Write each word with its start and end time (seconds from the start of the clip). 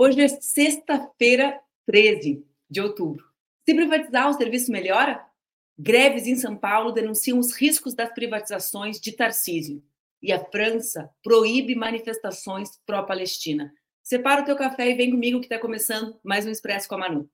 Hoje 0.00 0.20
é 0.20 0.28
sexta-feira, 0.28 1.60
13 1.84 2.46
de 2.70 2.80
outubro. 2.80 3.24
Se 3.68 3.74
privatizar, 3.74 4.30
o 4.30 4.32
serviço 4.32 4.70
melhora? 4.70 5.26
Greves 5.76 6.28
em 6.28 6.36
São 6.36 6.56
Paulo 6.56 6.92
denunciam 6.92 7.36
os 7.36 7.52
riscos 7.52 7.94
das 7.94 8.14
privatizações 8.14 9.00
de 9.00 9.10
Tarcísio. 9.10 9.82
E 10.22 10.32
a 10.32 10.38
França 10.38 11.10
proíbe 11.20 11.74
manifestações 11.74 12.78
pró-Palestina. 12.86 13.74
Separa 14.00 14.42
o 14.42 14.44
teu 14.44 14.54
café 14.56 14.88
e 14.88 14.94
vem 14.94 15.10
comigo 15.10 15.40
que 15.40 15.46
está 15.46 15.58
começando 15.58 16.16
mais 16.22 16.46
um 16.46 16.50
Expresso 16.50 16.88
com 16.88 16.94
a 16.94 16.98
Manu. 16.98 17.28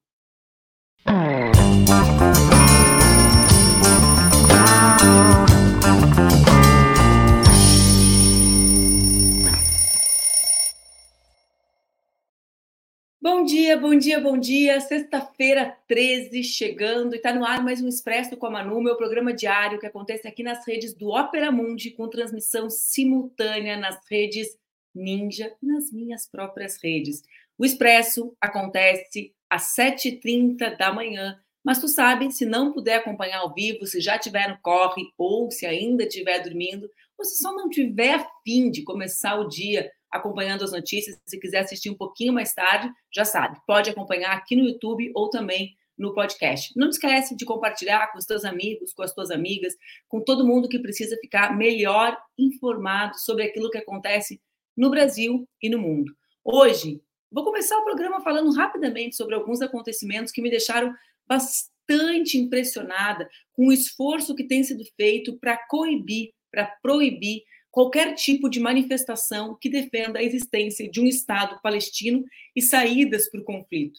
Bom 13.25 13.43
dia, 13.43 13.75
bom 13.79 13.97
dia, 13.97 14.21
bom 14.21 14.37
dia. 14.37 14.79
Sexta-feira 14.83 15.75
13 15.89 16.45
chegando 16.45 17.15
e 17.15 17.17
está 17.17 17.33
no 17.33 17.43
ar 17.43 17.65
mais 17.65 17.81
um 17.81 17.89
Expresso 17.89 18.37
com 18.37 18.45
a 18.45 18.51
Manu, 18.51 18.83
meu 18.83 18.99
programa 18.99 19.33
diário 19.33 19.81
que 19.81 19.87
acontece 19.87 20.29
aqui 20.29 20.43
nas 20.43 20.67
redes 20.67 20.93
do 20.93 21.09
Opera 21.09 21.51
Mundi, 21.51 21.91
com 21.93 22.07
transmissão 22.07 22.69
simultânea 22.69 23.79
nas 23.79 23.99
redes 24.11 24.59
Ninja 24.95 25.51
e 25.63 25.67
nas 25.67 25.91
minhas 25.91 26.29
próprias 26.29 26.77
redes. 26.85 27.23
O 27.57 27.65
Expresso 27.65 28.37
acontece 28.39 29.33
às 29.49 29.75
7h30 29.75 30.77
da 30.77 30.93
manhã, 30.93 31.41
mas 31.65 31.81
tu 31.81 31.89
sabe, 31.89 32.31
se 32.31 32.45
não 32.45 32.75
puder 32.75 32.97
acompanhar 32.97 33.39
ao 33.39 33.55
vivo, 33.55 33.87
se 33.87 34.03
já 34.03 34.19
tiver 34.19 34.51
no 34.51 34.59
corre 34.61 35.03
ou 35.17 35.51
se 35.51 35.65
ainda 35.65 36.03
estiver 36.03 36.43
dormindo, 36.43 36.91
ou 37.17 37.25
se 37.25 37.39
só 37.39 37.55
não 37.55 37.71
tiver 37.71 38.23
fim 38.45 38.71
de 38.71 38.83
começar 38.83 39.37
o 39.41 39.49
dia 39.49 39.91
acompanhando 40.15 40.63
as 40.63 40.71
notícias. 40.71 41.21
Se 41.27 41.39
quiser 41.41 41.59
assistir 41.59 41.91
um 41.91 41.97
pouquinho 41.97 42.33
mais 42.33 42.55
tarde, 42.55 42.89
já 43.13 43.25
sabe, 43.25 43.59
pode 43.67 43.91
acompanhar 43.91 44.37
aqui 44.37 44.55
no 44.55 44.65
YouTube 44.65 45.11
ou 45.15 45.29
também 45.29 45.77
no 45.99 46.15
podcast. 46.15 46.73
Não 46.77 46.89
esquece 46.89 47.37
de 47.37 47.45
compartilhar 47.45 48.13
com 48.13 48.19
os 48.19 48.25
teus 48.25 48.45
amigos, 48.45 48.93
com 48.93 49.03
as 49.03 49.13
tuas 49.13 49.31
amigas, 49.31 49.75
com 50.09 50.21
todo 50.21 50.47
mundo 50.47 50.69
que 50.69 50.79
precisa 50.79 51.17
ficar 51.21 51.57
melhor 51.57 52.17
informado 52.39 53.19
sobre 53.19 53.43
aquilo 53.45 53.71
que 53.71 53.79
acontece 53.79 54.41
no 54.77 54.89
Brasil 54.89 55.49
e 55.61 55.69
no 55.69 55.79
mundo. 55.79 56.13
Hoje, 56.45 57.01
vou 57.31 57.45
começar 57.45 57.77
o 57.79 57.85
programa 57.85 58.21
falando 58.21 58.53
rapidamente 58.53 59.17
sobre 59.17 59.35
alguns 59.35 59.61
acontecimentos 59.61 60.33
que 60.33 60.43
me 60.43 60.51
deixaram 60.51 60.95
bastante 61.27 62.39
impressionada 62.39 63.29
com 63.53 63.69
o 63.69 63.73
esforço 63.73 64.35
que 64.35 64.45
tem 64.45 64.63
sido 64.63 64.85
feito 64.97 65.37
para 65.39 65.57
coibir, 65.69 66.31
para 66.51 66.67
proibir 66.83 67.43
qualquer 67.75 68.15
tipo 68.15 68.49
de 68.49 68.61
manifestação 68.61 69.59
que 69.61 69.69
defenda 69.69 70.21
a 70.21 70.23
existência 70.23 70.89
de 70.89 71.01
um 71.01 71.07
Estado 71.07 71.61
palestino 71.61 72.25
e 72.55 72.63
saídas 72.63 73.29
para 73.29 73.41
o 73.41 73.45
conflito. 73.45 73.99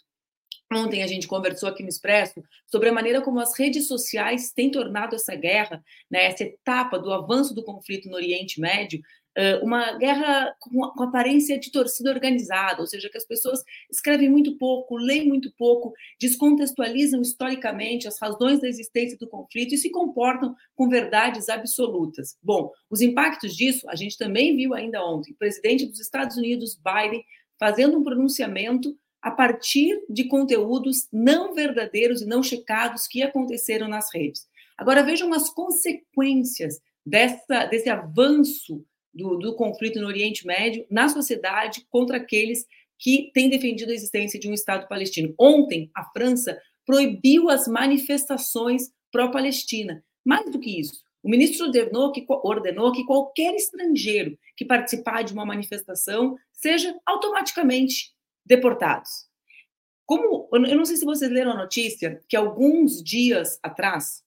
Ontem 0.71 1.03
a 1.03 1.07
gente 1.07 1.27
conversou 1.27 1.67
aqui 1.67 1.83
no 1.83 1.89
Expresso 1.89 2.41
sobre 2.65 2.87
a 2.87 2.93
maneira 2.93 3.21
como 3.21 3.37
as 3.37 3.53
redes 3.59 3.85
sociais 3.85 4.53
têm 4.53 4.71
tornado 4.71 5.13
essa 5.13 5.35
guerra, 5.35 5.83
né, 6.09 6.23
essa 6.23 6.45
etapa 6.45 6.97
do 6.97 7.11
avanço 7.11 7.53
do 7.53 7.65
conflito 7.65 8.07
no 8.07 8.15
Oriente 8.15 8.61
Médio, 8.61 9.01
uma 9.61 9.97
guerra 9.97 10.55
com 10.59 11.03
aparência 11.03 11.59
de 11.59 11.71
torcida 11.71 12.09
organizada, 12.09 12.81
ou 12.81 12.87
seja, 12.87 13.09
que 13.09 13.17
as 13.17 13.25
pessoas 13.25 13.63
escrevem 13.91 14.29
muito 14.29 14.57
pouco, 14.57 14.95
leem 14.95 15.27
muito 15.27 15.51
pouco, 15.57 15.93
descontextualizam 16.19 17.21
historicamente 17.21 18.07
as 18.07 18.17
razões 18.19 18.61
da 18.61 18.67
existência 18.67 19.17
do 19.17 19.27
conflito 19.27 19.75
e 19.75 19.77
se 19.77 19.89
comportam 19.89 20.55
com 20.73 20.87
verdades 20.87 21.49
absolutas. 21.49 22.37
Bom, 22.41 22.71
os 22.89 23.01
impactos 23.01 23.55
disso 23.55 23.89
a 23.89 23.95
gente 23.95 24.17
também 24.17 24.55
viu 24.55 24.73
ainda 24.73 25.05
ontem. 25.05 25.33
O 25.33 25.37
presidente 25.37 25.85
dos 25.85 25.99
Estados 25.99 26.37
Unidos, 26.37 26.77
Biden, 26.77 27.23
fazendo 27.59 27.97
um 27.97 28.03
pronunciamento 28.03 28.97
a 29.21 29.31
partir 29.31 30.01
de 30.09 30.25
conteúdos 30.25 31.07
não 31.11 31.53
verdadeiros 31.53 32.21
e 32.21 32.25
não 32.25 32.43
checados 32.43 33.07
que 33.07 33.23
aconteceram 33.23 33.87
nas 33.87 34.13
redes. 34.13 34.47
Agora 34.77 35.03
vejam 35.03 35.33
as 35.33 35.49
consequências 35.49 36.79
dessa, 37.05 37.65
desse 37.65 37.89
avanço 37.89 38.85
do, 39.15 39.37
do 39.37 39.55
conflito 39.55 39.99
no 39.99 40.07
Oriente 40.07 40.45
Médio 40.45 40.85
na 40.91 41.07
sociedade 41.07 41.85
contra 41.89 42.17
aqueles 42.17 42.65
que 42.99 43.31
têm 43.33 43.49
defendido 43.49 43.91
a 43.91 43.95
existência 43.95 44.39
de 44.39 44.49
um 44.49 44.53
Estado 44.53 44.87
palestino. 44.87 45.33
Ontem, 45.39 45.89
a 45.95 46.03
França 46.11 46.59
proibiu 46.85 47.49
as 47.49 47.67
manifestações 47.67 48.91
pró-Palestina. 49.11 50.03
Mais 50.23 50.49
do 50.51 50.59
que 50.59 50.79
isso, 50.79 51.03
o 51.23 51.29
ministro 51.29 51.65
ordenou 51.65 52.11
que, 52.11 52.25
ordenou 52.27 52.91
que 52.91 53.05
qualquer 53.05 53.55
estrangeiro 53.55 54.37
que 54.55 54.65
participar 54.65 55.23
de 55.23 55.33
uma 55.33 55.45
manifestação 55.45 56.37
seja 56.53 56.95
automaticamente 57.05 58.13
deportado. 58.45 59.05
Como 60.05 60.47
eu 60.53 60.77
não 60.77 60.85
sei 60.85 60.97
se 60.97 61.05
vocês 61.05 61.31
leram 61.31 61.51
a 61.51 61.57
notícia 61.57 62.21
que 62.29 62.35
alguns 62.35 63.01
dias 63.01 63.57
atrás 63.63 64.23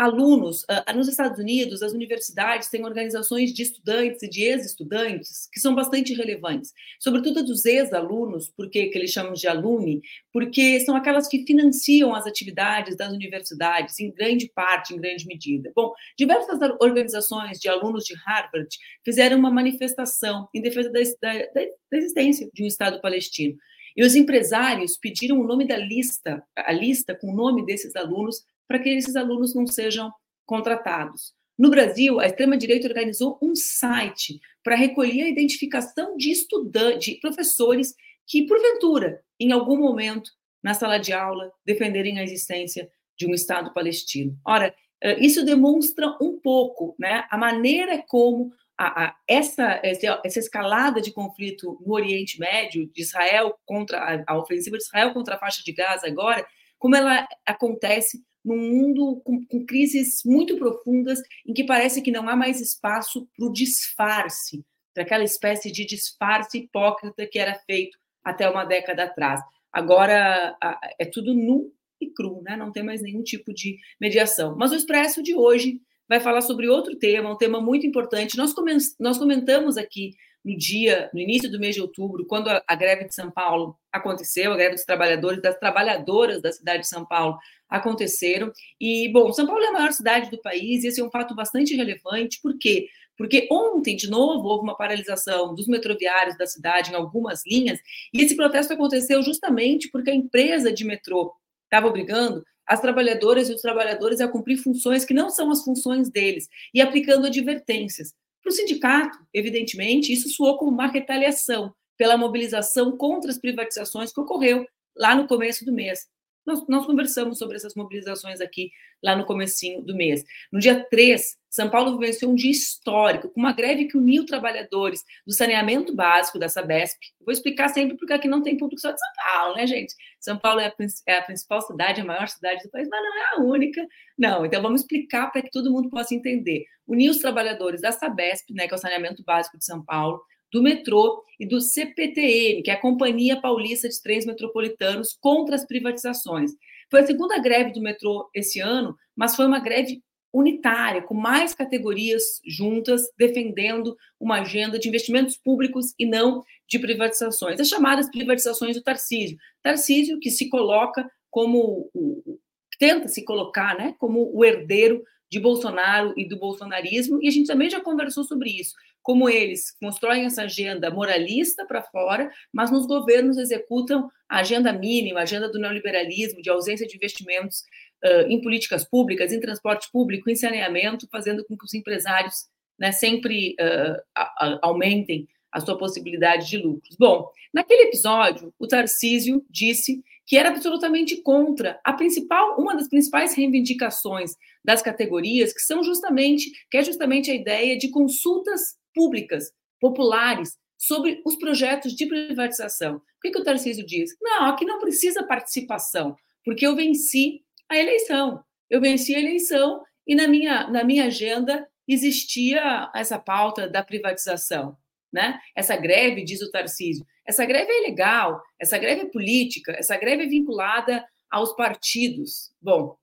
alunos, 0.00 0.62
uh, 0.62 0.96
nos 0.96 1.08
Estados 1.08 1.38
Unidos, 1.38 1.82
as 1.82 1.92
universidades 1.92 2.70
têm 2.70 2.86
organizações 2.86 3.52
de 3.52 3.62
estudantes 3.62 4.22
e 4.22 4.30
de 4.30 4.42
ex-estudantes 4.42 5.46
que 5.52 5.60
são 5.60 5.74
bastante 5.74 6.14
relevantes, 6.14 6.72
sobretudo 6.98 7.44
dos 7.44 7.66
ex-alunos, 7.66 8.50
porque 8.56 8.86
que 8.86 8.96
eles 8.96 9.10
chamam 9.10 9.34
de 9.34 9.46
alumni, 9.46 10.00
porque 10.32 10.80
são 10.80 10.96
aquelas 10.96 11.28
que 11.28 11.44
financiam 11.44 12.14
as 12.14 12.26
atividades 12.26 12.96
das 12.96 13.12
universidades, 13.12 14.00
em 14.00 14.10
grande 14.10 14.50
parte, 14.54 14.94
em 14.94 14.98
grande 14.98 15.26
medida. 15.26 15.70
Bom, 15.76 15.92
diversas 16.16 16.58
organizações 16.80 17.58
de 17.58 17.68
alunos 17.68 18.04
de 18.04 18.14
Harvard 18.14 18.74
fizeram 19.04 19.38
uma 19.38 19.50
manifestação 19.50 20.48
em 20.54 20.62
defesa 20.62 20.90
da, 20.90 21.00
da, 21.20 21.60
da 21.92 21.98
existência 21.98 22.48
de 22.54 22.64
um 22.64 22.66
Estado 22.66 23.02
palestino. 23.02 23.54
E 23.94 24.02
os 24.02 24.14
empresários 24.14 24.96
pediram 24.96 25.38
o 25.38 25.46
nome 25.46 25.66
da 25.66 25.76
lista, 25.76 26.42
a 26.56 26.72
lista 26.72 27.14
com 27.14 27.30
o 27.30 27.36
nome 27.36 27.66
desses 27.66 27.94
alunos 27.94 28.46
para 28.70 28.78
que 28.78 28.88
esses 28.88 29.16
alunos 29.16 29.52
não 29.52 29.66
sejam 29.66 30.12
contratados. 30.46 31.34
No 31.58 31.70
Brasil, 31.70 32.20
a 32.20 32.26
extrema-direita 32.26 32.86
organizou 32.86 33.36
um 33.42 33.56
site 33.56 34.40
para 34.62 34.76
recolher 34.76 35.24
a 35.24 35.28
identificação 35.28 36.16
de 36.16 36.30
estudantes, 36.30 37.04
de 37.04 37.20
professores 37.20 37.96
que, 38.24 38.46
porventura, 38.46 39.24
em 39.40 39.50
algum 39.50 39.76
momento, 39.76 40.30
na 40.62 40.72
sala 40.72 40.98
de 40.98 41.12
aula, 41.12 41.50
defenderem 41.66 42.20
a 42.20 42.22
existência 42.22 42.88
de 43.18 43.26
um 43.26 43.34
Estado 43.34 43.74
palestino. 43.74 44.38
Ora, 44.46 44.72
eh, 45.02 45.18
isso 45.18 45.44
demonstra 45.44 46.16
um 46.22 46.38
pouco 46.40 46.94
né, 46.96 47.26
a 47.28 47.36
maneira 47.36 48.00
como 48.06 48.52
a, 48.78 49.06
a, 49.06 49.16
essa, 49.26 49.80
essa 49.82 50.38
escalada 50.38 51.00
de 51.00 51.12
conflito 51.12 51.76
no 51.84 51.92
Oriente 51.92 52.38
Médio, 52.38 52.88
de 52.94 53.02
Israel 53.02 53.58
contra 53.66 53.98
a, 53.98 54.32
a 54.32 54.38
ofensiva 54.38 54.78
de 54.78 54.84
Israel 54.84 55.12
contra 55.12 55.34
a 55.34 55.38
faixa 55.38 55.60
de 55.64 55.72
Gaza 55.72 56.06
agora, 56.06 56.46
como 56.78 56.94
ela 56.94 57.26
acontece 57.44 58.22
num 58.44 58.56
mundo 58.56 59.20
com, 59.24 59.44
com, 59.46 59.64
crises 59.66 60.22
muito 60.24 60.56
profundas, 60.56 61.20
em 61.46 61.52
que 61.52 61.64
parece 61.64 62.02
que 62.02 62.10
não 62.10 62.28
há 62.28 62.36
mais 62.36 62.60
espaço 62.60 63.28
para 63.36 63.46
o 63.46 63.52
disfarce, 63.52 64.64
para 64.94 65.02
aquela 65.02 65.24
espécie 65.24 65.70
de 65.70 65.84
disfarce 65.84 66.58
hipócrita 66.58 67.26
que 67.26 67.38
era 67.38 67.54
feito 67.66 67.98
até 68.24 68.48
uma 68.48 68.64
década 68.64 69.04
atrás. 69.04 69.40
Agora 69.72 70.56
é 70.98 71.04
tudo 71.04 71.34
nu 71.34 71.72
e 72.00 72.10
cru, 72.10 72.42
né? 72.42 72.56
não 72.56 72.72
tem 72.72 72.82
mais 72.82 73.02
nenhum 73.02 73.22
tipo 73.22 73.52
de 73.52 73.76
mediação. 74.00 74.56
Mas 74.56 74.72
o 74.72 74.74
Expresso 74.74 75.22
de 75.22 75.34
hoje 75.34 75.80
vai 76.08 76.18
falar 76.18 76.40
sobre 76.40 76.68
outro 76.68 76.96
tema, 76.96 77.32
um 77.32 77.36
tema 77.36 77.60
muito 77.60 77.86
importante. 77.86 78.36
Nós, 78.36 78.52
nós 78.98 79.18
comentamos 79.18 79.76
aqui 79.76 80.14
no 80.44 80.56
dia, 80.56 81.10
no 81.12 81.20
início 81.20 81.50
do 81.50 81.58
mês 81.58 81.74
de 81.74 81.82
outubro, 81.82 82.26
quando 82.26 82.48
a, 82.48 82.62
a, 82.66 82.74
greve 82.74 83.04
de 83.04 83.14
São 83.14 83.30
Paulo 83.30 83.76
aconteceu, 83.92 84.52
a 84.52 84.56
greve 84.56 84.74
dos 84.74 84.84
trabalhadores, 84.84 85.42
das 85.42 85.58
trabalhadoras 85.58 86.40
da 86.40 86.50
cidade 86.50 86.82
de 86.82 86.88
São 86.88 87.04
Paulo 87.04 87.38
aconteceram. 87.68 88.50
E, 88.80 89.10
bom, 89.12 89.32
São 89.32 89.46
Paulo 89.46 89.62
é 89.62 89.68
a 89.68 89.72
maior 89.72 89.92
cidade 89.92 90.30
do 90.30 90.40
país, 90.40 90.82
e 90.82 90.88
esse 90.88 91.00
é 91.00 91.04
um 91.04 91.10
fato 91.10 91.34
bastante 91.34 91.76
relevante, 91.76 92.40
por 92.42 92.58
quê? 92.58 92.88
Porque 93.16 93.46
ontem, 93.52 93.96
de 93.96 94.08
novo, 94.08 94.48
houve 94.48 94.64
uma 94.64 94.76
paralisação 94.76 95.54
dos 95.54 95.68
metroviários 95.68 96.38
da 96.38 96.46
cidade 96.46 96.90
em 96.90 96.94
algumas 96.94 97.42
linhas, 97.46 97.78
e 98.14 98.22
esse 98.22 98.34
protesto 98.34 98.72
aconteceu 98.72 99.22
justamente 99.22 99.90
porque 99.90 100.10
a 100.10 100.14
empresa 100.14 100.72
de 100.72 100.84
metrô 100.84 101.34
estava 101.64 101.86
obrigando 101.86 102.42
as 102.66 102.80
trabalhadoras 102.80 103.50
e 103.50 103.52
os 103.52 103.60
trabalhadores 103.60 104.20
a 104.20 104.28
cumprir 104.28 104.56
funções 104.56 105.04
que 105.04 105.12
não 105.12 105.28
são 105.28 105.50
as 105.50 105.62
funções 105.64 106.08
deles 106.08 106.48
e 106.72 106.80
aplicando 106.80 107.26
advertências. 107.26 108.14
Para 108.42 108.50
o 108.50 108.52
sindicato, 108.52 109.18
evidentemente, 109.32 110.12
isso 110.12 110.28
soou 110.30 110.56
como 110.56 110.70
uma 110.70 110.86
retaliação 110.86 111.74
pela 111.96 112.16
mobilização 112.16 112.96
contra 112.96 113.30
as 113.30 113.38
privatizações 113.38 114.12
que 114.12 114.20
ocorreu 114.20 114.66
lá 114.96 115.14
no 115.14 115.26
começo 115.26 115.64
do 115.64 115.72
mês. 115.72 116.08
Nós, 116.46 116.66
nós, 116.66 116.86
conversamos 116.86 117.38
sobre 117.38 117.56
essas 117.56 117.74
mobilizações 117.74 118.40
aqui 118.40 118.70
lá 119.02 119.14
no 119.14 119.26
comecinho 119.26 119.82
do 119.82 119.94
mês. 119.94 120.24
No 120.50 120.58
dia 120.58 120.82
3, 120.90 121.36
São 121.50 121.68
Paulo 121.68 121.98
vivenciou 121.98 122.32
um 122.32 122.34
dia 122.34 122.50
histórico, 122.50 123.28
com 123.28 123.40
uma 123.40 123.52
greve 123.52 123.84
que 123.84 123.98
uniu 123.98 124.24
trabalhadores 124.24 125.04
do 125.26 125.34
saneamento 125.34 125.94
básico 125.94 126.38
da 126.38 126.48
Sabesp. 126.48 126.98
vou 127.20 127.32
explicar 127.32 127.68
sempre 127.68 127.96
porque 127.96 128.14
aqui 128.14 128.26
não 128.26 128.42
tem 128.42 128.56
público 128.56 128.80
só 128.80 128.90
de 128.90 128.98
São 128.98 129.08
Paulo, 129.22 129.56
né, 129.56 129.66
gente? 129.66 129.94
São 130.20 130.38
Paulo 130.38 130.60
é 130.60 130.66
a, 130.66 130.74
é 131.06 131.16
a 131.16 131.22
principal 131.22 131.62
cidade, 131.62 132.00
a 132.00 132.04
maior 132.04 132.28
cidade 132.28 132.62
do 132.62 132.70
país, 132.70 132.88
mas 132.90 133.02
não 133.02 133.16
é 133.16 133.34
a 133.34 133.40
única. 133.40 133.86
Não, 134.18 134.44
então 134.44 134.60
vamos 134.60 134.82
explicar 134.82 135.30
para 135.32 135.42
que 135.42 135.50
todo 135.50 135.72
mundo 135.72 135.88
possa 135.88 136.14
entender. 136.14 136.64
Uniu 136.86 137.10
os 137.10 137.18
trabalhadores 137.18 137.80
da 137.80 137.90
Sabesp, 137.90 138.52
né, 138.52 138.68
que 138.68 138.74
é 138.74 138.76
o 138.76 138.80
saneamento 138.80 139.24
básico 139.24 139.58
de 139.58 139.64
São 139.64 139.84
Paulo, 139.84 140.20
do 140.52 140.62
metrô 140.62 141.24
e 141.38 141.46
do 141.46 141.60
CPTM, 141.60 142.62
que 142.62 142.70
é 142.70 142.74
a 142.74 142.80
Companhia 142.80 143.40
Paulista 143.40 143.88
de 143.88 144.02
Trens 144.02 144.26
Metropolitanos, 144.26 145.16
contra 145.20 145.54
as 145.54 145.66
privatizações. 145.66 146.50
Foi 146.90 147.00
a 147.00 147.06
segunda 147.06 147.38
greve 147.38 147.72
do 147.72 147.80
metrô 147.80 148.28
esse 148.34 148.60
ano, 148.60 148.96
mas 149.16 149.36
foi 149.36 149.46
uma 149.46 149.60
greve 149.60 150.02
unitária, 150.32 151.02
com 151.02 151.14
mais 151.14 151.54
categorias 151.54 152.40
juntas, 152.46 153.02
defendendo 153.18 153.96
uma 154.18 154.40
agenda 154.40 154.78
de 154.78 154.88
investimentos 154.88 155.36
públicos 155.36 155.94
e 155.98 156.06
não 156.06 156.42
de 156.68 156.78
privatizações. 156.78 157.60
As 157.60 157.68
chamadas 157.68 158.08
privatizações 158.08 158.76
do 158.76 158.82
Tarcísio. 158.82 159.36
Tarcísio 159.62 160.20
que 160.20 160.30
se 160.30 160.48
coloca 160.48 161.10
como 161.30 161.90
o, 161.92 162.38
tenta 162.78 163.08
se 163.08 163.24
colocar, 163.24 163.76
né, 163.76 163.94
como 163.98 164.30
o 164.34 164.44
herdeiro 164.44 165.02
de 165.30 165.38
Bolsonaro 165.38 166.12
e 166.16 166.26
do 166.26 166.36
bolsonarismo, 166.36 167.22
e 167.22 167.28
a 167.28 167.30
gente 167.30 167.46
também 167.46 167.70
já 167.70 167.80
conversou 167.80 168.24
sobre 168.24 168.50
isso, 168.50 168.74
como 169.00 169.28
eles 169.28 169.70
constroem 169.80 170.24
essa 170.24 170.42
agenda 170.42 170.90
moralista 170.90 171.64
para 171.64 171.82
fora, 171.82 172.30
mas 172.52 172.70
nos 172.70 172.86
governos 172.86 173.38
executam 173.38 174.10
a 174.28 174.40
agenda 174.40 174.72
mínima, 174.72 175.20
a 175.20 175.22
agenda 175.22 175.48
do 175.48 175.58
neoliberalismo, 175.58 176.42
de 176.42 176.50
ausência 176.50 176.86
de 176.86 176.96
investimentos 176.96 177.62
uh, 178.04 178.28
em 178.28 178.40
políticas 178.40 178.84
públicas, 178.84 179.32
em 179.32 179.40
transporte 179.40 179.88
público, 179.92 180.30
em 180.30 180.36
saneamento, 180.36 181.08
fazendo 181.10 181.44
com 181.44 181.56
que 181.56 181.64
os 181.64 181.74
empresários 181.74 182.46
né, 182.78 182.92
sempre 182.92 183.54
uh, 183.60 184.58
aumentem 184.62 185.28
a 185.52 185.60
sua 185.60 185.76
possibilidade 185.76 186.48
de 186.48 186.58
lucros. 186.58 186.96
Bom, 186.98 187.28
naquele 187.52 187.88
episódio, 187.88 188.54
o 188.58 188.66
Tarcísio 188.66 189.44
disse 189.50 190.02
que 190.26 190.36
era 190.36 190.50
absolutamente 190.50 191.16
contra 191.22 191.80
a 191.84 191.92
principal, 191.92 192.56
uma 192.56 192.76
das 192.76 192.88
principais 192.88 193.34
reivindicações 193.34 194.36
das 194.64 194.80
categorias, 194.80 195.52
que 195.52 195.60
são 195.60 195.82
justamente, 195.82 196.52
que 196.70 196.78
é 196.78 196.84
justamente 196.84 197.30
a 197.30 197.34
ideia 197.34 197.76
de 197.76 197.88
consultas 197.88 198.76
públicas, 198.94 199.52
populares, 199.80 200.56
sobre 200.78 201.20
os 201.26 201.36
projetos 201.36 201.94
de 201.94 202.06
privatização. 202.06 202.96
O 202.96 203.20
que, 203.20 203.30
que 203.30 203.38
o 203.38 203.44
Tarcísio 203.44 203.84
diz? 203.84 204.12
Não, 204.20 204.44
aqui 204.46 204.64
não 204.64 204.78
precisa 204.78 205.24
participação, 205.24 206.16
porque 206.44 206.66
eu 206.66 206.76
venci 206.76 207.42
a 207.70 207.76
eleição. 207.76 208.44
Eu 208.68 208.80
venci 208.80 209.14
a 209.14 209.20
eleição 209.20 209.82
e 210.06 210.14
na 210.14 210.26
minha, 210.26 210.68
na 210.68 210.84
minha 210.84 211.06
agenda 211.06 211.66
existia 211.86 212.90
essa 212.94 213.18
pauta 213.18 213.68
da 213.68 213.82
privatização. 213.82 214.76
Né? 215.12 215.40
Essa 215.56 215.76
greve, 215.76 216.24
diz 216.24 216.40
o 216.40 216.50
Tarcísio, 216.50 217.04
essa 217.26 217.44
greve 217.44 217.70
é 217.70 217.80
ilegal, 217.80 218.40
essa 218.60 218.78
greve 218.78 219.02
é 219.02 219.06
política, 219.06 219.72
essa 219.72 219.96
greve 219.96 220.24
é 220.24 220.28
vinculada 220.28 221.04
aos 221.30 221.54
partidos. 221.54 222.52
Bom, 222.60 222.96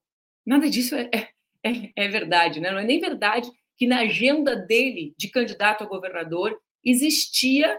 nada 0.46 0.70
disso 0.70 0.96
é, 0.96 1.10
é, 1.14 1.28
é, 1.64 1.92
é 1.96 2.08
verdade, 2.08 2.60
né? 2.60 2.72
não 2.72 2.80
é 2.80 2.86
nem 2.86 3.00
verdade 3.00 3.50
que 3.78 3.88
na 3.88 4.00
agenda 4.00 4.56
dele 4.56 5.14
de 5.18 5.30
candidato 5.30 5.84
a 5.84 5.88
governador 5.88 6.60
existia 6.84 7.78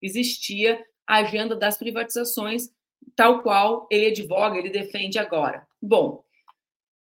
existia 0.00 0.82
a 1.06 1.18
agenda 1.18 1.54
das 1.54 1.76
privatizações 1.76 2.68
tal 3.16 3.42
qual 3.42 3.86
ele 3.90 4.06
advoga, 4.06 4.58
ele 4.58 4.70
defende 4.70 5.18
agora. 5.18 5.66
Bom, 5.80 6.24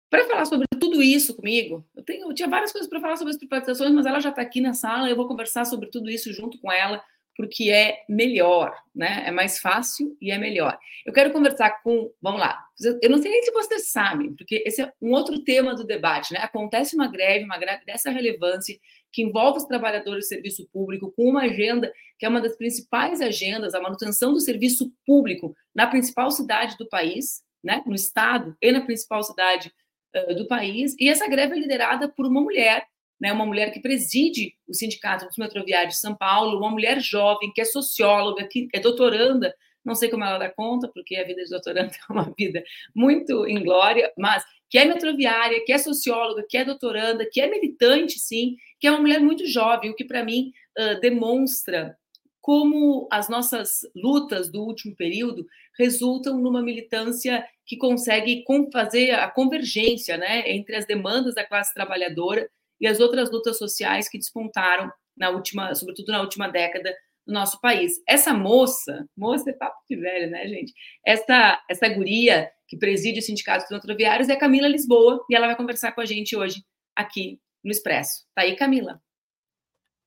para 0.09 0.27
falar 0.27 0.45
sobre 0.45 0.67
tudo 0.79 1.01
isso 1.01 1.35
comigo, 1.35 1.85
eu, 1.95 2.03
tenho, 2.03 2.29
eu 2.29 2.33
tinha 2.33 2.49
várias 2.49 2.71
coisas 2.71 2.89
para 2.89 2.99
falar 2.99 3.15
sobre 3.15 3.31
as 3.31 3.37
privatizações, 3.37 3.93
mas 3.93 4.05
ela 4.05 4.19
já 4.19 4.29
está 4.29 4.41
aqui 4.41 4.59
na 4.59 4.73
sala, 4.73 5.09
eu 5.09 5.15
vou 5.15 5.27
conversar 5.27 5.65
sobre 5.65 5.89
tudo 5.89 6.09
isso 6.09 6.33
junto 6.33 6.59
com 6.59 6.71
ela, 6.71 7.01
porque 7.41 7.71
é 7.71 8.03
melhor, 8.07 8.71
né? 8.93 9.23
É 9.25 9.31
mais 9.31 9.57
fácil 9.57 10.15
e 10.21 10.29
é 10.29 10.37
melhor. 10.37 10.77
Eu 11.03 11.11
quero 11.11 11.31
conversar 11.31 11.81
com, 11.81 12.13
vamos 12.21 12.39
lá. 12.39 12.63
Eu 13.01 13.09
não 13.09 13.17
sei 13.19 13.31
nem 13.31 13.41
se 13.41 13.51
vocês 13.51 13.89
sabem, 13.89 14.35
porque 14.35 14.61
esse 14.63 14.79
é 14.79 14.93
um 15.01 15.11
outro 15.11 15.43
tema 15.43 15.73
do 15.73 15.83
debate, 15.83 16.35
né? 16.35 16.39
Acontece 16.39 16.95
uma 16.95 17.07
greve, 17.07 17.43
uma 17.43 17.57
greve 17.57 17.83
dessa 17.83 18.11
relevância 18.11 18.77
que 19.11 19.23
envolve 19.23 19.57
os 19.57 19.65
trabalhadores 19.65 20.25
do 20.25 20.27
serviço 20.27 20.69
público 20.71 21.11
com 21.15 21.27
uma 21.27 21.45
agenda 21.45 21.91
que 22.19 22.27
é 22.27 22.29
uma 22.29 22.41
das 22.41 22.55
principais 22.55 23.21
agendas, 23.21 23.73
a 23.73 23.81
manutenção 23.81 24.33
do 24.33 24.39
serviço 24.39 24.93
público 25.03 25.55
na 25.73 25.87
principal 25.87 26.29
cidade 26.29 26.77
do 26.77 26.87
país, 26.87 27.41
né? 27.63 27.81
No 27.87 27.95
estado 27.95 28.55
e 28.61 28.71
na 28.71 28.81
principal 28.81 29.23
cidade 29.23 29.73
uh, 30.15 30.35
do 30.35 30.47
país. 30.47 30.95
E 30.99 31.09
essa 31.09 31.27
greve 31.27 31.55
é 31.55 31.59
liderada 31.59 32.07
por 32.07 32.27
uma 32.27 32.39
mulher 32.39 32.85
né, 33.21 33.31
uma 33.31 33.45
mulher 33.45 33.71
que 33.71 33.79
preside 33.79 34.55
o 34.67 34.73
Sindicato 34.73 35.27
dos 35.27 35.37
Metroviários 35.37 35.93
de 35.93 35.99
São 35.99 36.15
Paulo, 36.15 36.57
uma 36.57 36.71
mulher 36.71 36.99
jovem, 36.99 37.51
que 37.53 37.61
é 37.61 37.65
socióloga, 37.65 38.47
que 38.47 38.67
é 38.73 38.79
doutoranda, 38.79 39.55
não 39.85 39.93
sei 39.93 40.09
como 40.09 40.23
ela 40.23 40.39
dá 40.39 40.49
conta, 40.49 40.87
porque 40.87 41.15
a 41.15 41.23
vida 41.23 41.43
de 41.43 41.49
doutoranda 41.49 41.91
é 42.09 42.11
uma 42.11 42.33
vida 42.35 42.63
muito 42.95 43.47
inglória, 43.47 44.11
mas 44.17 44.43
que 44.67 44.77
é 44.77 44.85
metroviária, 44.85 45.63
que 45.63 45.71
é 45.71 45.77
socióloga, 45.77 46.43
que 46.49 46.57
é 46.57 46.65
doutoranda, 46.65 47.27
que 47.29 47.39
é 47.39 47.47
militante, 47.47 48.17
sim, 48.17 48.55
que 48.79 48.87
é 48.87 48.91
uma 48.91 49.01
mulher 49.01 49.19
muito 49.19 49.45
jovem, 49.45 49.91
o 49.91 49.95
que 49.95 50.05
para 50.05 50.23
mim 50.23 50.51
uh, 50.79 50.99
demonstra 50.99 51.95
como 52.39 53.07
as 53.11 53.29
nossas 53.29 53.81
lutas 53.95 54.49
do 54.49 54.63
último 54.63 54.95
período 54.95 55.45
resultam 55.77 56.39
numa 56.39 56.63
militância 56.63 57.45
que 57.67 57.77
consegue 57.77 58.43
fazer 58.73 59.11
a 59.11 59.29
convergência 59.29 60.17
né, 60.17 60.49
entre 60.49 60.75
as 60.75 60.87
demandas 60.87 61.35
da 61.35 61.45
classe 61.45 61.71
trabalhadora 61.71 62.49
e 62.81 62.87
as 62.87 62.99
outras 62.99 63.31
lutas 63.31 63.57
sociais 63.59 64.09
que 64.09 64.17
despontaram 64.17 64.91
na 65.15 65.29
última, 65.29 65.73
sobretudo 65.75 66.11
na 66.11 66.21
última 66.21 66.49
década 66.49 66.93
no 67.25 67.35
nosso 67.35 67.61
país. 67.61 68.01
Essa 68.07 68.33
moça, 68.33 69.07
moça 69.15 69.51
é 69.51 69.53
papo 69.53 69.77
de 69.87 69.95
velho, 69.95 70.31
né, 70.31 70.47
gente? 70.47 70.73
Essa, 71.05 71.63
essa 71.69 71.87
guria 71.87 72.49
que 72.67 72.77
preside 72.77 73.19
o 73.19 73.21
Sindicato 73.21 73.65
dos 73.69 73.81
Rodoviários 73.81 74.29
é 74.29 74.35
Camila 74.35 74.67
Lisboa 74.67 75.23
e 75.29 75.35
ela 75.35 75.47
vai 75.47 75.55
conversar 75.55 75.91
com 75.91 76.01
a 76.01 76.05
gente 76.05 76.35
hoje 76.35 76.63
aqui 76.95 77.39
no 77.63 77.71
Expresso. 77.71 78.25
Tá 78.33 78.41
aí, 78.41 78.55
Camila? 78.55 78.99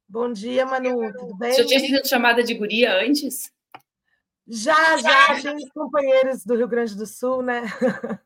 Bom 0.08 0.32
dia, 0.32 0.66
Manu, 0.66 1.12
tudo 1.12 1.36
bem? 1.36 1.52
Você 1.52 1.62
já 1.62 1.68
tinha 1.68 1.80
sido 1.80 2.08
chamada 2.08 2.42
de 2.42 2.54
guria 2.54 2.92
antes? 3.00 3.50
Já, 4.46 4.98
já, 4.98 5.40
tem 5.40 5.56
os 5.56 5.70
companheiros 5.70 6.44
do 6.44 6.54
Rio 6.54 6.68
Grande 6.68 6.94
do 6.94 7.06
Sul, 7.06 7.42
né? 7.42 7.62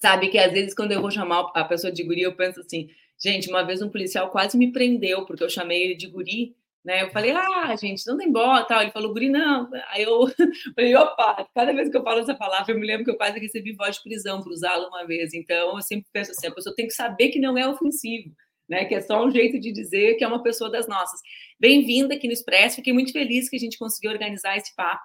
Sabe 0.00 0.28
que 0.28 0.38
às 0.38 0.52
vezes 0.52 0.74
quando 0.74 0.92
eu 0.92 1.00
vou 1.00 1.10
chamar 1.10 1.50
a 1.54 1.64
pessoa 1.64 1.92
de 1.92 2.02
guria, 2.02 2.24
eu 2.24 2.36
penso 2.36 2.60
assim, 2.60 2.88
Gente, 3.20 3.48
uma 3.48 3.64
vez 3.64 3.82
um 3.82 3.90
policial 3.90 4.30
quase 4.30 4.56
me 4.56 4.72
prendeu, 4.72 5.26
porque 5.26 5.42
eu 5.42 5.50
chamei 5.50 5.82
ele 5.82 5.94
de 5.94 6.06
guri, 6.06 6.56
né? 6.84 7.02
Eu 7.02 7.10
falei, 7.10 7.32
ah, 7.32 7.74
gente, 7.76 8.06
não 8.06 8.16
tem 8.16 8.30
bola, 8.30 8.64
tal. 8.64 8.80
Ele 8.80 8.92
falou, 8.92 9.12
guri, 9.12 9.28
não. 9.28 9.68
Aí 9.88 10.02
eu 10.04 10.26
falei, 10.74 10.94
opa, 10.94 11.48
cada 11.54 11.72
vez 11.72 11.90
que 11.90 11.96
eu 11.96 12.02
falo 12.02 12.20
essa 12.20 12.34
palavra, 12.34 12.72
eu 12.72 12.78
me 12.78 12.86
lembro 12.86 13.04
que 13.04 13.10
eu 13.10 13.16
quase 13.16 13.38
recebi 13.38 13.72
voz 13.72 13.96
de 13.96 14.02
prisão 14.02 14.40
por 14.40 14.52
usá-la 14.52 14.88
uma 14.88 15.04
vez. 15.06 15.34
Então, 15.34 15.76
eu 15.76 15.82
sempre 15.82 16.06
penso 16.12 16.30
assim, 16.30 16.46
a 16.46 16.54
pessoa 16.54 16.74
tem 16.74 16.86
que 16.86 16.94
saber 16.94 17.28
que 17.30 17.40
não 17.40 17.58
é 17.58 17.68
ofensivo, 17.68 18.30
né? 18.68 18.84
Que 18.84 18.94
é 18.94 19.00
só 19.00 19.24
um 19.24 19.30
jeito 19.30 19.58
de 19.58 19.72
dizer 19.72 20.14
que 20.14 20.24
é 20.24 20.28
uma 20.28 20.42
pessoa 20.42 20.70
das 20.70 20.86
nossas. 20.86 21.20
Bem-vinda 21.58 22.14
aqui 22.14 22.28
no 22.28 22.32
Expresso, 22.32 22.76
fiquei 22.76 22.92
muito 22.92 23.12
feliz 23.12 23.48
que 23.48 23.56
a 23.56 23.60
gente 23.60 23.78
conseguiu 23.78 24.12
organizar 24.12 24.56
esse 24.56 24.74
papo. 24.76 25.02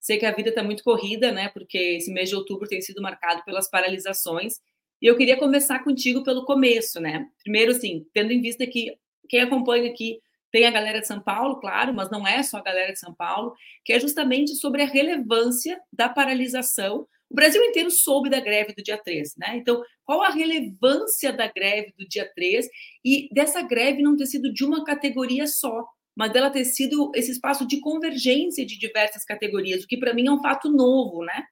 Sei 0.00 0.18
que 0.18 0.26
a 0.26 0.32
vida 0.32 0.50
está 0.50 0.62
muito 0.62 0.84
corrida, 0.84 1.32
né? 1.32 1.48
Porque 1.48 1.76
esse 1.76 2.12
mês 2.12 2.28
de 2.28 2.36
outubro 2.36 2.68
tem 2.68 2.80
sido 2.80 3.02
marcado 3.02 3.42
pelas 3.44 3.68
paralisações 3.68 4.54
e 5.00 5.06
eu 5.06 5.16
queria 5.16 5.36
começar 5.36 5.82
contigo 5.84 6.22
pelo 6.22 6.44
começo, 6.44 7.00
né? 7.00 7.26
Primeiro, 7.42 7.72
assim, 7.72 8.06
tendo 8.12 8.32
em 8.32 8.40
vista 8.40 8.66
que 8.66 8.96
quem 9.28 9.40
acompanha 9.40 9.90
aqui 9.90 10.20
tem 10.50 10.64
a 10.64 10.70
galera 10.70 11.00
de 11.00 11.06
São 11.06 11.20
Paulo, 11.20 11.60
claro, 11.60 11.92
mas 11.92 12.10
não 12.10 12.26
é 12.26 12.42
só 12.42 12.58
a 12.58 12.62
galera 12.62 12.92
de 12.92 12.98
São 12.98 13.12
Paulo, 13.14 13.54
que 13.84 13.92
é 13.92 14.00
justamente 14.00 14.54
sobre 14.54 14.82
a 14.82 14.86
relevância 14.86 15.78
da 15.92 16.08
paralisação. 16.08 17.06
O 17.28 17.34
Brasil 17.34 17.62
inteiro 17.62 17.90
soube 17.90 18.30
da 18.30 18.40
greve 18.40 18.72
do 18.72 18.82
dia 18.82 18.96
3, 18.96 19.34
né? 19.36 19.56
Então, 19.56 19.82
qual 20.04 20.22
a 20.22 20.30
relevância 20.30 21.32
da 21.32 21.50
greve 21.50 21.92
do 21.98 22.06
dia 22.08 22.30
3 22.34 22.66
e 23.04 23.28
dessa 23.32 23.60
greve 23.62 24.02
não 24.02 24.16
ter 24.16 24.26
sido 24.26 24.52
de 24.52 24.64
uma 24.64 24.84
categoria 24.84 25.46
só, 25.46 25.84
mas 26.16 26.32
dela 26.32 26.48
ter 26.48 26.64
sido 26.64 27.10
esse 27.14 27.32
espaço 27.32 27.66
de 27.66 27.80
convergência 27.80 28.64
de 28.64 28.78
diversas 28.78 29.24
categorias, 29.24 29.84
o 29.84 29.86
que 29.86 29.98
para 29.98 30.14
mim 30.14 30.28
é 30.28 30.32
um 30.32 30.40
fato 30.40 30.70
novo, 30.70 31.22
né? 31.24 31.44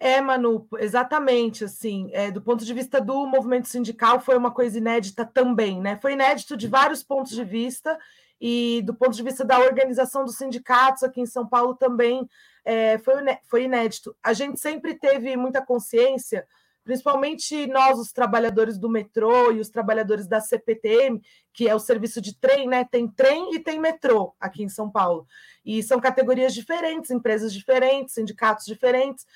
É, 0.00 0.20
Manu, 0.20 0.66
exatamente, 0.78 1.64
assim, 1.64 2.08
é, 2.12 2.30
do 2.30 2.40
ponto 2.40 2.64
de 2.64 2.72
vista 2.72 3.00
do 3.00 3.26
movimento 3.26 3.66
sindical, 3.66 4.20
foi 4.20 4.36
uma 4.36 4.50
coisa 4.50 4.78
inédita 4.78 5.24
também, 5.24 5.80
né? 5.80 5.98
Foi 6.00 6.12
inédito 6.12 6.56
de 6.56 6.68
vários 6.68 7.02
pontos 7.02 7.32
de 7.32 7.42
vista, 7.44 7.98
e 8.40 8.82
do 8.84 8.94
ponto 8.94 9.16
de 9.16 9.22
vista 9.22 9.44
da 9.44 9.58
organização 9.58 10.24
dos 10.24 10.36
sindicatos 10.36 11.02
aqui 11.02 11.20
em 11.20 11.26
São 11.26 11.46
Paulo 11.46 11.74
também 11.74 12.28
é, 12.64 12.98
foi, 12.98 13.64
inédito. 13.64 14.14
A 14.22 14.32
gente 14.32 14.60
sempre 14.60 14.94
teve 14.94 15.36
muita 15.36 15.60
consciência, 15.60 16.46
principalmente 16.84 17.66
nós, 17.66 17.98
os 17.98 18.12
trabalhadores 18.12 18.78
do 18.78 18.88
metrô 18.88 19.50
e 19.50 19.58
os 19.58 19.68
trabalhadores 19.68 20.26
da 20.26 20.40
CPTM, 20.40 21.20
que 21.52 21.68
é 21.68 21.74
o 21.74 21.80
serviço 21.80 22.20
de 22.20 22.38
trem, 22.38 22.68
né? 22.68 22.84
Tem 22.84 23.08
trem 23.08 23.54
e 23.54 23.58
tem 23.58 23.80
metrô 23.80 24.34
aqui 24.38 24.62
em 24.62 24.68
São 24.68 24.88
Paulo. 24.88 25.26
E 25.64 25.82
são 25.82 25.98
categorias 25.98 26.54
diferentes, 26.54 27.10
empresas 27.10 27.52
diferentes, 27.52 28.14
sindicatos 28.14 28.64
diferentes 28.64 29.26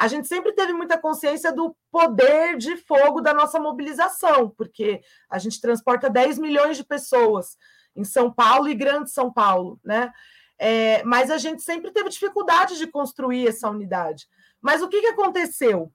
a 0.00 0.08
gente 0.08 0.26
sempre 0.26 0.54
teve 0.54 0.72
muita 0.72 0.96
consciência 0.96 1.52
do 1.52 1.76
poder 1.92 2.56
de 2.56 2.74
fogo 2.78 3.20
da 3.20 3.34
nossa 3.34 3.60
mobilização, 3.60 4.48
porque 4.48 5.02
a 5.28 5.38
gente 5.38 5.60
transporta 5.60 6.08
10 6.08 6.38
milhões 6.38 6.78
de 6.78 6.84
pessoas 6.84 7.58
em 7.94 8.02
São 8.02 8.32
Paulo 8.32 8.66
e 8.70 8.74
Grande 8.74 9.10
São 9.10 9.30
Paulo, 9.30 9.78
né? 9.84 10.10
É, 10.58 11.04
mas 11.04 11.30
a 11.30 11.36
gente 11.36 11.60
sempre 11.60 11.90
teve 11.90 12.08
dificuldade 12.08 12.78
de 12.78 12.86
construir 12.86 13.46
essa 13.46 13.68
unidade. 13.68 14.26
Mas 14.58 14.80
o 14.80 14.88
que, 14.88 15.02
que 15.02 15.08
aconteceu? 15.08 15.92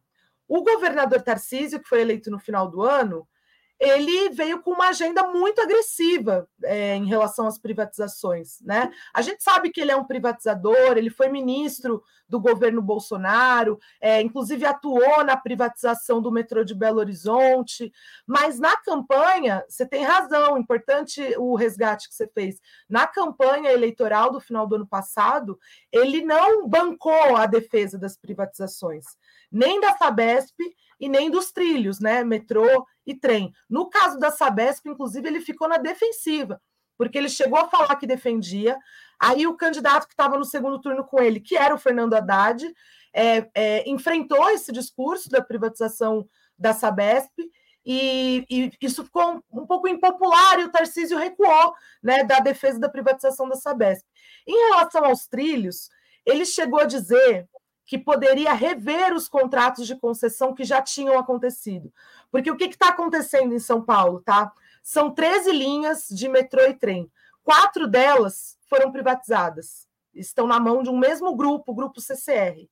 O 0.47 0.61
governador 0.61 1.23
Tarcísio, 1.23 1.79
que 1.79 1.89
foi 1.89 2.01
eleito 2.01 2.29
no 2.29 2.37
final 2.37 2.69
do 2.69 2.83
ano, 2.83 3.27
ele 3.79 4.29
veio 4.29 4.61
com 4.61 4.71
uma 4.71 4.89
agenda 4.89 5.27
muito 5.27 5.61
agressiva 5.61 6.47
é, 6.63 6.95
em 6.95 7.05
relação 7.05 7.45
às 7.45 7.57
privatizações. 7.57 8.59
Né? 8.61 8.91
A 9.13 9.21
gente 9.21 9.43
sabe 9.43 9.69
que 9.69 9.81
ele 9.81 9.91
é 9.91 9.95
um 9.95 10.05
privatizador, 10.05 10.97
ele 10.97 11.09
foi 11.09 11.27
ministro 11.27 12.01
do 12.27 12.39
governo 12.39 12.81
Bolsonaro, 12.81 13.77
é, 14.01 14.21
inclusive 14.21 14.65
atuou 14.65 15.23
na 15.23 15.37
privatização 15.37 16.21
do 16.21 16.31
metrô 16.31 16.63
de 16.63 16.73
Belo 16.73 16.99
Horizonte, 16.99 17.91
mas 18.25 18.59
na 18.59 18.75
campanha, 18.77 19.63
você 19.67 19.85
tem 19.85 20.03
razão, 20.03 20.57
importante 20.57 21.21
o 21.37 21.55
resgate 21.55 22.07
que 22.09 22.15
você 22.15 22.27
fez. 22.27 22.59
Na 22.89 23.05
campanha 23.05 23.71
eleitoral 23.71 24.31
do 24.31 24.39
final 24.39 24.65
do 24.65 24.75
ano 24.75 24.87
passado, 24.87 25.59
ele 25.91 26.23
não 26.23 26.67
bancou 26.67 27.35
a 27.35 27.45
defesa 27.45 27.97
das 27.97 28.17
privatizações, 28.17 29.05
nem 29.51 29.79
da 29.79 29.95
Sabesp 29.97 30.55
e 30.99 31.09
nem 31.09 31.29
dos 31.29 31.51
trilhos, 31.51 31.99
né? 31.99 32.23
Metrô 32.23 32.85
e 33.05 33.13
trem. 33.13 33.53
No 33.69 33.89
caso 33.89 34.17
da 34.17 34.31
Sabesp, 34.31 34.87
inclusive, 34.87 35.27
ele 35.27 35.41
ficou 35.41 35.67
na 35.67 35.77
defensiva, 35.77 36.61
porque 36.97 37.17
ele 37.17 37.29
chegou 37.29 37.59
a 37.59 37.69
falar 37.69 37.95
que 37.95 38.07
defendia. 38.07 38.77
Aí 39.19 39.47
o 39.47 39.55
candidato 39.55 40.07
que 40.07 40.13
estava 40.13 40.37
no 40.37 40.45
segundo 40.45 40.79
turno 40.79 41.05
com 41.05 41.21
ele, 41.21 41.39
que 41.39 41.55
era 41.55 41.73
o 41.73 41.79
Fernando 41.79 42.13
Haddad, 42.13 42.65
é, 43.13 43.49
é, 43.53 43.89
enfrentou 43.89 44.49
esse 44.49 44.71
discurso 44.71 45.29
da 45.29 45.41
privatização 45.41 46.27
da 46.57 46.73
Sabesp. 46.73 47.31
E, 47.85 48.45
e, 48.49 48.71
isso 48.81 49.03
ficou 49.05 49.35
um, 49.35 49.61
um, 49.61 49.65
pouco 49.67 49.87
impopular 49.87 50.59
e 50.59 50.63
o 50.63 50.71
Tarcísio 50.71 51.19
recuou 51.19 51.73
né, 52.01 52.23
da 52.23 52.39
defesa 52.39 52.79
da 52.79 52.89
privatização 52.89 53.47
da 53.47 53.55
Sabesp. 53.55 54.03
Em 54.47 54.69
relação 54.69 55.05
aos 55.05 55.27
trilhos, 55.27 55.89
ele 56.25 56.45
chegou 56.45 56.79
a 56.79 56.85
dizer 56.85 57.47
que 57.85 57.97
poderia 57.97 58.53
rever 58.53 59.13
os 59.13 59.29
contratos 59.29 59.85
de 59.85 59.95
concessão 59.95 60.53
que 60.53 60.63
já 60.63 60.81
tinham 60.81 61.19
acontecido. 61.19 61.93
Porque 62.31 62.49
o 62.49 62.57
que 62.57 62.65
está 62.65 62.89
acontecendo 62.89 63.53
em 63.53 63.59
São 63.59 63.81
Paulo, 63.81 64.21
tá? 64.21 64.51
São 64.81 65.11
13 65.11 65.51
linhas 65.51 66.07
de 66.09 66.27
metrô 66.27 66.63
e 66.63 66.73
trem. 66.73 67.11
Quatro 67.43 67.87
delas 67.87 68.57
foram 68.67 68.91
privatizadas. 68.91 69.87
Estão 70.13 70.47
na 70.47 70.59
mão 70.59 70.81
de 70.81 70.89
um 70.89 70.97
mesmo 70.97 71.35
grupo, 71.35 71.71
o 71.71 71.75
grupo 71.75 72.01
CCR. 72.01 72.67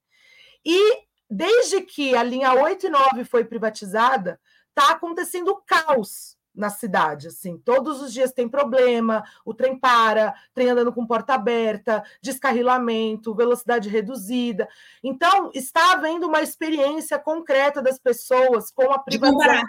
E 0.65 1.03
desde 1.29 1.81
que 1.81 2.15
a 2.15 2.23
linha 2.23 2.53
8 2.53 2.87
e 2.87 2.89
9 2.89 3.23
foi 3.25 3.45
privatizada, 3.45 4.39
está 4.69 4.91
acontecendo 4.91 5.61
caos 5.65 6.37
na 6.55 6.69
cidade, 6.69 7.27
assim, 7.27 7.57
todos 7.57 8.01
os 8.01 8.13
dias 8.13 8.31
tem 8.31 8.47
problema, 8.47 9.23
o 9.43 9.53
trem 9.53 9.77
para, 9.77 10.35
trem 10.53 10.69
andando 10.69 10.93
com 10.93 11.05
porta 11.05 11.33
aberta, 11.33 12.03
descarrilamento, 12.21 13.33
velocidade 13.33 13.89
reduzida. 13.89 14.67
Então, 15.03 15.49
está 15.53 15.93
havendo 15.93 16.27
uma 16.27 16.41
experiência 16.41 17.17
concreta 17.17 17.81
das 17.81 17.97
pessoas 17.97 18.71
com 18.71 18.91
a 18.91 18.99
privatização. 18.99 19.39
De 19.39 19.45
comparar. 19.45 19.63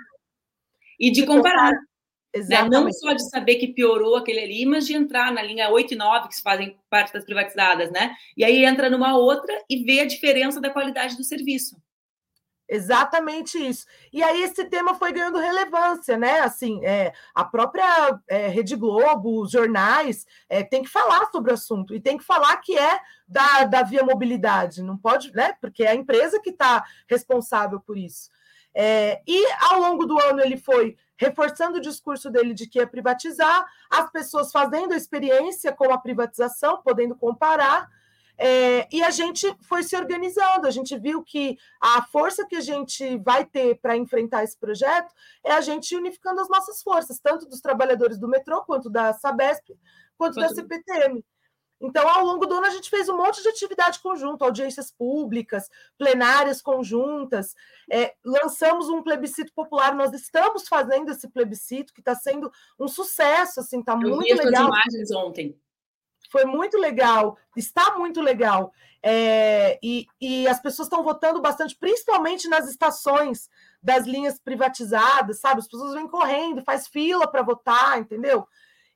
E 1.00 1.10
de, 1.10 1.26
comparar. 1.26 1.72
Né? 1.72 2.68
Não 2.68 2.92
só 2.92 3.12
de 3.12 3.28
saber 3.30 3.56
que 3.56 3.68
piorou 3.68 4.16
aquele 4.16 4.40
ali, 4.40 4.66
mas 4.66 4.86
de 4.86 4.94
entrar 4.94 5.32
na 5.32 5.40
linha 5.40 5.70
8 5.70 5.94
e 5.94 5.96
9, 5.96 6.28
que 6.28 6.42
fazem 6.42 6.76
parte 6.90 7.12
das 7.12 7.24
privatizadas, 7.24 7.90
né? 7.90 8.14
E 8.36 8.44
aí 8.44 8.64
entra 8.64 8.90
numa 8.90 9.16
outra 9.16 9.54
e 9.70 9.84
vê 9.84 10.00
a 10.00 10.06
diferença 10.06 10.60
da 10.60 10.70
qualidade 10.70 11.16
do 11.16 11.22
serviço. 11.22 11.76
Exatamente 12.68 13.58
isso. 13.58 13.86
E 14.12 14.22
aí 14.22 14.42
esse 14.42 14.64
tema 14.64 14.94
foi 14.94 15.12
ganhando 15.12 15.38
relevância, 15.38 16.16
né? 16.16 16.40
Assim, 16.40 16.84
é, 16.84 17.12
a 17.34 17.44
própria 17.44 18.18
é, 18.28 18.48
Rede 18.48 18.74
Globo, 18.74 19.42
os 19.42 19.50
jornais, 19.50 20.26
é, 20.48 20.62
tem 20.62 20.82
que 20.82 20.88
falar 20.88 21.30
sobre 21.30 21.50
o 21.50 21.54
assunto 21.54 21.94
e 21.94 22.00
tem 22.00 22.16
que 22.16 22.24
falar 22.24 22.56
que 22.58 22.76
é 22.76 22.98
da, 23.28 23.64
da 23.64 23.82
Via 23.82 24.02
Mobilidade, 24.02 24.82
não 24.82 24.96
pode, 24.96 25.30
né? 25.32 25.54
Porque 25.60 25.84
é 25.84 25.90
a 25.90 25.94
empresa 25.94 26.40
que 26.40 26.50
está 26.50 26.84
responsável 27.06 27.80
por 27.80 27.98
isso. 27.98 28.30
É, 28.74 29.22
e 29.26 29.46
ao 29.70 29.78
longo 29.78 30.04
do 30.04 30.18
ano 30.18 30.40
ele 30.40 30.56
foi 30.56 30.96
reforçando 31.16 31.78
o 31.78 31.80
discurso 31.80 32.28
dele 32.30 32.52
de 32.52 32.66
que 32.66 32.78
ia 32.78 32.86
privatizar, 32.86 33.64
as 33.88 34.10
pessoas 34.10 34.50
fazendo 34.50 34.92
a 34.92 34.96
experiência 34.96 35.72
com 35.72 35.92
a 35.92 35.98
privatização, 35.98 36.82
podendo 36.82 37.14
comparar. 37.14 37.88
É, 38.36 38.88
e 38.92 39.02
a 39.02 39.10
gente 39.10 39.46
foi 39.62 39.82
se 39.82 39.96
organizando, 39.96 40.66
a 40.66 40.70
gente 40.70 40.96
viu 40.98 41.22
que 41.22 41.56
a 41.80 42.02
força 42.02 42.46
que 42.46 42.56
a 42.56 42.60
gente 42.60 43.16
vai 43.18 43.44
ter 43.44 43.76
para 43.80 43.96
enfrentar 43.96 44.42
esse 44.42 44.58
projeto 44.58 45.12
é 45.44 45.52
a 45.52 45.60
gente 45.60 45.94
unificando 45.96 46.40
as 46.40 46.48
nossas 46.48 46.82
forças, 46.82 47.20
tanto 47.20 47.46
dos 47.46 47.60
trabalhadores 47.60 48.18
do 48.18 48.28
metrô, 48.28 48.62
quanto 48.64 48.90
da 48.90 49.12
Sabesp, 49.12 49.76
quanto 50.18 50.40
da 50.40 50.48
CPTM. 50.48 51.24
Então, 51.80 52.08
ao 52.08 52.24
longo 52.24 52.46
do 52.46 52.54
ano, 52.54 52.66
a 52.66 52.70
gente 52.70 52.88
fez 52.88 53.08
um 53.08 53.16
monte 53.16 53.42
de 53.42 53.48
atividade 53.48 54.00
conjunta, 54.00 54.44
audiências 54.44 54.90
públicas, 54.90 55.68
plenárias 55.98 56.62
conjuntas, 56.62 57.54
é, 57.90 58.14
lançamos 58.24 58.88
um 58.88 59.02
plebiscito 59.02 59.52
popular, 59.52 59.94
nós 59.94 60.12
estamos 60.12 60.66
fazendo 60.66 61.10
esse 61.10 61.28
plebiscito, 61.28 61.92
que 61.92 62.00
está 62.00 62.14
sendo 62.14 62.50
um 62.78 62.88
sucesso, 62.88 63.60
assim, 63.60 63.80
está 63.80 63.94
muito 63.96 64.22
vi 64.22 64.34
legal. 64.34 64.68
imagens 64.68 65.10
ontem 65.10 65.60
foi 66.34 66.44
muito 66.44 66.76
legal, 66.76 67.38
está 67.56 67.96
muito 67.96 68.20
legal. 68.20 68.72
É, 69.00 69.78
e, 69.80 70.04
e 70.20 70.48
as 70.48 70.58
pessoas 70.58 70.86
estão 70.86 71.04
votando 71.04 71.40
bastante, 71.40 71.76
principalmente 71.78 72.48
nas 72.48 72.68
estações 72.68 73.48
das 73.80 74.04
linhas 74.04 74.40
privatizadas, 74.40 75.38
sabe? 75.38 75.60
As 75.60 75.68
pessoas 75.68 75.94
vêm 75.94 76.08
correndo, 76.08 76.64
faz 76.64 76.88
fila 76.88 77.30
para 77.30 77.42
votar, 77.42 78.00
entendeu? 78.00 78.48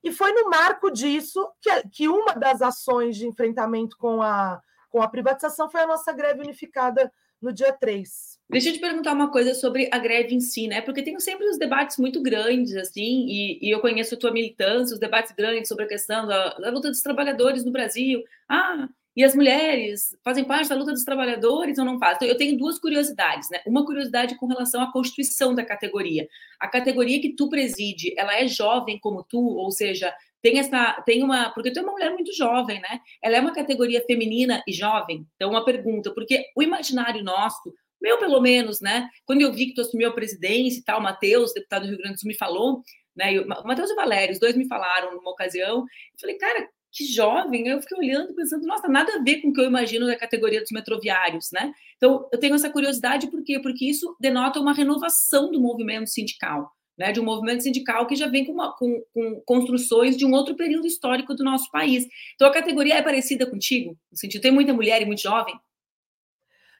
E 0.02 0.11
foi 0.11 0.33
no 0.33 0.50
marco 0.50 0.90
disso 0.90 1.49
que, 1.61 1.71
que 1.90 2.09
uma 2.09 2.35
das 2.35 2.61
ações 2.61 3.16
de 3.16 3.28
enfrentamento 3.28 3.97
com 3.97 4.21
a, 4.21 4.61
com 4.90 5.00
a 5.00 5.09
privatização 5.09 5.71
foi 5.71 5.83
a 5.83 5.87
nossa 5.87 6.12
greve 6.12 6.40
unificada 6.40 7.12
no 7.40 7.52
dia 7.52 7.73
3. 7.73 8.38
Deixa 8.50 8.71
eu 8.71 8.73
te 8.73 8.80
perguntar 8.80 9.12
uma 9.12 9.30
coisa 9.30 9.52
sobre 9.54 9.88
a 9.92 9.99
greve 9.99 10.35
em 10.35 10.40
si, 10.40 10.66
né? 10.68 10.80
Porque 10.80 11.02
tem 11.02 11.18
sempre 11.21 11.47
os 11.49 11.59
debates 11.59 11.99
muito 11.99 12.23
grandes, 12.23 12.75
assim, 12.76 13.26
e, 13.28 13.59
e 13.61 13.71
eu 13.71 13.80
conheço 13.80 14.14
a 14.14 14.18
tua 14.18 14.33
militância, 14.33 14.95
os 14.95 15.00
debates 15.00 15.33
grandes 15.33 15.68
sobre 15.68 15.85
a 15.85 15.88
questão 15.88 16.26
da, 16.26 16.54
da, 16.54 16.71
luta 16.71 16.88
dos 16.88 17.02
trabalhadores 17.02 17.64
no 17.64 17.71
Brasil. 17.71 18.25
Ah, 18.49 18.88
e 19.14 19.23
as 19.23 19.35
mulheres 19.35 20.16
fazem 20.25 20.45
parte 20.45 20.68
da 20.68 20.76
luta 20.76 20.92
dos 20.92 21.04
trabalhadores 21.04 21.76
ou 21.76 21.85
não 21.85 21.99
fazem? 21.99 22.16
Então, 22.16 22.28
eu 22.28 22.37
tenho 22.37 22.57
duas 22.57 22.78
curiosidades, 22.78 23.50
né? 23.50 23.61
Uma 23.66 23.85
curiosidade 23.85 24.37
com 24.37 24.47
relação 24.47 24.80
à 24.80 24.90
constituição 24.90 25.54
da 25.54 25.64
categoria. 25.64 26.26
A 26.59 26.68
categoria 26.68 27.21
que 27.21 27.35
tu 27.35 27.49
preside, 27.49 28.14
ela 28.16 28.35
é 28.35 28.47
jovem 28.49 28.99
como 28.99 29.23
tu, 29.25 29.40
ou 29.40 29.71
seja, 29.71 30.14
tem 30.42 30.59
essa, 30.59 31.02
tem 31.04 31.23
uma, 31.23 31.50
porque 31.50 31.73
tu 31.73 31.80
é 31.80 31.83
uma 31.83 31.92
mulher 31.92 32.12
muito 32.12 32.35
jovem, 32.35 32.80
né? 32.80 33.00
Ela 33.23 33.37
é 33.37 33.40
uma 33.40 33.54
categoria 33.54 34.02
feminina 34.07 34.62
e 34.66 34.73
jovem. 34.73 35.26
Então, 35.37 35.50
uma 35.50 35.64
pergunta, 35.64 36.12
porque 36.14 36.45
o 36.57 36.62
imaginário 36.62 37.23
nosso 37.23 37.73
meu 38.00 38.18
pelo 38.18 38.40
menos, 38.40 38.80
né? 38.80 39.09
Quando 39.26 39.40
eu 39.40 39.52
vi 39.52 39.66
que 39.66 39.75
tu 39.75 39.80
assumiu 39.80 40.09
a 40.09 40.12
presidência 40.12 40.78
e 40.78 40.85
tal, 40.85 41.00
o 41.00 41.02
Matheus, 41.02 41.52
deputado 41.52 41.83
do 41.83 41.88
Rio 41.88 41.99
Grande 41.99 42.14
do 42.14 42.21
Sul, 42.21 42.28
me 42.28 42.37
falou, 42.37 42.83
né? 43.16 43.40
o 43.40 43.47
Matheus 43.47 43.90
e 43.90 43.92
o 43.92 43.97
Valério, 43.97 44.33
os 44.33 44.38
dois 44.38 44.57
me 44.57 44.68
falaram 44.68 45.16
numa 45.16 45.30
ocasião. 45.30 45.78
Eu 45.78 46.21
falei, 46.21 46.37
cara, 46.37 46.68
que 46.92 47.04
jovem. 47.04 47.66
Eu 47.68 47.80
fiquei 47.80 47.99
olhando, 47.99 48.35
pensando, 48.35 48.66
nossa, 48.66 48.88
nada 48.88 49.16
a 49.16 49.23
ver 49.23 49.40
com 49.40 49.49
o 49.49 49.52
que 49.52 49.61
eu 49.61 49.66
imagino 49.66 50.07
da 50.07 50.16
categoria 50.16 50.61
dos 50.61 50.71
metroviários, 50.71 51.49
né? 51.52 51.73
Então, 51.97 52.28
eu 52.33 52.38
tenho 52.38 52.54
essa 52.54 52.71
curiosidade, 52.71 53.30
por 53.30 53.42
quê? 53.42 53.59
Porque 53.61 53.85
isso 53.85 54.16
denota 54.21 54.61
uma 54.61 54.73
renovação 54.73 55.50
do 55.50 55.61
movimento 55.61 56.09
sindical. 56.09 56.71
Né, 56.98 57.12
de 57.12 57.20
um 57.20 57.24
movimento 57.24 57.62
sindical 57.62 58.08
que 58.08 58.16
já 58.16 58.26
vem 58.26 58.44
com, 58.44 58.50
uma, 58.50 58.74
com, 58.76 59.00
com, 59.14 59.40
construções 59.46 60.16
de 60.16 60.26
um 60.26 60.32
outro 60.32 60.56
período 60.56 60.84
histórico 60.84 61.32
do 61.32 61.44
nosso 61.44 61.70
país. 61.70 62.04
Então, 62.34 62.48
a 62.48 62.52
categoria 62.52 62.96
é 62.96 63.02
parecida 63.02 63.46
contigo? 63.46 63.96
No 64.10 64.18
sentido, 64.18 64.42
tem 64.42 64.50
muita 64.50 64.74
mulher 64.74 65.00
e 65.00 65.06
muito 65.06 65.22
jovem? 65.22 65.56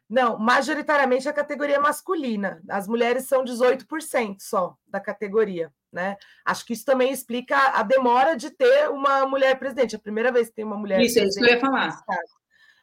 Não, 0.09 0.39
majoritariamente 0.39 1.29
a 1.29 1.33
categoria 1.33 1.79
masculina. 1.79 2.63
As 2.69 2.89
mulheres 2.89 3.27
são 3.27 3.45
18% 3.45 4.37
só 4.41 4.75
da 4.87 4.99
categoria. 4.99 5.71
Né? 5.93 6.17
Acho 6.45 6.65
que 6.65 6.73
isso 6.73 6.85
também 6.85 7.13
explica 7.13 7.57
a 7.57 7.83
demora 7.83 8.35
de 8.35 8.51
ter 8.51 8.91
uma 8.91 9.27
mulher 9.27 9.59
presidente. 9.59 9.97
A 9.97 9.99
primeira 9.99 10.33
vez 10.33 10.49
que 10.49 10.55
tem 10.55 10.65
uma 10.65 10.77
mulher 10.77 11.01
isso, 11.01 11.15
presidente. 11.15 11.31
Isso, 11.31 11.41
que 11.41 11.45
eu 11.45 11.55
ia 11.55 11.61
falar. 11.61 12.03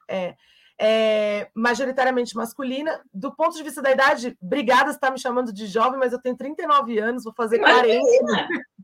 É, 0.08 0.36
é, 0.80 1.50
majoritariamente 1.54 2.36
masculina. 2.36 3.02
Do 3.14 3.34
ponto 3.36 3.56
de 3.56 3.64
vista 3.64 3.82
da 3.82 3.92
idade, 3.92 4.38
obrigada 4.42 4.92
está 4.92 5.10
me 5.10 5.20
chamando 5.20 5.54
de 5.54 5.68
jovem, 5.68 6.00
mas 6.00 6.14
eu 6.14 6.22
tenho 6.22 6.36
39 6.36 7.00
anos, 7.00 7.24
vou 7.24 7.34
fazer 7.34 7.60
40. 7.60 8.02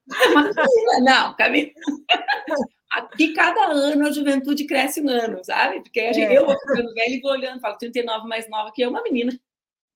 Não, 1.03 1.35
Camila. 1.35 1.71
Aqui, 2.91 3.33
cada 3.33 3.67
ano, 3.67 4.05
a 4.05 4.11
juventude 4.11 4.65
cresce 4.65 5.01
um 5.01 5.07
ano, 5.07 5.39
sabe? 5.45 5.79
Porque 5.79 6.13
gente, 6.13 6.33
é. 6.33 6.37
eu 6.37 6.45
vou 6.45 6.59
ficando 6.59 6.93
velho 6.93 7.13
e 7.13 7.21
vou 7.21 7.31
olhando, 7.31 7.61
falo 7.61 7.77
39 7.77 8.27
mais 8.27 8.49
nova 8.49 8.69
que 8.73 8.83
é 8.83 8.87
uma 8.87 9.01
menina. 9.01 9.31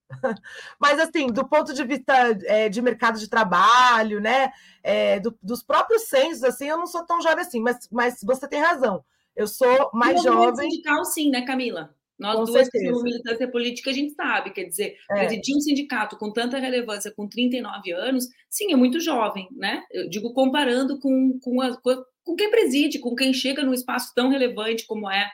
Mas, 0.79 0.97
assim, 0.99 1.27
do 1.27 1.45
ponto 1.45 1.73
de 1.73 1.83
vista 1.83 2.13
é, 2.45 2.69
de 2.69 2.81
mercado 2.81 3.19
de 3.19 3.29
trabalho, 3.29 4.21
né? 4.21 4.49
É, 4.81 5.19
do, 5.19 5.37
dos 5.43 5.61
próprios 5.61 6.03
censos, 6.03 6.43
assim, 6.43 6.67
eu 6.67 6.77
não 6.77 6.87
sou 6.87 7.05
tão 7.05 7.21
jovem 7.21 7.43
assim, 7.43 7.59
mas, 7.59 7.89
mas 7.91 8.19
você 8.23 8.47
tem 8.47 8.61
razão. 8.61 9.03
Eu 9.35 9.47
sou 9.47 9.91
mais 9.93 10.21
jovem. 10.23 10.69
sindical, 10.69 11.05
sim, 11.05 11.29
né, 11.29 11.45
Camila? 11.45 11.93
Nós 12.17 12.35
com 12.37 12.45
duas 12.45 12.67
certeza. 12.67 12.93
que 12.93 13.03
militância 13.03 13.51
política, 13.51 13.89
a 13.89 13.93
gente 13.93 14.13
sabe, 14.13 14.51
quer 14.51 14.63
dizer, 14.63 14.95
é. 15.11 15.15
presidir 15.15 15.55
um 15.55 15.59
sindicato 15.59 16.17
com 16.17 16.31
tanta 16.31 16.57
relevância 16.57 17.11
com 17.13 17.27
39 17.27 17.91
anos, 17.91 18.29
sim, 18.49 18.71
é 18.71 18.75
muito 18.75 19.01
jovem, 19.01 19.49
né? 19.51 19.83
Eu 19.91 20.09
digo 20.09 20.33
comparando 20.33 20.97
com, 20.99 21.37
com, 21.41 21.61
a, 21.61 21.75
com 22.23 22.35
quem 22.35 22.49
preside, 22.49 22.99
com 22.99 23.13
quem 23.13 23.33
chega 23.33 23.63
num 23.63 23.73
espaço 23.73 24.13
tão 24.15 24.29
relevante 24.29 24.85
como 24.85 25.09
é 25.09 25.29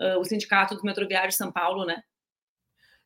uh, 0.00 0.18
o 0.18 0.24
Sindicato 0.24 0.74
dos 0.74 0.84
Metroviários 0.84 1.34
de 1.34 1.38
São 1.38 1.50
Paulo, 1.50 1.86
né? 1.86 2.02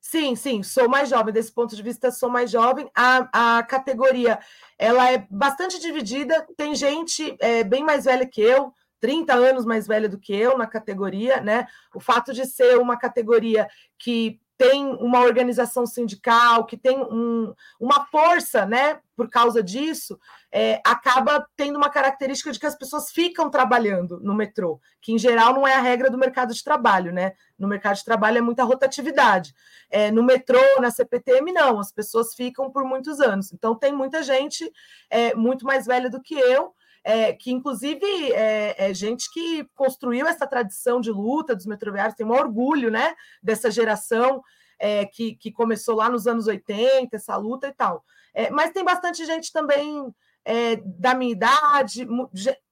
Sim, 0.01 0.35
sim, 0.35 0.65
sou 0.65 0.89
mais 0.89 1.09
jovem. 1.09 1.33
Desse 1.33 1.55
ponto 1.55 1.77
de 1.77 1.83
vista, 1.83 2.11
sou 2.11 2.29
mais 2.29 2.51
jovem. 2.51 2.91
A, 2.93 3.59
a 3.59 3.63
categoria 3.63 4.41
ela 4.77 5.13
é 5.13 5.25
bastante 5.31 5.79
dividida. 5.79 6.45
Tem 6.57 6.75
gente 6.75 7.37
é, 7.39 7.63
bem 7.63 7.85
mais 7.85 8.05
velha 8.05 8.27
que 8.27 8.41
eu, 8.41 8.75
30 9.03 9.35
anos 9.35 9.65
mais 9.67 9.85
velha 9.89 10.09
do 10.09 10.17
que 10.17 10.33
eu 10.33 10.57
na 10.57 10.67
categoria, 10.67 11.41
né? 11.41 11.67
O 11.93 11.99
fato 11.99 12.33
de 12.33 12.47
ser 12.47 12.79
uma 12.79 12.97
categoria 12.97 13.69
que 13.99 14.41
tem 14.57 14.95
uma 15.01 15.19
organização 15.23 15.85
sindical, 15.85 16.65
que 16.65 16.77
tem 16.77 16.97
um, 16.97 17.53
uma 17.81 18.07
força, 18.07 18.65
né? 18.65 19.01
Por 19.17 19.29
causa 19.29 19.61
disso, 19.61 20.17
é, 20.53 20.81
acaba 20.87 21.45
tendo 21.57 21.77
uma 21.77 21.91
característica 21.91 22.53
de 22.53 22.61
que 22.61 22.67
as 22.67 22.77
pessoas 22.77 23.11
ficam 23.11 23.51
trabalhando 23.51 24.21
no 24.21 24.33
metrô, 24.33 24.81
que 25.01 25.13
em 25.13 25.19
geral 25.19 25.53
não 25.53 25.67
é 25.67 25.75
a 25.75 25.81
regra 25.81 26.09
do 26.09 26.17
mercado 26.17 26.55
de 26.55 26.63
trabalho, 26.63 27.13
né? 27.13 27.33
No 27.59 27.67
mercado 27.67 27.97
de 27.97 28.05
trabalho 28.05 28.39
é 28.39 28.41
muita 28.41 28.63
rotatividade. 28.63 29.53
É, 29.91 30.13
no 30.13 30.23
metrô, 30.23 30.61
na 30.81 30.93
CPTM, 30.93 31.51
não, 31.51 31.81
as 31.81 31.91
pessoas 31.91 32.33
ficam 32.33 32.71
por 32.71 32.85
muitos 32.85 33.19
anos. 33.19 33.53
Então, 33.53 33.75
tem 33.75 33.93
muita 33.93 34.23
gente 34.23 34.71
é, 35.11 35.35
muito 35.35 35.67
mais 35.67 35.87
velha 35.87 36.09
do 36.09 36.23
que 36.23 36.35
eu, 36.37 36.73
é, 37.05 37.33
que 37.33 37.51
inclusive 37.51 38.05
é, 38.33 38.91
é, 38.91 38.95
gente 38.95 39.31
que 39.33 39.65
construiu 39.75 40.27
essa 40.27 40.47
tradição 40.47 41.01
de 41.01 41.11
luta 41.11 41.55
dos 41.55 41.67
metroviários, 41.67 42.15
tem 42.15 42.27
um 42.27 42.33
orgulho 42.33 42.91
né, 42.91 43.15
dessa 43.43 43.71
geração 43.71 44.43
é, 44.79 45.05
que, 45.07 45.35
que 45.37 45.51
começou 45.51 45.97
lá 45.97 46.09
nos 46.09 46.27
anos 46.27 46.47
80, 46.47 47.15
essa 47.17 47.37
luta 47.37 47.69
e 47.69 47.73
tal. 47.73 48.05
É, 48.35 48.51
mas 48.51 48.73
tem 48.73 48.85
bastante 48.85 49.25
gente 49.25 49.53
também 49.53 50.13
é, 50.45 50.77
da 50.77 51.15
minha 51.15 51.33
idade, 51.33 52.07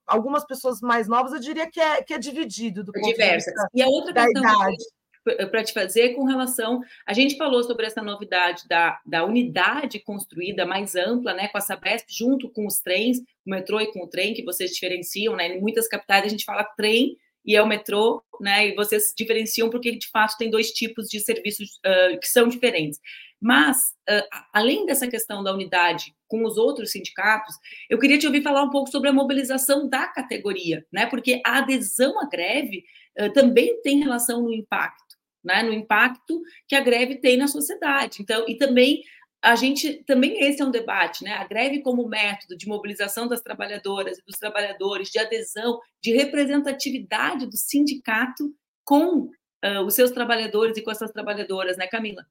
algumas 0.06 0.44
pessoas 0.44 0.80
mais 0.80 1.06
novas, 1.06 1.32
eu 1.32 1.40
diria 1.40 1.70
que 1.70 1.80
é, 1.80 2.02
que 2.02 2.14
é 2.14 2.18
dividido 2.18 2.82
do 2.82 2.92
ponto 2.92 3.06
Diversas. 3.06 3.54
e 3.72 3.82
a 3.82 3.86
outra 3.86 4.12
da 4.12 4.28
idade 4.28 4.84
para 5.24 5.62
te 5.62 5.72
fazer 5.72 6.10
com 6.14 6.24
relação. 6.24 6.80
A 7.06 7.12
gente 7.12 7.36
falou 7.36 7.62
sobre 7.62 7.86
essa 7.86 8.02
novidade 8.02 8.66
da, 8.68 8.98
da 9.04 9.24
unidade 9.24 10.00
construída 10.00 10.64
mais 10.64 10.94
ampla, 10.94 11.34
né, 11.34 11.48
com 11.48 11.58
a 11.58 11.60
Sabesp, 11.60 12.06
junto 12.08 12.50
com 12.50 12.66
os 12.66 12.80
trens, 12.80 13.18
o 13.18 13.50
metrô 13.50 13.80
e 13.80 13.92
com 13.92 14.04
o 14.04 14.08
trem, 14.08 14.34
que 14.34 14.44
vocês 14.44 14.70
diferenciam, 14.70 15.36
né? 15.36 15.56
Em 15.56 15.60
muitas 15.60 15.88
capitais 15.88 16.24
a 16.24 16.28
gente 16.28 16.44
fala 16.44 16.64
trem 16.76 17.16
e 17.44 17.56
é 17.56 17.62
o 17.62 17.66
metrô, 17.66 18.22
né? 18.40 18.68
E 18.68 18.74
vocês 18.74 19.12
diferenciam 19.16 19.70
porque 19.70 19.96
de 19.96 20.08
fato 20.08 20.36
tem 20.36 20.50
dois 20.50 20.70
tipos 20.70 21.08
de 21.08 21.20
serviços 21.20 21.80
uh, 21.86 22.18
que 22.20 22.26
são 22.26 22.48
diferentes. 22.48 23.00
Mas, 23.40 23.78
uh, 24.08 24.26
além 24.52 24.84
dessa 24.84 25.08
questão 25.08 25.42
da 25.42 25.52
unidade 25.52 26.14
com 26.28 26.44
os 26.44 26.58
outros 26.58 26.92
sindicatos, 26.92 27.54
eu 27.88 27.98
queria 27.98 28.18
te 28.18 28.26
ouvir 28.26 28.42
falar 28.42 28.62
um 28.62 28.70
pouco 28.70 28.90
sobre 28.90 29.08
a 29.08 29.12
mobilização 29.12 29.88
da 29.88 30.06
categoria, 30.08 30.84
né? 30.92 31.06
Porque 31.06 31.40
a 31.44 31.58
adesão 31.58 32.20
à 32.20 32.28
greve 32.28 32.84
uh, 33.18 33.32
também 33.32 33.80
tem 33.80 34.00
relação 34.00 34.42
no 34.42 34.52
impacto 34.52 35.09
né, 35.42 35.62
no 35.62 35.72
impacto 35.72 36.40
que 36.68 36.74
a 36.74 36.80
greve 36.80 37.16
tem 37.16 37.36
na 37.36 37.48
sociedade. 37.48 38.18
Então, 38.20 38.44
e 38.48 38.56
também 38.56 39.02
a 39.42 39.54
gente 39.56 40.04
também 40.04 40.42
esse 40.44 40.60
é 40.60 40.64
um 40.64 40.70
debate, 40.70 41.24
né? 41.24 41.32
A 41.32 41.44
greve 41.44 41.80
como 41.80 42.06
método 42.06 42.56
de 42.56 42.68
mobilização 42.68 43.26
das 43.26 43.40
trabalhadoras 43.40 44.18
e 44.18 44.24
dos 44.24 44.36
trabalhadores, 44.36 45.08
de 45.08 45.18
adesão, 45.18 45.80
de 46.02 46.12
representatividade 46.12 47.46
do 47.46 47.56
sindicato 47.56 48.54
com 48.84 49.30
uh, 49.64 49.84
os 49.86 49.94
seus 49.94 50.10
trabalhadores 50.10 50.76
e 50.76 50.82
com 50.82 50.90
essas 50.90 51.10
trabalhadoras, 51.10 51.78
né, 51.78 51.86
Camila? 51.86 52.26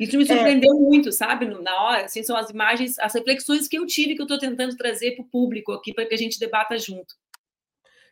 Isso 0.00 0.16
me 0.16 0.24
é. 0.24 0.26
surpreendeu 0.26 0.72
é. 0.72 0.80
muito, 0.80 1.12
sabe? 1.12 1.46
Na 1.46 1.82
hora, 1.82 2.04
assim, 2.04 2.22
são 2.22 2.36
as 2.36 2.50
imagens, 2.50 2.98
as 2.98 3.14
reflexões 3.14 3.68
que 3.68 3.78
eu 3.78 3.86
tive 3.86 4.14
que 4.14 4.20
eu 4.20 4.26
estou 4.26 4.38
tentando 4.38 4.76
trazer 4.76 5.12
para 5.16 5.24
o 5.24 5.28
público 5.28 5.72
aqui 5.72 5.92
para 5.92 6.06
que 6.06 6.14
a 6.14 6.18
gente 6.18 6.38
debata 6.38 6.78
junto. 6.78 7.14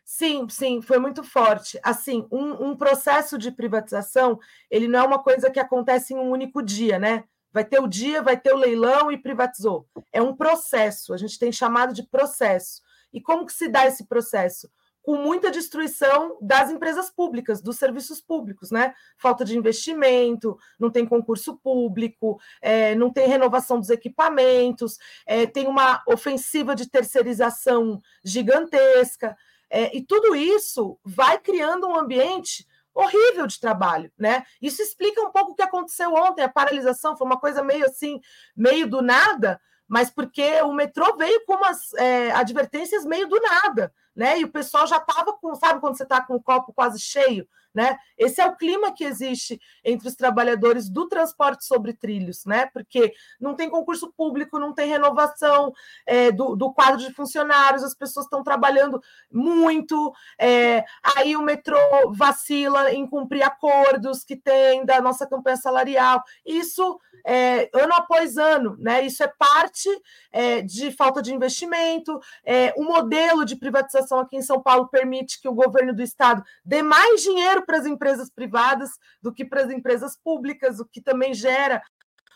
Sim, 0.05 0.47
sim, 0.47 0.83
foi 0.83 0.99
muito 0.99 1.23
forte. 1.23 1.79
Assim, 1.81 2.27
um, 2.31 2.69
um, 2.69 2.77
processo 2.77 3.39
de 3.39 3.51
privatização, 3.51 4.39
ele 4.69 4.87
não 4.87 4.99
é 4.99 5.03
uma 5.03 5.17
coisa 5.21 5.49
que 5.49 5.59
acontece 5.59 6.13
em 6.13 6.17
um 6.17 6.29
único 6.29 6.61
dia, 6.61 6.99
né? 6.99 7.23
Vai 7.51 7.65
ter 7.65 7.79
o 7.79 7.87
dia, 7.87 8.21
vai 8.21 8.39
ter 8.39 8.53
o 8.53 8.57
leilão 8.57 9.11
e 9.11 9.17
privatizou. 9.17 9.87
É 10.13 10.21
um 10.21 10.35
processo, 10.35 11.11
a 11.11 11.17
gente 11.17 11.39
tem 11.39 11.51
chamado 11.51 11.91
de 11.91 12.03
processo. 12.03 12.83
E 13.11 13.19
como 13.19 13.47
que 13.47 13.53
se 13.53 13.67
dá 13.67 13.87
esse 13.87 14.05
processo? 14.05 14.69
Com 15.01 15.15
muita 15.17 15.49
destruição 15.49 16.37
das 16.39 16.69
empresas 16.69 17.09
públicas, 17.09 17.59
dos 17.59 17.77
serviços 17.77 18.21
públicos, 18.21 18.69
né? 18.69 18.93
Falta 19.17 19.43
de 19.43 19.57
investimento, 19.57 20.55
não 20.79 20.91
tem 20.91 21.05
concurso 21.05 21.57
público, 21.57 22.39
é, 22.61 22.93
não 22.93 23.11
tem 23.11 23.27
renovação 23.27 23.79
dos 23.79 23.89
equipamentos, 23.89 24.99
é, 25.25 25.47
tem 25.47 25.65
uma 25.67 26.03
ofensiva 26.07 26.75
de 26.75 26.87
terceirização 26.87 27.99
gigantesca. 28.23 29.35
É, 29.69 29.95
e 29.95 30.01
tudo 30.01 30.35
isso 30.35 30.99
vai 31.03 31.39
criando 31.39 31.87
um 31.87 31.97
ambiente 31.97 32.67
horrível 32.93 33.45
de 33.45 33.59
trabalho, 33.59 34.11
né? 34.17 34.43
Isso 34.61 34.81
explica 34.81 35.21
um 35.21 35.31
pouco 35.31 35.51
o 35.51 35.55
que 35.55 35.61
aconteceu 35.61 36.13
ontem, 36.13 36.43
a 36.43 36.49
paralisação 36.49 37.17
foi 37.17 37.27
uma 37.27 37.39
coisa 37.39 37.61
meio 37.61 37.85
assim, 37.85 38.21
meio 38.55 38.87
do 38.87 39.01
nada, 39.01 39.59
mas 39.87 40.09
porque 40.09 40.61
o 40.61 40.71
metrô 40.71 41.15
veio 41.17 41.43
com 41.45 41.55
umas 41.55 41.93
é, 41.95 42.31
advertências 42.31 43.05
meio 43.05 43.27
do 43.27 43.39
nada, 43.41 43.93
né? 44.15 44.39
E 44.39 44.45
o 44.45 44.51
pessoal 44.51 44.87
já 44.87 44.97
estava 44.97 45.33
com, 45.33 45.53
sabe, 45.55 45.81
quando 45.81 45.97
você 45.97 46.03
está 46.03 46.21
com 46.21 46.35
o 46.35 46.41
copo 46.41 46.73
quase 46.73 46.99
cheio, 46.99 47.47
né? 47.75 47.97
Esse 48.17 48.39
é 48.39 48.45
o 48.45 48.55
clima 48.55 48.93
que 48.93 49.03
existe 49.03 49.59
entre 49.83 50.07
os 50.07 50.15
trabalhadores 50.15 50.89
do 50.89 51.07
transporte 51.07 51.65
sobre 51.65 51.93
trilhos, 51.93 52.45
né? 52.45 52.67
Porque 52.67 53.13
não 53.39 53.53
tem 53.53 53.69
concurso 53.69 54.11
público, 54.15 54.57
não 54.57 54.73
tem 54.73 54.89
renovação 54.89 55.73
é, 56.05 56.31
do, 56.31 56.55
do, 56.55 56.73
quadro 56.73 56.97
de 56.97 57.13
funcionários, 57.13 57.83
as 57.83 57.93
pessoas 57.93 58.25
estão 58.25 58.41
trabalhando 58.43 59.01
muito, 59.29 60.13
é, 60.39 60.85
aí 61.15 61.35
o 61.35 61.41
metrô 61.41 61.77
vacila 62.13 62.93
em 62.93 63.05
cumprir 63.05 63.43
acordos 63.43 64.23
que 64.23 64.35
tem 64.35 64.85
da 64.85 65.01
nossa 65.01 65.27
campanha 65.27 65.57
salarial. 65.57 66.23
Isso 66.45 66.99
é, 67.25 67.69
ano 67.73 67.93
após 67.93 68.37
ano, 68.37 68.77
né? 68.79 69.05
Isso 69.05 69.23
é 69.23 69.27
parte 69.27 69.89
é, 70.31 70.61
de 70.61 70.91
falta 70.91 71.21
de 71.21 71.33
investimento. 71.33 72.19
É, 72.45 72.73
o 72.77 72.83
modelo 72.83 73.43
de 73.43 73.55
privatização 73.55 74.19
aqui 74.19 74.37
em 74.37 74.41
São 74.41 74.61
Paulo 74.61 74.87
permite 74.87 75.41
que 75.41 75.49
o 75.49 75.53
governo 75.53 75.93
do 75.93 76.01
estado 76.01 76.43
dê 76.63 76.81
mais 76.81 77.21
dinheiro 77.21 77.64
para 77.65 77.77
as 77.77 77.85
empresas 77.85 78.29
privadas 78.29 78.91
do 79.21 79.33
que 79.33 79.43
para 79.43 79.63
as 79.63 79.71
empresas 79.71 80.17
públicas, 80.17 80.79
o 80.79 80.85
que 80.85 81.01
também 81.01 81.33
gera 81.33 81.81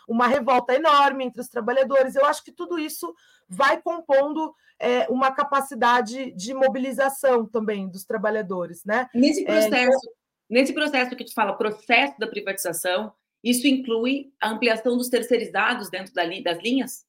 uma 0.08 0.28
revolta 0.28 0.74
enorme 0.74 1.24
entre 1.24 1.40
os 1.40 1.48
trabalhadores. 1.48 2.16
Eu 2.16 2.26
acho 2.26 2.44
que 2.44 2.52
tudo 2.52 2.80
isso 2.80 3.14
vai 3.48 3.80
compondo 3.80 4.54
é, 4.80 5.08
uma 5.08 5.32
capacidade 5.32 6.32
de 6.32 6.54
mobilização 6.54 7.46
também 7.46 7.88
dos 7.88 8.04
trabalhadores, 8.06 8.84
né? 8.84 9.08
Nesse 9.14 9.44
é, 9.44 9.46
processo, 9.46 10.08
é, 10.08 10.12
nesse 10.50 10.74
processo 10.74 11.16
que 11.16 11.24
tu 11.24 11.34
fala, 11.34 11.54
processo 11.54 12.18
da 12.18 12.28
privatização, 12.28 13.14
isso 13.44 13.68
inclui 13.68 14.34
a 14.42 14.50
ampliação 14.50 14.98
dos 14.98 15.10
terceirizados 15.10 15.90
dentro 15.90 16.14
das 16.14 16.60
linhas? 16.60 17.06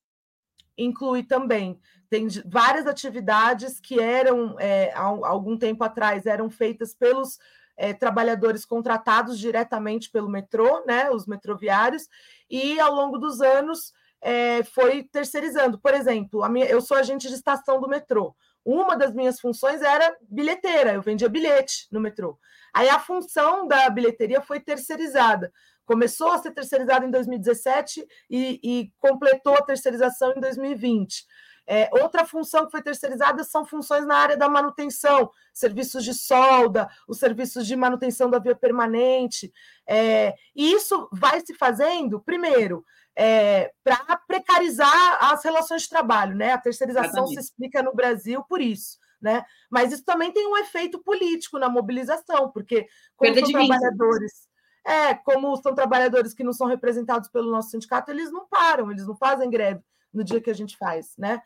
Inclui 0.76 1.22
também. 1.22 1.78
Tem 2.08 2.26
várias 2.44 2.86
atividades 2.86 3.80
que 3.80 4.00
eram, 4.00 4.58
é, 4.58 4.92
há 4.92 5.02
algum 5.02 5.56
tempo 5.56 5.82
atrás, 5.84 6.26
eram 6.26 6.50
feitas 6.50 6.94
pelos 6.94 7.38
é, 7.80 7.94
trabalhadores 7.94 8.66
contratados 8.66 9.38
diretamente 9.38 10.10
pelo 10.10 10.28
metrô, 10.28 10.84
né, 10.84 11.10
os 11.10 11.26
metroviários, 11.26 12.08
e 12.48 12.78
ao 12.78 12.92
longo 12.92 13.16
dos 13.16 13.40
anos 13.40 13.94
é, 14.20 14.62
foi 14.62 15.02
terceirizando. 15.02 15.78
Por 15.78 15.94
exemplo, 15.94 16.46
minha, 16.50 16.66
eu 16.66 16.82
sou 16.82 16.94
agente 16.98 17.26
de 17.26 17.34
estação 17.34 17.80
do 17.80 17.88
metrô. 17.88 18.36
Uma 18.62 18.94
das 18.94 19.14
minhas 19.14 19.40
funções 19.40 19.80
era 19.80 20.14
bilheteira, 20.28 20.92
eu 20.92 21.00
vendia 21.00 21.30
bilhete 21.30 21.88
no 21.90 22.00
metrô. 22.00 22.38
Aí 22.74 22.90
a 22.90 23.00
função 23.00 23.66
da 23.66 23.88
bilheteria 23.88 24.42
foi 24.42 24.60
terceirizada. 24.60 25.50
Começou 25.86 26.30
a 26.30 26.38
ser 26.38 26.50
terceirizada 26.50 27.06
em 27.06 27.10
2017 27.10 28.06
e, 28.28 28.60
e 28.62 28.92
completou 28.98 29.54
a 29.54 29.62
terceirização 29.62 30.34
em 30.36 30.40
2020. 30.40 31.24
É, 31.72 31.88
outra 31.92 32.24
função 32.26 32.64
que 32.64 32.72
foi 32.72 32.82
terceirizada 32.82 33.44
são 33.44 33.64
funções 33.64 34.04
na 34.04 34.16
área 34.16 34.36
da 34.36 34.48
manutenção, 34.48 35.30
serviços 35.54 36.02
de 36.02 36.12
solda, 36.12 36.90
os 37.06 37.18
serviços 37.18 37.64
de 37.64 37.76
manutenção 37.76 38.28
da 38.28 38.40
via 38.40 38.56
permanente. 38.56 39.52
É, 39.86 40.34
e 40.56 40.72
isso 40.72 41.08
vai 41.12 41.38
se 41.38 41.54
fazendo, 41.54 42.20
primeiro, 42.20 42.84
é, 43.14 43.72
para 43.84 44.16
precarizar 44.26 45.32
as 45.32 45.44
relações 45.44 45.82
de 45.82 45.90
trabalho. 45.90 46.34
Né? 46.34 46.50
A 46.50 46.58
terceirização 46.58 47.28
se 47.28 47.38
explica 47.38 47.84
no 47.84 47.94
Brasil 47.94 48.42
por 48.48 48.60
isso. 48.60 48.98
Né? 49.22 49.44
Mas 49.70 49.92
isso 49.92 50.04
também 50.04 50.32
tem 50.32 50.48
um 50.48 50.56
efeito 50.56 50.98
político 50.98 51.56
na 51.56 51.68
mobilização, 51.68 52.50
porque 52.50 52.88
como 53.16 53.32
são 53.32 53.52
trabalhadores. 53.52 54.50
É, 54.84 55.14
como 55.14 55.56
são 55.58 55.72
trabalhadores 55.72 56.34
que 56.34 56.42
não 56.42 56.52
são 56.52 56.66
representados 56.66 57.28
pelo 57.28 57.48
nosso 57.48 57.70
sindicato, 57.70 58.10
eles 58.10 58.32
não 58.32 58.48
param, 58.48 58.90
eles 58.90 59.06
não 59.06 59.14
fazem 59.14 59.48
greve 59.48 59.84
no 60.12 60.24
dia 60.24 60.40
que 60.40 60.50
a 60.50 60.54
gente 60.54 60.76
faz, 60.76 61.14
né? 61.16 61.42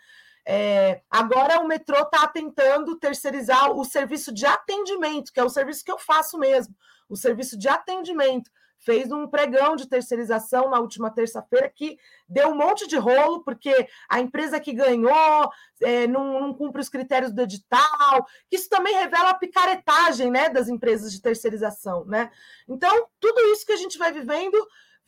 É, 0.46 1.00
agora 1.11 1.61
o 1.61 1.66
metrô 1.66 1.98
está 2.00 2.29
tentando 2.29 2.96
terceirizar 2.96 3.72
o 3.72 3.85
serviço 3.85 4.33
de 4.33 4.44
atendimento, 4.44 5.33
que 5.33 5.40
é 5.40 5.44
o 5.44 5.48
serviço 5.48 5.83
que 5.83 5.90
eu 5.90 5.98
faço 5.98 6.38
mesmo, 6.38 6.74
o 7.09 7.16
serviço 7.16 7.59
de 7.59 7.68
atendimento. 7.68 8.50
Fez 8.79 9.11
um 9.11 9.27
pregão 9.27 9.77
de 9.77 9.88
terceirização 9.88 10.68
na 10.68 10.79
última 10.79 11.11
terça-feira 11.11 11.72
que 11.74 11.96
deu 12.29 12.50
um 12.50 12.55
monte 12.55 12.87
de 12.87 12.96
rolo, 12.98 13.42
porque 13.42 13.88
a 14.11 14.20
empresa 14.20 14.61
que 14.61 14.74
ganhou 14.74 15.50
é, 15.81 16.07
não, 16.07 16.38
não, 16.38 16.53
cumpre 16.53 16.83
os 16.83 16.90
critérios 16.90 17.33
do 17.33 17.40
edital. 17.40 18.27
Isso 18.53 18.68
também 18.68 18.94
revela 18.94 19.31
a 19.31 19.38
picaretagem 19.38 20.31
né, 20.31 20.50
das 20.50 20.68
empresas 20.68 21.11
de 21.11 21.22
terceirização. 21.22 22.05
Né? 22.05 22.31
Então, 22.68 23.09
tudo 23.18 23.40
isso 23.53 23.64
que 23.64 23.72
a 23.72 23.77
gente 23.77 23.96
vai 23.96 24.12
vivendo 24.12 24.59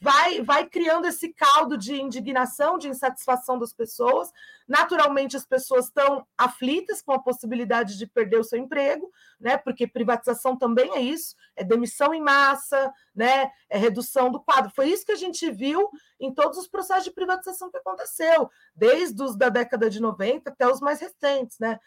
vai, 0.01 0.43
vai 0.43 0.67
criando 0.67 1.07
esse 1.07 1.33
caldo 1.33 1.77
de 1.77 2.01
indignação, 2.01 2.77
de 2.77 2.89
insatisfação 2.89 3.59
das 3.59 3.73
pessoas. 3.73 4.31
Naturalmente, 4.69 5.37
as 5.37 5.47
pessoas 5.47 5.87
estão 5.87 6.27
aflitas 6.37 7.01
com 7.01 7.13
a 7.13 7.19
possibilidade 7.19 7.97
de 7.97 8.07
perder 8.07 8.39
o 8.39 8.45
seu 8.45 8.59
emprego, 8.59 9.11
né? 9.41 9.57
Porque 9.57 9.87
privatização 9.87 10.57
também 10.57 10.95
é 10.95 11.01
isso, 11.01 11.35
é 11.55 11.65
demissão 11.65 12.13
em 12.13 12.21
massa, 12.21 12.93
né? 13.15 13.51
É 13.71 13.79
redução 13.79 14.31
do 14.31 14.41
quadro. 14.41 14.71
Foi 14.75 14.89
isso 14.89 15.07
que 15.07 15.13
a 15.13 15.17
gente 15.17 15.51
viu 15.51 15.89
em 16.21 16.33
todos 16.33 16.59
os 16.59 16.69
processos 16.69 17.05
de 17.05 17.13
privatização 17.13 17.71
que 17.71 17.79
aconteceu, 17.79 18.51
desde 18.75 19.23
os 19.23 19.37
da 19.37 19.49
década 19.49 19.89
de 19.89 20.01
90 20.01 20.51
até 20.51 20.69
os 20.69 20.81
mais 20.81 21.01
recentes, 21.01 21.59
né? 21.59 21.79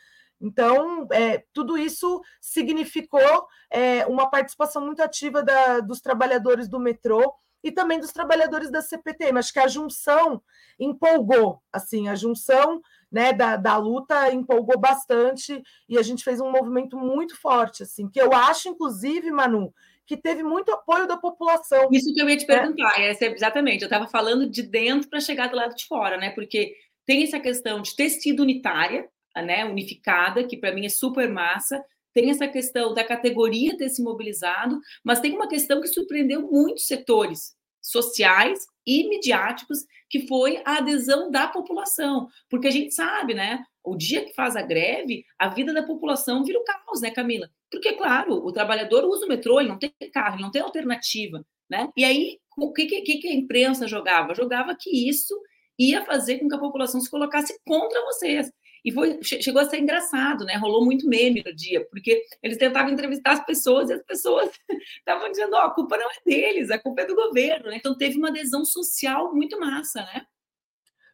Então, 0.42 1.06
é, 1.12 1.44
tudo 1.54 1.78
isso 1.78 2.22
significou 2.40 3.46
é, 3.70 4.06
uma 4.08 4.30
participação 4.30 4.84
muito 4.86 5.02
ativa 5.02 5.44
da, 5.44 5.82
dos 5.82 6.00
trabalhadores 6.00 6.70
do 6.70 6.80
metrô 6.80 7.36
e 7.64 7.72
também 7.72 8.00
dos 8.00 8.12
trabalhadores 8.12 8.72
da 8.72 8.82
CPT. 8.82 9.32
Mas 9.32 9.46
acho 9.46 9.54
que 9.54 9.60
a 9.60 9.68
junção 9.68 10.42
empolgou, 10.80 11.62
assim, 11.72 12.08
a 12.08 12.16
junção 12.16 12.82
né, 13.12 13.34
da, 13.34 13.56
da 13.56 13.78
luta 13.78 14.32
empolgou 14.34 14.80
bastante 14.80 15.62
e 15.88 15.98
a 15.98 16.02
gente 16.02 16.24
fez 16.24 16.40
um 16.40 16.52
movimento 16.52 16.98
muito 16.98 17.36
forte, 17.40 17.84
assim, 17.84 18.08
que 18.08 18.22
eu 18.22 18.34
acho, 18.34 18.70
inclusive, 18.70 19.32
Manu, 19.32 19.74
que 20.06 20.18
teve 20.18 20.42
muito 20.42 20.72
apoio 20.72 21.08
da 21.08 21.18
população. 21.18 21.88
Isso 21.92 22.14
que 22.14 22.22
eu 22.22 22.30
ia 22.30 22.38
te 22.38 22.46
perguntar, 22.46 23.00
é. 23.00 23.12
exatamente. 23.12 23.82
Eu 23.82 23.88
estava 23.88 24.08
falando 24.08 24.50
de 24.50 24.64
dentro 24.64 25.10
para 25.10 25.20
chegar 25.20 25.50
do 25.50 25.56
lado 25.56 25.76
de 25.76 25.86
fora, 25.86 26.18
né? 26.18 26.32
Porque 26.32 26.74
tem 27.06 27.24
essa 27.24 27.40
questão 27.40 27.82
de 27.82 27.96
ter 27.96 28.10
sido 28.10 28.42
unitária, 28.42 29.08
né, 29.36 29.66
unificada, 29.66 30.44
que 30.44 30.58
para 30.58 30.74
mim 30.74 30.86
é 30.86 30.90
super 30.90 31.30
massa. 31.30 31.84
Tem 32.14 32.30
essa 32.30 32.48
questão 32.48 32.94
da 32.94 33.04
categoria 33.04 33.78
ter 33.78 33.90
se 33.90 34.02
mobilizado, 34.02 34.80
mas 35.04 35.20
tem 35.20 35.34
uma 35.34 35.48
questão 35.48 35.82
que 35.82 35.88
surpreendeu 35.88 36.50
muitos 36.50 36.88
setores 36.88 37.56
sociais 37.82 38.60
e 38.86 39.08
midiáticos, 39.08 39.80
que 40.10 40.28
foi 40.28 40.62
a 40.66 40.78
adesão 40.78 41.30
da 41.30 41.48
população. 41.48 42.28
Porque 42.50 42.68
a 42.68 42.72
gente 42.72 42.94
sabe, 42.94 43.34
né? 43.34 43.64
O 43.84 43.96
dia 43.96 44.26
que 44.26 44.34
faz 44.34 44.56
a 44.56 44.62
greve, 44.62 45.24
a 45.38 45.48
vida 45.48 45.74
da 45.74 45.84
população 45.84 46.44
vira 46.44 46.60
o 46.60 46.62
um 46.62 46.66
caos, 46.66 47.02
né, 47.02 47.12
Camila? 47.12 47.50
Porque, 47.72 47.94
claro, 47.94 48.34
o 48.34 48.52
trabalhador 48.52 49.06
usa 49.06 49.26
o 49.26 49.30
metrô, 49.30 49.60
ele 49.60 49.70
não 49.70 49.80
tem 49.80 49.94
carro, 50.12 50.36
ele 50.36 50.44
não 50.44 50.52
tem 50.52 50.62
alternativa, 50.62 51.46
né? 51.70 51.90
E 51.96 52.04
aí, 52.04 52.40
o 52.58 52.74
que, 52.74 52.86
que, 52.86 53.02
que 53.02 53.28
a 53.28 53.34
imprensa 53.34 53.88
jogava? 53.88 54.36
Jogava 54.36 54.76
que 54.78 55.08
isso 55.08 55.40
ia 55.78 56.04
fazer 56.04 56.40
com 56.40 56.50
que 56.50 56.56
a 56.56 56.60
população 56.60 57.00
se 57.00 57.10
colocasse 57.10 57.58
contra 57.66 58.04
vocês. 58.06 58.52
E 58.84 58.92
foi, 58.92 59.20
chegou 59.24 59.62
a 59.62 59.66
ser 59.66 59.80
engraçado, 59.80 60.46
né? 60.46 60.56
Rolou 60.56 60.86
muito 60.86 61.08
meme 61.08 61.44
no 61.46 61.54
dia, 61.54 61.86
porque 61.90 62.24
eles 62.42 62.58
tentavam 62.58 62.92
entrevistar 62.92 63.34
as 63.34 63.46
pessoas 63.46 63.90
e 63.90 63.94
as 63.94 64.04
pessoas 64.04 64.50
estavam 65.00 65.30
dizendo: 65.30 65.54
oh, 65.54 65.60
a 65.60 65.74
culpa 65.74 65.98
não 65.98 66.10
é 66.10 66.16
deles, 66.26 66.72
a 66.72 66.80
culpa 66.80 67.02
é 67.02 67.06
do 67.06 67.16
governo. 67.16 67.70
Né? 67.70 67.78
Então 67.78 67.98
teve 67.98 68.18
uma 68.18 68.30
adesão 68.30 68.64
social 68.64 69.34
muito 69.34 69.60
massa, 69.60 70.02
né? 70.02 70.26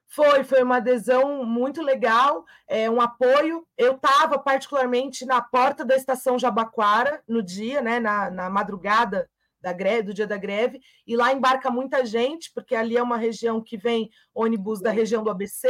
Foi, 0.08 0.43
foi 0.43 0.63
uma 0.63 0.78
adesão 0.78 1.43
muito 1.43 1.82
legal, 1.82 2.45
é, 2.67 2.89
um 2.89 3.01
apoio. 3.01 3.67
Eu 3.78 3.95
estava 3.95 4.39
particularmente 4.39 5.25
na 5.25 5.41
porta 5.41 5.84
da 5.84 5.95
estação 5.95 6.39
Jabaquara 6.39 7.21
no 7.28 7.43
dia, 7.43 7.82
né, 7.82 7.99
na, 7.99 8.32
na 8.32 8.49
madrugada 8.49 9.30
da 9.60 9.73
greve, 9.73 10.04
do 10.04 10.13
dia 10.13 10.28
da 10.28 10.38
greve, 10.38 10.80
e 11.08 11.15
lá 11.15 11.34
embarca 11.34 11.71
muita 11.71 12.06
gente, 12.06 12.51
porque 12.54 12.75
ali 12.75 12.95
é 12.95 13.01
uma 13.01 13.17
região 13.17 13.60
que 13.60 13.75
vem 13.75 14.12
ônibus 14.34 14.80
da 14.80 14.91
região 14.91 15.23
do 15.23 15.32
ABC, 15.32 15.67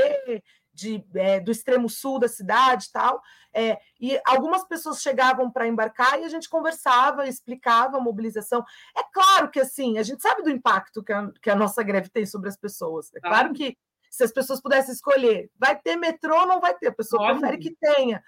de, 0.75 1.03
é, 1.15 1.39
do 1.39 1.51
extremo 1.51 1.89
sul 1.89 2.19
da 2.19 2.27
cidade 2.27 2.91
tal. 2.91 3.21
É, 3.53 3.79
e 3.99 4.19
algumas 4.25 4.67
pessoas 4.67 5.01
chegavam 5.01 5.49
para 5.49 5.67
embarcar 5.67 6.19
e 6.19 6.25
a 6.25 6.29
gente 6.29 6.49
conversava, 6.49 7.27
explicava 7.27 7.97
a 7.97 8.01
mobilização. 8.01 8.63
É 8.95 9.01
claro 9.13 9.49
que 9.49 9.59
assim, 9.59 9.97
a 9.97 10.03
gente 10.03 10.21
sabe 10.21 10.43
do 10.43 10.49
impacto 10.49 11.01
que 11.01 11.13
a, 11.13 11.31
que 11.41 11.49
a 11.49 11.55
nossa 11.55 11.81
greve 11.81 12.09
tem 12.09 12.25
sobre 12.25 12.49
as 12.49 12.57
pessoas. 12.57 13.09
É 13.15 13.21
claro 13.21 13.53
que 13.53 13.77
se 14.11 14.23
as 14.23 14.31
pessoas 14.31 14.61
pudessem 14.61 14.93
escolher, 14.93 15.49
vai 15.57 15.77
ter 15.79 15.95
metrô 15.95 16.41
ou 16.41 16.47
não 16.47 16.59
vai 16.59 16.73
ter, 16.75 16.87
a 16.87 16.93
pessoa 16.93 17.21
Óbvio. 17.21 17.39
prefere 17.39 17.61
que 17.61 17.75
tenha. 17.75 18.21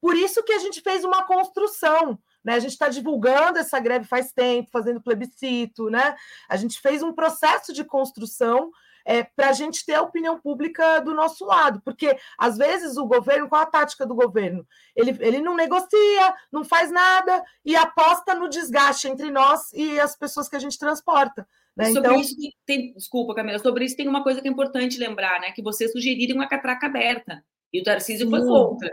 Por 0.00 0.16
isso 0.16 0.42
que 0.42 0.52
a 0.52 0.58
gente 0.58 0.80
fez 0.80 1.04
uma 1.04 1.24
construção. 1.24 2.18
Né? 2.44 2.54
A 2.54 2.58
gente 2.58 2.72
está 2.72 2.88
divulgando 2.88 3.58
essa 3.58 3.78
greve 3.78 4.04
faz 4.04 4.32
tempo, 4.32 4.68
fazendo 4.72 5.00
plebiscito, 5.00 5.88
né? 5.88 6.16
A 6.48 6.56
gente 6.56 6.80
fez 6.80 7.04
um 7.04 7.12
processo 7.12 7.72
de 7.72 7.84
construção 7.84 8.72
é, 9.04 9.22
para 9.22 9.50
a 9.50 9.52
gente 9.52 9.84
ter 9.84 9.94
a 9.94 10.02
opinião 10.02 10.40
pública 10.40 11.00
do 11.00 11.14
nosso 11.14 11.44
lado, 11.44 11.80
porque 11.84 12.16
às 12.38 12.56
vezes 12.56 12.96
o 12.96 13.06
governo, 13.06 13.48
qual 13.48 13.62
a 13.62 13.66
tática 13.66 14.06
do 14.06 14.14
governo? 14.14 14.66
Ele, 14.94 15.16
ele 15.20 15.40
não 15.40 15.54
negocia, 15.54 16.34
não 16.52 16.64
faz 16.64 16.90
nada 16.90 17.42
e 17.64 17.76
aposta 17.76 18.34
no 18.34 18.48
desgaste 18.48 19.08
entre 19.08 19.30
nós 19.30 19.72
e 19.72 19.98
as 20.00 20.16
pessoas 20.16 20.48
que 20.48 20.56
a 20.56 20.60
gente 20.60 20.78
transporta. 20.78 21.46
Né? 21.76 21.86
Sobre 21.86 22.00
então... 22.00 22.20
isso 22.20 22.36
tem, 22.66 22.92
desculpa, 22.92 23.34
Camila, 23.34 23.58
sobre 23.58 23.84
isso 23.84 23.96
tem 23.96 24.08
uma 24.08 24.22
coisa 24.22 24.40
que 24.40 24.48
é 24.48 24.50
importante 24.50 24.98
lembrar, 24.98 25.40
né? 25.40 25.52
Que 25.52 25.62
vocês 25.62 25.90
sugeriram 25.90 26.36
uma 26.36 26.48
catraca 26.48 26.86
aberta 26.86 27.42
e 27.72 27.80
o 27.80 27.84
Tarcísio 27.84 28.28
foi 28.28 28.40
contra. 28.40 28.90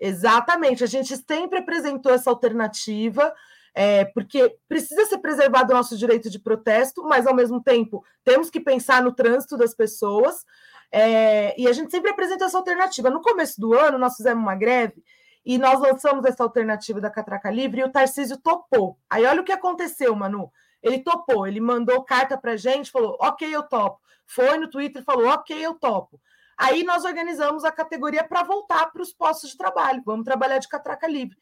Exatamente, 0.00 0.84
a 0.84 0.86
gente 0.86 1.16
sempre 1.16 1.58
apresentou 1.58 2.12
essa 2.12 2.30
alternativa 2.30 3.34
é, 3.74 4.04
porque 4.06 4.56
precisa 4.68 5.04
ser 5.06 5.18
preservado 5.18 5.72
o 5.72 5.76
nosso 5.76 5.96
direito 5.96 6.28
de 6.30 6.38
protesto, 6.38 7.02
mas 7.04 7.26
ao 7.26 7.34
mesmo 7.34 7.62
tempo 7.62 8.04
temos 8.24 8.50
que 8.50 8.60
pensar 8.60 9.02
no 9.02 9.12
trânsito 9.12 9.56
das 9.56 9.74
pessoas. 9.74 10.44
É, 10.90 11.54
e 11.60 11.68
a 11.68 11.72
gente 11.72 11.90
sempre 11.90 12.10
apresenta 12.10 12.46
essa 12.46 12.58
alternativa. 12.58 13.10
No 13.10 13.20
começo 13.20 13.60
do 13.60 13.74
ano, 13.74 13.98
nós 13.98 14.16
fizemos 14.16 14.42
uma 14.42 14.54
greve 14.54 15.02
e 15.44 15.58
nós 15.58 15.80
lançamos 15.80 16.24
essa 16.24 16.42
alternativa 16.42 17.00
da 17.00 17.10
Catraca 17.10 17.50
Livre 17.50 17.80
e 17.80 17.84
o 17.84 17.90
Tarcísio 17.90 18.36
topou. 18.38 18.98
Aí 19.08 19.24
olha 19.24 19.40
o 19.40 19.44
que 19.44 19.52
aconteceu, 19.52 20.14
Manu. 20.14 20.50
Ele 20.82 21.00
topou, 21.00 21.46
ele 21.46 21.60
mandou 21.60 22.02
carta 22.04 22.36
para 22.38 22.56
gente, 22.56 22.90
falou: 22.90 23.16
ok, 23.20 23.54
eu 23.54 23.62
topo. 23.62 24.00
Foi 24.26 24.58
no 24.58 24.68
Twitter 24.68 25.02
falou: 25.02 25.28
ok, 25.28 25.58
eu 25.58 25.74
topo. 25.74 26.20
Aí 26.56 26.82
nós 26.82 27.04
organizamos 27.04 27.64
a 27.64 27.70
categoria 27.70 28.24
para 28.24 28.42
voltar 28.42 28.90
para 28.92 29.02
os 29.02 29.12
postos 29.12 29.50
de 29.50 29.56
trabalho. 29.56 30.02
Vamos 30.04 30.24
trabalhar 30.24 30.58
de 30.58 30.68
catraca 30.68 31.06
livre. 31.06 31.36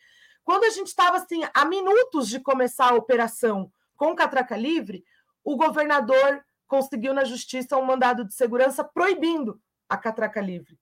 Quando 0.47 0.63
a 0.63 0.71
gente 0.71 0.87
estava 0.87 1.17
assim, 1.17 1.41
a 1.53 1.65
minutos 1.65 2.29
de 2.29 2.39
começar 2.39 2.93
a 2.93 2.95
operação 2.95 3.69
com 3.97 4.15
catraca 4.15 4.57
livre, 4.57 5.05
o 5.43 5.57
governador 5.57 6.41
conseguiu 6.69 7.13
na 7.13 7.25
justiça 7.25 7.77
um 7.77 7.85
mandado 7.85 8.25
de 8.25 8.33
segurança 8.33 8.85
proibindo 8.85 9.61
a 9.89 9.97
catraca 9.97 10.41
livre. 10.41 10.79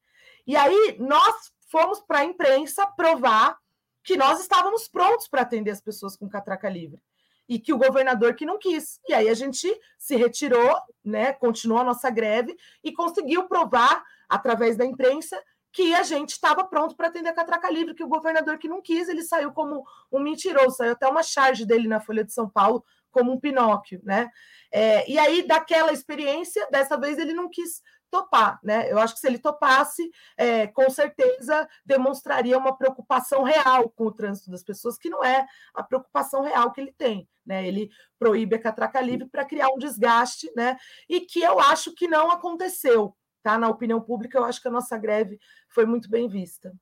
E 0.47 0.55
aí 0.55 0.99
nós 1.01 1.51
fomos 1.71 1.99
para 2.01 2.19
a 2.19 2.25
imprensa 2.27 2.87
provar 2.89 3.57
que 4.03 4.19
nós 4.19 4.39
estávamos 4.39 4.87
prontos 4.87 5.29
para 5.29 5.41
atender 5.41 5.71
as 5.71 5.81
pessoas 5.81 6.15
com 6.15 6.29
catraca 6.29 6.69
livre 6.69 7.01
e 7.49 7.59
que 7.59 7.73
o 7.73 7.79
governador 7.79 8.35
que 8.35 8.45
não 8.45 8.59
quis. 8.59 9.01
E 9.09 9.15
aí 9.15 9.31
a 9.31 9.35
gente 9.35 9.67
se 9.99 10.15
retirou, 10.15 10.77
né, 11.03 11.33
continuou 11.33 11.81
a 11.81 11.85
nossa 11.85 12.11
greve 12.11 12.55
e 12.83 12.93
conseguiu 12.93 13.49
provar 13.49 14.05
através 14.29 14.77
da 14.77 14.85
imprensa 14.85 15.43
que 15.75 15.93
a 15.93 16.05
gente 16.05 16.31
estava 16.31 16.65
pronto 16.65 16.95
para 16.95 17.09
atender 17.09 17.29
a 17.29 17.35
catraca 17.35 17.69
livre, 17.69 17.95
que 17.95 18.05
o 18.05 18.09
governador 18.09 18.57
que 18.59 18.69
não 18.69 18.81
quis, 18.81 19.09
ele 19.09 19.25
saiu 19.25 19.53
como 19.53 19.85
um 20.11 20.21
mentiroso, 20.21 20.77
saiu 20.77 20.93
até 20.93 21.09
uma 21.09 21.23
charge 21.23 21.67
dele 21.67 21.89
na 21.89 22.01
Folha 22.01 22.23
de 22.23 22.33
São 22.33 22.49
Paulo 22.49 22.85
como 23.11 23.33
um 23.33 23.41
Pinóquio, 23.41 24.01
né? 24.05 24.31
É, 24.73 25.09
e 25.11 25.19
aí, 25.19 25.47
daquela 25.47 25.93
experiência, 25.93 26.67
dessa 26.71 26.97
vez 26.97 27.19
ele 27.19 27.35
não 27.35 27.49
quis 27.51 27.83
topar, 28.09 28.61
né? 28.63 28.91
Eu 28.91 28.99
acho 29.01 29.15
que 29.15 29.21
se 29.21 29.27
ele 29.27 29.39
topasse, 29.39 30.09
é, 30.37 30.69
com 30.69 30.89
certeza 30.89 31.69
demonstraria 31.85 32.57
uma 32.57 32.77
preocupação 32.77 33.43
real 33.43 33.91
com 33.91 34.07
o 34.07 34.13
trânsito 34.13 34.53
das 34.53 34.63
pessoas, 34.63 34.97
que 34.97 35.11
não 35.11 35.25
é 35.25 35.45
a 35.75 35.83
preocupação 35.83 36.43
real 36.43 36.71
que 36.71 36.81
ele 36.81 36.93
tem, 36.93 37.29
né? 37.45 37.67
Ele 37.67 37.91
proíbe 38.17 38.55
a 38.55 38.63
catraca 38.63 39.01
livre 39.01 39.29
para 39.29 39.45
criar 39.45 39.69
um 39.71 39.79
desgaste, 39.79 40.53
né? 40.55 40.77
E 41.09 41.23
que 41.23 41.41
eu 41.43 41.59
acho 41.59 41.93
que 41.93 42.07
não 42.07 42.31
aconteceu, 42.31 43.17
tá? 43.45 43.59
Na 43.59 43.69
opinião 43.69 44.01
pública, 44.01 44.39
eu 44.39 44.45
acho 44.45 44.61
que 44.61 44.67
a 44.67 44.71
nossa 44.71 44.97
greve 44.99 45.39
foi 45.69 45.85
muito 45.85 46.11
bem 46.11 46.27
vista. 46.27 46.73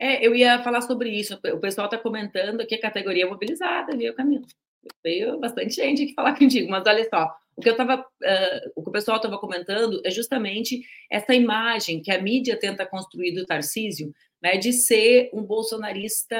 É, 0.00 0.26
eu 0.26 0.34
ia 0.34 0.62
falar 0.62 0.80
sobre 0.80 1.10
isso. 1.10 1.38
O 1.54 1.60
pessoal 1.60 1.84
está 1.84 1.98
comentando 1.98 2.66
que 2.66 2.74
a 2.74 2.80
categoria 2.80 3.24
é 3.24 3.28
mobilizada, 3.28 3.96
viu, 3.96 4.14
Camila? 4.14 4.44
Veio 5.04 5.38
bastante 5.38 5.74
gente 5.74 6.02
aqui 6.02 6.14
falar 6.14 6.34
contigo, 6.36 6.68
mas 6.70 6.84
olha 6.86 7.08
só, 7.08 7.30
o 7.54 7.60
que 7.60 7.68
eu 7.68 7.76
tava, 7.76 8.00
uh, 8.00 8.72
o 8.74 8.82
que 8.82 8.88
o 8.88 8.92
pessoal 8.92 9.18
estava 9.18 9.38
comentando 9.38 10.00
é 10.04 10.10
justamente 10.10 10.82
essa 11.10 11.34
imagem 11.34 12.02
que 12.02 12.10
a 12.10 12.20
mídia 12.20 12.58
tenta 12.58 12.86
construir 12.86 13.32
do 13.32 13.46
Tarcísio, 13.46 14.12
né, 14.42 14.56
de 14.56 14.72
ser 14.72 15.30
um 15.32 15.42
bolsonarista 15.42 16.36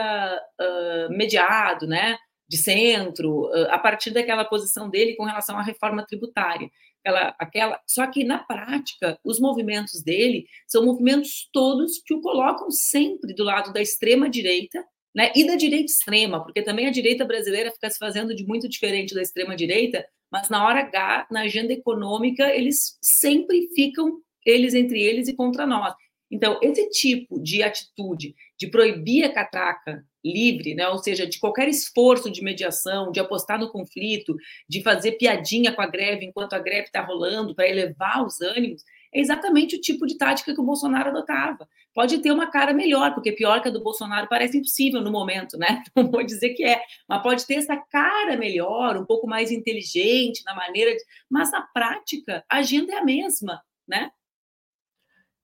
uh, 0.60 1.16
mediado, 1.16 1.86
né, 1.86 2.16
de 2.52 2.58
centro, 2.58 3.50
a 3.70 3.78
partir 3.78 4.10
daquela 4.10 4.44
posição 4.44 4.90
dele 4.90 5.16
com 5.16 5.24
relação 5.24 5.56
à 5.58 5.62
reforma 5.62 6.04
tributária 6.06 6.70
aquela, 7.02 7.34
aquela. 7.38 7.80
Só 7.86 8.06
que 8.06 8.24
na 8.24 8.38
prática, 8.38 9.18
os 9.24 9.40
movimentos 9.40 10.02
dele 10.02 10.46
são 10.66 10.84
movimentos 10.84 11.48
todos 11.50 12.02
que 12.04 12.12
o 12.12 12.20
colocam 12.20 12.70
sempre 12.70 13.34
do 13.34 13.42
lado 13.42 13.72
da 13.72 13.80
extrema 13.80 14.28
direita, 14.28 14.84
né? 15.14 15.32
E 15.34 15.46
da 15.46 15.56
direita 15.56 15.90
extrema, 15.90 16.42
porque 16.42 16.62
também 16.62 16.86
a 16.86 16.92
direita 16.92 17.24
brasileira 17.24 17.70
fica 17.70 17.90
se 17.90 17.98
fazendo 17.98 18.34
de 18.34 18.46
muito 18.46 18.68
diferente 18.68 19.14
da 19.14 19.22
extrema 19.22 19.56
direita, 19.56 20.06
mas 20.30 20.48
na 20.48 20.66
hora 20.66 20.80
H, 20.80 21.28
na 21.30 21.42
agenda 21.42 21.72
econômica, 21.72 22.54
eles 22.54 22.98
sempre 23.02 23.68
ficam 23.74 24.20
eles 24.44 24.74
entre 24.74 25.00
eles 25.00 25.28
e 25.28 25.34
contra 25.34 25.66
nós. 25.66 25.94
Então, 26.32 26.58
esse 26.62 26.88
tipo 26.88 27.38
de 27.38 27.62
atitude 27.62 28.34
de 28.58 28.66
proibir 28.66 29.24
a 29.24 29.32
catraca 29.32 30.02
livre, 30.24 30.74
né? 30.74 30.88
ou 30.88 30.96
seja, 30.96 31.26
de 31.26 31.38
qualquer 31.38 31.68
esforço 31.68 32.30
de 32.30 32.42
mediação, 32.42 33.12
de 33.12 33.20
apostar 33.20 33.58
no 33.60 33.70
conflito, 33.70 34.34
de 34.66 34.82
fazer 34.82 35.12
piadinha 35.12 35.72
com 35.72 35.82
a 35.82 35.86
greve 35.86 36.24
enquanto 36.24 36.54
a 36.54 36.58
greve 36.58 36.86
está 36.86 37.02
rolando 37.02 37.54
para 37.54 37.68
elevar 37.68 38.24
os 38.24 38.40
ânimos, 38.40 38.82
é 39.14 39.20
exatamente 39.20 39.76
o 39.76 39.80
tipo 39.80 40.06
de 40.06 40.16
tática 40.16 40.54
que 40.54 40.60
o 40.60 40.64
Bolsonaro 40.64 41.10
adotava. 41.10 41.68
Pode 41.92 42.22
ter 42.22 42.32
uma 42.32 42.50
cara 42.50 42.72
melhor, 42.72 43.12
porque 43.14 43.32
pior 43.32 43.60
que 43.60 43.68
a 43.68 43.70
do 43.70 43.82
Bolsonaro 43.82 44.26
parece 44.26 44.56
impossível 44.56 45.02
no 45.02 45.10
momento, 45.10 45.58
né? 45.58 45.82
Não 45.94 46.10
vou 46.10 46.24
dizer 46.24 46.54
que 46.54 46.64
é, 46.64 46.80
mas 47.06 47.22
pode 47.22 47.46
ter 47.46 47.56
essa 47.56 47.76
cara 47.76 48.38
melhor, 48.38 48.96
um 48.96 49.04
pouco 49.04 49.26
mais 49.26 49.50
inteligente 49.50 50.42
na 50.46 50.54
maneira 50.54 50.92
de. 50.92 51.02
Mas 51.28 51.52
na 51.52 51.60
prática, 51.60 52.42
a 52.48 52.58
agenda 52.58 52.94
é 52.94 52.96
a 52.96 53.04
mesma, 53.04 53.60
né? 53.86 54.10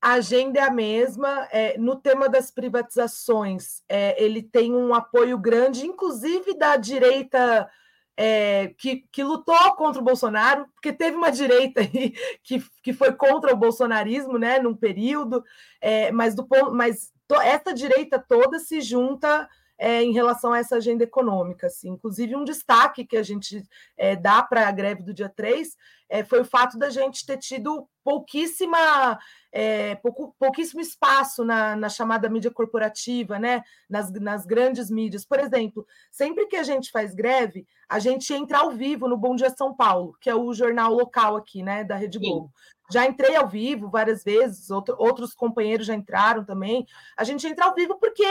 A 0.00 0.12
agenda 0.12 0.60
é 0.60 0.62
a 0.62 0.70
mesma. 0.70 1.48
É, 1.50 1.76
no 1.78 1.96
tema 1.96 2.28
das 2.28 2.50
privatizações, 2.50 3.82
é, 3.88 4.22
ele 4.22 4.42
tem 4.42 4.72
um 4.72 4.94
apoio 4.94 5.36
grande, 5.38 5.86
inclusive 5.86 6.54
da 6.54 6.76
direita 6.76 7.68
é, 8.16 8.74
que, 8.76 9.04
que, 9.12 9.22
lutou 9.22 9.76
contra 9.76 10.00
o 10.02 10.04
Bolsonaro, 10.04 10.66
porque 10.74 10.92
teve 10.92 11.16
uma 11.16 11.30
direita 11.30 11.80
aí 11.80 12.14
que, 12.42 12.60
que 12.82 12.92
foi 12.92 13.12
contra 13.12 13.52
o 13.52 13.56
bolsonarismo, 13.56 14.36
né, 14.38 14.58
num 14.58 14.74
período, 14.74 15.44
é, 15.80 16.10
mas, 16.10 16.34
do, 16.34 16.44
mas 16.72 17.12
to, 17.28 17.36
essa 17.40 17.72
direita 17.72 18.18
toda 18.18 18.58
se 18.58 18.80
junta 18.80 19.48
é, 19.78 20.02
em 20.02 20.12
relação 20.12 20.52
a 20.52 20.58
essa 20.58 20.76
agenda 20.76 21.04
econômica. 21.04 21.68
Assim. 21.68 21.90
Inclusive, 21.90 22.34
um 22.34 22.42
destaque 22.42 23.04
que 23.04 23.16
a 23.16 23.22
gente 23.22 23.64
é, 23.96 24.16
dá 24.16 24.42
para 24.42 24.66
a 24.66 24.72
greve 24.72 25.04
do 25.04 25.14
dia 25.14 25.28
3 25.28 25.76
é, 26.08 26.24
foi 26.24 26.40
o 26.40 26.44
fato 26.44 26.78
da 26.78 26.90
gente 26.90 27.26
ter 27.26 27.36
tido 27.36 27.88
pouquíssima, 28.02 29.18
é, 29.52 29.94
pouco, 29.96 30.34
pouquíssimo 30.38 30.80
espaço 30.80 31.44
na, 31.44 31.76
na, 31.76 31.88
chamada 31.88 32.28
mídia 32.28 32.50
corporativa, 32.50 33.38
né? 33.38 33.62
Nas, 33.88 34.10
nas, 34.12 34.46
grandes 34.46 34.90
mídias. 34.90 35.26
Por 35.26 35.38
exemplo, 35.38 35.86
sempre 36.10 36.46
que 36.46 36.56
a 36.56 36.62
gente 36.62 36.90
faz 36.90 37.14
greve, 37.14 37.66
a 37.88 37.98
gente 37.98 38.32
entra 38.32 38.58
ao 38.58 38.70
vivo 38.70 39.06
no 39.06 39.16
Bom 39.16 39.36
Dia 39.36 39.50
São 39.50 39.74
Paulo, 39.74 40.16
que 40.20 40.30
é 40.30 40.34
o 40.34 40.52
jornal 40.54 40.92
local 40.94 41.36
aqui, 41.36 41.62
né, 41.62 41.84
da 41.84 41.96
Rede 41.96 42.18
Globo. 42.18 42.46
Sim. 42.46 42.78
Já 42.90 43.04
entrei 43.04 43.36
ao 43.36 43.46
vivo 43.46 43.90
várias 43.90 44.24
vezes, 44.24 44.70
outro, 44.70 44.96
outros 44.98 45.34
companheiros 45.34 45.86
já 45.86 45.94
entraram 45.94 46.42
também. 46.42 46.86
A 47.18 47.24
gente 47.24 47.46
entra 47.46 47.66
ao 47.66 47.74
vivo 47.74 47.98
porque 47.98 48.24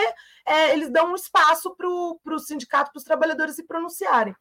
é, 0.46 0.74
eles 0.74 0.90
dão 0.90 1.12
um 1.12 1.16
espaço 1.16 1.76
para 1.76 1.88
o 1.88 2.40
sindicato, 2.40 2.92
para 2.92 2.98
os 2.98 3.04
trabalhadores 3.04 3.56
se 3.56 3.64
pronunciarem. 3.64 4.36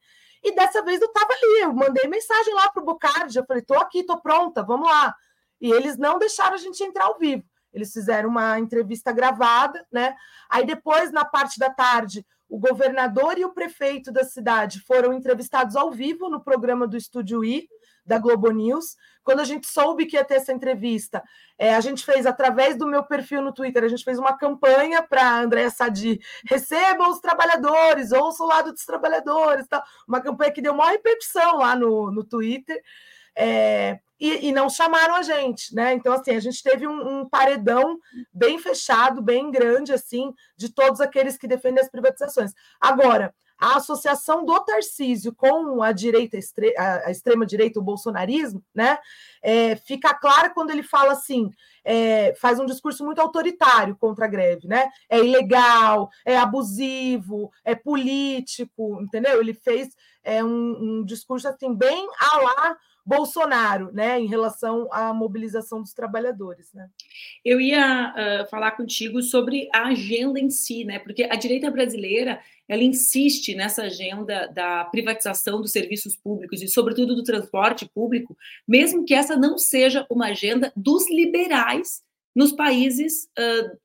E 0.47 0.55
dessa 0.55 0.81
vez 0.81 1.01
eu 1.01 1.09
estava 1.09 1.33
ali, 1.33 1.63
eu 1.63 1.75
mandei 1.75 2.07
mensagem 2.07 2.55
lá 2.55 2.71
para 2.71 2.81
o 2.81 2.87
Bocardi, 2.87 3.37
eu 3.37 3.45
falei, 3.45 3.63
estou 3.63 3.81
aqui, 3.81 3.99
estou 3.99 4.21
pronta, 4.21 4.63
vamos 4.63 4.89
lá. 4.89 5.13
E 5.61 5.73
eles 5.73 5.99
não 5.99 6.21
deixaram 6.21 6.55
a 6.55 6.59
gente 6.59 6.85
entrar 6.85 7.07
ao 7.07 7.19
vivo. 7.19 7.43
Eles 7.73 7.93
fizeram 7.93 8.29
uma 8.29 8.57
entrevista 8.57 9.11
gravada, 9.11 9.85
né? 9.91 10.15
Aí 10.49 10.65
depois, 10.65 11.11
na 11.11 11.25
parte 11.25 11.59
da 11.59 11.69
tarde, 11.69 12.25
o 12.49 12.59
governador 12.59 13.39
e 13.39 13.45
o 13.45 13.53
prefeito 13.53 14.13
da 14.13 14.25
cidade 14.25 14.81
foram 14.81 15.13
entrevistados 15.13 15.77
ao 15.77 15.91
vivo 15.91 16.29
no 16.29 16.43
programa 16.43 16.87
do 16.87 16.97
Estúdio 16.97 17.45
I, 17.45 17.69
da 18.05 18.19
Globo 18.19 18.51
News. 18.51 18.97
Quando 19.25 19.41
a 19.41 19.45
gente 19.45 19.67
soube 19.67 20.07
que 20.07 20.17
ia 20.17 20.25
ter 20.25 20.35
essa 20.35 20.53
entrevista, 20.53 21.23
é, 21.59 21.75
a 21.75 21.81
gente 21.81 22.05
fez, 22.05 22.25
através 22.25 22.79
do 22.79 22.87
meu 22.87 23.03
perfil 23.03 23.43
no 23.43 23.53
Twitter, 23.53 23.83
a 23.83 23.89
gente 23.89 24.05
fez 24.05 24.19
uma 24.19 24.39
campanha 24.39 25.03
para 25.03 25.41
Andréa 25.41 25.71
Sadi, 25.71 26.21
recebam 26.49 27.11
os 27.11 27.19
trabalhadores, 27.19 28.13
ouça 28.13 28.45
o 28.45 28.47
lado 28.47 28.73
dos 28.73 28.85
trabalhadores, 28.85 29.67
tal. 29.67 29.83
uma 30.07 30.21
campanha 30.21 30.53
que 30.53 30.63
deu 30.63 30.75
maior 30.75 30.93
repercussão 30.93 31.59
lá 31.59 31.75
no, 31.75 32.13
no 32.13 32.23
Twitter. 32.23 32.81
É, 33.37 33.99
e, 34.19 34.49
e, 34.49 34.53
não 34.53 34.69
chamaram 34.69 35.15
a 35.15 35.23
gente, 35.23 35.75
né? 35.75 35.93
Então, 35.93 36.13
assim, 36.13 36.33
a 36.33 36.41
gente 36.41 36.63
teve 36.63 36.87
um, 36.87 37.21
um, 37.21 37.29
paredão 37.29 37.99
bem 38.33 38.59
fechado, 38.59 39.21
bem 39.21 39.51
grande, 39.51 39.93
assim, 39.93 40.33
de 40.57 40.71
todos 40.71 41.01
aqueles 41.01 41.37
que 41.37 41.47
defendem 41.47 41.83
as 41.83 41.91
privatizações. 41.91 42.53
Agora, 42.81 43.35
a 43.59 43.77
associação 43.77 44.45
do 44.45 44.59
Tarcísio 44.61 45.35
com 45.35 45.83
a 45.83 45.91
direita, 45.91 46.39
a 46.79 47.11
extrema-direita, 47.11 47.81
o 47.81 47.83
bolsonarismo, 47.83 48.63
né? 48.75 48.99
É, 49.43 49.77
fica 49.77 50.13
clara 50.15 50.51
quando 50.51 50.71
ele 50.71 50.83
fala 50.83 51.13
assim, 51.13 51.51
é, 51.85 52.35
faz 52.35 52.59
um 52.59 52.67
discurso 52.67 53.05
muito 53.05 53.21
autoritário 53.21 53.97
contra 53.97 54.27
a 54.27 54.29
greve, 54.29 54.67
né? 54.69 54.89
É 55.09 55.19
ilegal, 55.19 56.11
é 56.25 56.37
abusivo, 56.37 57.51
é 57.65 57.75
político, 57.75 59.01
entendeu? 59.01 59.41
Ele 59.41 59.55
fez 59.55 59.89
é, 60.23 60.45
um, 60.45 60.99
um 61.01 61.05
discurso 61.05 61.49
assim, 61.49 61.75
bem 61.75 62.07
a 62.19 62.39
lá 62.39 62.77
Bolsonaro, 63.07 63.93
né, 63.93 64.19
em 64.19 64.27
relação 64.27 64.89
à 64.91 65.15
mobilização 65.15 65.81
dos 65.81 65.95
trabalhadores, 65.95 66.73
né? 66.75 66.89
Eu 67.45 67.61
ia 67.61 68.13
uh, 68.13 68.51
falar 68.51 68.73
contigo 68.73 69.23
sobre 69.23 69.69
a 69.73 69.87
agenda 69.87 70.41
em 70.41 70.51
si, 70.51 70.85
né? 70.85 70.99
Porque 70.99 71.23
a 71.23 71.37
direita 71.37 71.71
brasileira 71.71 72.41
ela 72.69 72.83
insiste 72.83 73.55
nessa 73.55 73.85
agenda 73.85 74.49
da 74.49 74.85
privatização 74.87 75.63
dos 75.63 75.71
serviços 75.71 76.17
públicos 76.17 76.61
e, 76.61 76.67
sobretudo, 76.67 77.15
do 77.15 77.23
transporte 77.23 77.89
público, 77.89 78.37
mesmo 78.67 79.05
que 79.05 79.15
essa 79.15 79.37
não 79.37 79.57
seja 79.57 80.05
uma 80.11 80.27
agenda 80.27 80.73
dos 80.75 81.09
liberais 81.09 82.05
nos 82.37 82.53
países, 82.53 83.31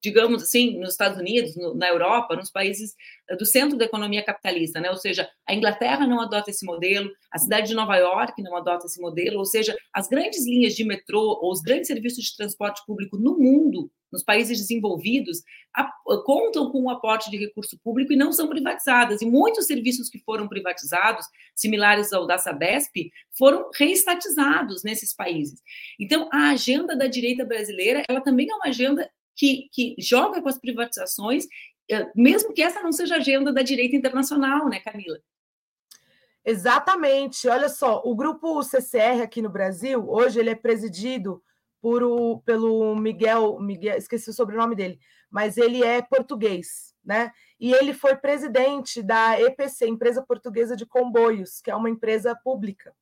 digamos 0.02 0.44
assim, 0.44 0.78
nos 0.78 0.92
Estados 0.92 1.18
Unidos, 1.18 1.56
na 1.76 1.88
Europa, 1.88 2.36
nos 2.36 2.52
países 2.52 2.94
do 3.40 3.46
centro 3.46 3.78
da 3.78 3.86
economia 3.86 4.22
capitalista, 4.22 4.82
né? 4.82 4.90
Ou 4.90 4.98
seja, 4.98 5.30
a 5.48 5.56
Inglaterra 5.56 6.06
não 6.06 6.20
adota 6.20 6.52
esse 6.52 6.66
modelo, 6.66 7.10
a 7.32 7.40
cidade 7.40 7.70
de 7.70 7.74
Nova 7.74 7.96
York 7.96 8.44
não 8.44 8.58
adota 8.58 8.86
esse 8.86 9.00
modelo, 9.00 9.40
ou 9.40 9.46
seja, 9.46 9.74
as 9.94 10.10
grandes 10.10 10.46
linhas 10.46 10.76
de 10.76 10.84
metrô 10.84 11.40
ou 11.42 11.50
os 11.50 11.62
grandes 11.62 11.88
serviços 11.88 12.26
de 12.26 12.36
transporte 12.36 12.86
público 12.86 13.18
no 13.18 13.38
mundo 13.38 13.90
nos 14.12 14.24
países 14.24 14.60
desenvolvidos, 14.60 15.44
a, 15.74 15.92
contam 16.26 16.72
com 16.72 16.84
o 16.84 16.90
aporte 16.90 17.30
de 17.30 17.38
recurso 17.38 17.80
público 17.84 18.12
e 18.12 18.18
não 18.18 18.32
são 18.32 18.48
privatizadas. 18.48 19.22
E 19.22 19.26
muitos 19.26 19.68
serviços 19.68 20.10
que 20.10 20.20
foram 20.20 20.48
privatizados, 20.48 21.26
similares 21.56 22.12
ao 22.12 22.28
da 22.28 22.38
Sabesp, 22.38 23.12
foram 23.32 23.70
reestatizados 23.74 24.84
nesses 24.84 25.14
países. 25.16 25.62
Então, 26.00 26.30
a 26.32 26.50
agenda 26.50 26.96
da 26.96 27.08
direita 27.08 27.46
brasileira, 27.46 28.04
ela 28.10 28.22
também 28.22 28.50
é 28.50 28.56
uma 28.56 28.68
agenda 28.68 29.10
que, 29.36 29.70
que 29.72 29.96
joga 29.98 30.42
com 30.42 30.50
as 30.50 30.60
privatizações, 30.60 31.46
eh, 31.90 32.12
mesmo 32.16 32.54
que 32.54 32.62
essa 32.62 32.82
não 32.82 32.92
seja 32.92 33.16
a 33.16 33.20
agenda 33.20 33.52
da 33.54 33.62
direita 33.62 33.96
internacional, 33.96 34.68
né, 34.68 34.80
Camila? 34.80 35.18
Exatamente. 36.44 37.48
Olha 37.48 37.70
só, 37.70 38.02
o 38.04 38.16
grupo 38.16 38.64
CCR 38.64 39.22
aqui 39.24 39.42
no 39.42 39.50
Brasil, 39.50 40.04
hoje 40.10 40.40
ele 40.40 40.50
é 40.50 40.56
presidido 40.56 41.42
por 41.82 42.04
o, 42.04 42.40
pelo 42.46 42.96
Miguel, 42.96 43.60
Miguel, 43.60 43.98
esqueci 43.98 44.30
o 44.30 44.34
sobrenome 44.34 44.76
dele, 44.76 45.00
mas 45.30 45.58
ele 45.58 45.84
é 45.84 46.02
português, 46.02 46.96
né? 47.04 47.32
E 47.60 47.74
ele 47.74 47.94
foi 47.94 48.16
presidente 48.16 49.02
da 49.02 49.40
EPC, 49.42 49.88
Empresa 49.88 50.22
Portuguesa 50.22 50.76
de 50.76 50.86
Comboios, 50.86 51.60
que 51.62 51.72
é 51.72 51.76
uma 51.76 51.90
empresa 51.90 52.36
pública. 52.36 52.94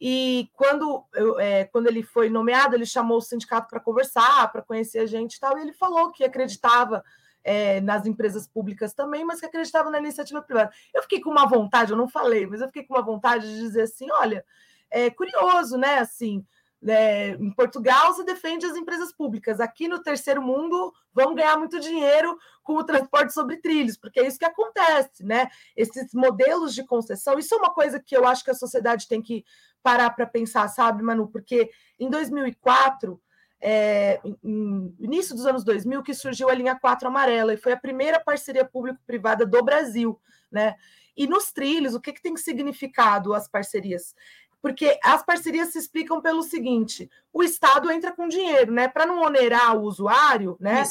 E 0.00 0.48
quando, 0.54 1.04
é, 1.38 1.64
quando 1.64 1.88
ele 1.88 2.02
foi 2.02 2.30
nomeado, 2.30 2.74
ele 2.74 2.86
chamou 2.86 3.18
o 3.18 3.22
sindicato 3.22 3.68
para 3.68 3.80
conversar, 3.80 4.50
para 4.52 4.62
conhecer 4.62 5.00
a 5.00 5.06
gente 5.06 5.34
e 5.34 5.40
tal, 5.40 5.58
e 5.58 5.62
ele 5.62 5.72
falou 5.72 6.12
que 6.12 6.24
acreditava 6.24 7.04
é, 7.42 7.80
nas 7.80 8.06
empresas 8.06 8.46
públicas 8.46 8.94
também, 8.94 9.24
mas 9.24 9.40
que 9.40 9.46
acreditava 9.46 9.90
na 9.90 9.98
iniciativa 9.98 10.40
privada. 10.40 10.70
Eu 10.94 11.02
fiquei 11.02 11.20
com 11.20 11.30
uma 11.30 11.46
vontade, 11.46 11.90
eu 11.90 11.96
não 11.96 12.08
falei, 12.08 12.46
mas 12.46 12.60
eu 12.60 12.68
fiquei 12.68 12.84
com 12.84 12.94
uma 12.94 13.02
vontade 13.02 13.48
de 13.48 13.58
dizer 13.58 13.82
assim: 13.82 14.08
olha, 14.12 14.44
é 14.90 15.10
curioso, 15.10 15.76
né? 15.76 15.98
Assim, 15.98 16.46
é, 16.86 17.30
em 17.30 17.50
Portugal 17.50 18.12
se 18.14 18.24
defende 18.24 18.64
as 18.66 18.76
empresas 18.76 19.12
públicas. 19.12 19.60
Aqui 19.60 19.88
no 19.88 20.00
terceiro 20.00 20.40
mundo 20.40 20.92
vão 21.12 21.34
ganhar 21.34 21.56
muito 21.56 21.80
dinheiro 21.80 22.38
com 22.62 22.74
o 22.74 22.84
transporte 22.84 23.32
sobre 23.32 23.56
trilhos, 23.56 23.96
porque 23.96 24.20
é 24.20 24.26
isso 24.26 24.38
que 24.38 24.44
acontece, 24.44 25.24
né? 25.24 25.48
Esses 25.76 26.12
modelos 26.14 26.74
de 26.74 26.84
concessão, 26.84 27.38
isso 27.38 27.54
é 27.54 27.58
uma 27.58 27.72
coisa 27.72 27.98
que 27.98 28.16
eu 28.16 28.26
acho 28.26 28.44
que 28.44 28.50
a 28.50 28.54
sociedade 28.54 29.08
tem 29.08 29.20
que 29.20 29.44
parar 29.82 30.10
para 30.10 30.26
pensar, 30.26 30.68
sabe, 30.68 31.02
Manu? 31.02 31.28
Porque 31.28 31.70
em 31.98 32.08
2004, 32.08 33.20
é, 33.60 34.20
início 35.00 35.34
dos 35.34 35.46
anos 35.46 35.64
2000, 35.64 36.02
que 36.02 36.14
surgiu 36.14 36.48
a 36.48 36.54
linha 36.54 36.78
4 36.78 37.08
amarela, 37.08 37.54
e 37.54 37.56
foi 37.56 37.72
a 37.72 37.76
primeira 37.76 38.20
parceria 38.20 38.64
público-privada 38.64 39.44
do 39.44 39.62
Brasil, 39.64 40.20
né? 40.50 40.76
E 41.16 41.26
nos 41.26 41.50
trilhos, 41.50 41.94
o 41.94 42.00
que, 42.00 42.12
que 42.12 42.22
tem 42.22 42.36
significado 42.36 43.34
as 43.34 43.48
parcerias? 43.48 44.14
Porque 44.60 44.98
as 45.02 45.24
parcerias 45.24 45.72
se 45.72 45.78
explicam 45.78 46.20
pelo 46.20 46.42
seguinte: 46.42 47.10
o 47.32 47.42
Estado 47.42 47.90
entra 47.90 48.12
com 48.12 48.28
dinheiro, 48.28 48.72
né? 48.72 48.88
Para 48.88 49.06
não 49.06 49.22
onerar 49.22 49.76
o 49.76 49.82
usuário, 49.82 50.56
né? 50.60 50.84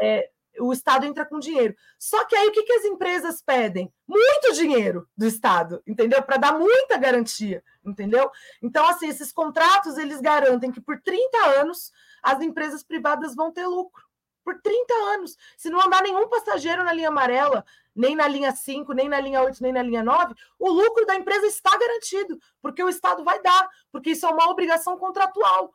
É, 0.00 0.30
o 0.60 0.72
Estado 0.72 1.04
entra 1.06 1.24
com 1.24 1.38
dinheiro. 1.38 1.74
Só 1.98 2.24
que 2.24 2.36
aí 2.36 2.48
o 2.48 2.52
que, 2.52 2.62
que 2.62 2.72
as 2.72 2.84
empresas 2.84 3.42
pedem? 3.42 3.92
Muito 4.06 4.52
dinheiro 4.54 5.08
do 5.16 5.26
Estado, 5.26 5.82
entendeu? 5.86 6.22
Para 6.22 6.36
dar 6.36 6.58
muita 6.58 6.96
garantia, 6.96 7.62
entendeu? 7.84 8.30
Então, 8.62 8.86
assim, 8.88 9.08
esses 9.08 9.32
contratos 9.32 9.98
eles 9.98 10.20
garantem 10.20 10.70
que 10.70 10.80
por 10.80 11.00
30 11.00 11.38
anos 11.60 11.90
as 12.22 12.40
empresas 12.40 12.82
privadas 12.82 13.34
vão 13.34 13.52
ter 13.52 13.66
lucro. 13.66 14.03
Por 14.44 14.60
30 14.60 14.94
anos. 15.14 15.36
Se 15.56 15.70
não 15.70 15.80
andar 15.80 16.02
nenhum 16.02 16.28
passageiro 16.28 16.84
na 16.84 16.92
linha 16.92 17.08
amarela, 17.08 17.64
nem 17.94 18.14
na 18.14 18.28
linha 18.28 18.52
5, 18.52 18.92
nem 18.92 19.08
na 19.08 19.20
linha 19.20 19.42
8, 19.42 19.62
nem 19.62 19.72
na 19.72 19.82
linha 19.82 20.02
9, 20.02 20.34
o 20.58 20.68
lucro 20.68 21.06
da 21.06 21.14
empresa 21.14 21.46
está 21.46 21.76
garantido, 21.76 22.38
porque 22.60 22.82
o 22.82 22.88
Estado 22.88 23.24
vai 23.24 23.40
dar, 23.40 23.68
porque 23.90 24.10
isso 24.10 24.26
é 24.26 24.28
uma 24.28 24.50
obrigação 24.50 24.98
contratual. 24.98 25.72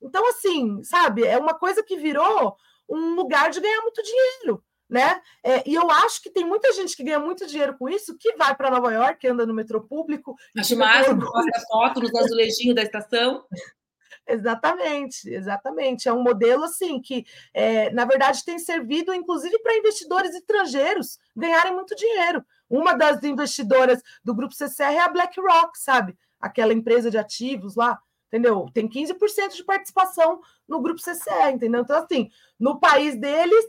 Então, 0.00 0.26
assim, 0.28 0.82
sabe, 0.82 1.24
é 1.24 1.38
uma 1.38 1.54
coisa 1.54 1.82
que 1.82 1.96
virou 1.96 2.56
um 2.88 3.14
lugar 3.14 3.50
de 3.50 3.60
ganhar 3.60 3.82
muito 3.82 4.02
dinheiro. 4.02 4.62
Né? 4.88 5.20
É, 5.44 5.68
e 5.68 5.74
eu 5.74 5.90
acho 5.90 6.22
que 6.22 6.30
tem 6.30 6.46
muita 6.46 6.72
gente 6.72 6.96
que 6.96 7.04
ganha 7.04 7.18
muito 7.18 7.46
dinheiro 7.46 7.76
com 7.76 7.90
isso, 7.90 8.16
que 8.16 8.34
vai 8.36 8.56
para 8.56 8.70
Nova 8.70 8.90
York, 8.90 9.26
anda 9.26 9.44
no 9.44 9.52
metrô 9.52 9.82
público. 9.82 10.34
Acho 10.56 10.78
massa, 10.78 11.14
posta 11.14 11.60
foto 11.70 12.00
nos 12.00 12.14
azulejinhos 12.14 12.74
da 12.74 12.82
estação. 12.82 13.44
Exatamente, 14.28 15.30
exatamente. 15.30 16.06
É 16.06 16.12
um 16.12 16.22
modelo 16.22 16.64
assim 16.64 17.00
que, 17.00 17.24
é, 17.54 17.90
na 17.90 18.04
verdade, 18.04 18.44
tem 18.44 18.58
servido, 18.58 19.14
inclusive, 19.14 19.58
para 19.60 19.78
investidores 19.78 20.34
estrangeiros 20.34 21.18
ganharem 21.34 21.74
muito 21.74 21.96
dinheiro. 21.96 22.44
Uma 22.68 22.92
das 22.92 23.22
investidoras 23.24 24.02
do 24.22 24.34
grupo 24.34 24.54
CCR 24.54 24.92
é 24.92 25.00
a 25.00 25.08
BlackRock, 25.08 25.78
sabe? 25.78 26.14
Aquela 26.38 26.74
empresa 26.74 27.10
de 27.10 27.16
ativos 27.16 27.74
lá, 27.74 27.98
entendeu? 28.26 28.66
Tem 28.74 28.86
15% 28.86 29.56
de 29.56 29.64
participação 29.64 30.40
no 30.68 30.82
grupo 30.82 31.00
CCR, 31.00 31.52
entendeu? 31.54 31.80
Então, 31.80 31.96
assim, 31.96 32.28
no 32.60 32.78
país 32.78 33.18
deles, 33.18 33.64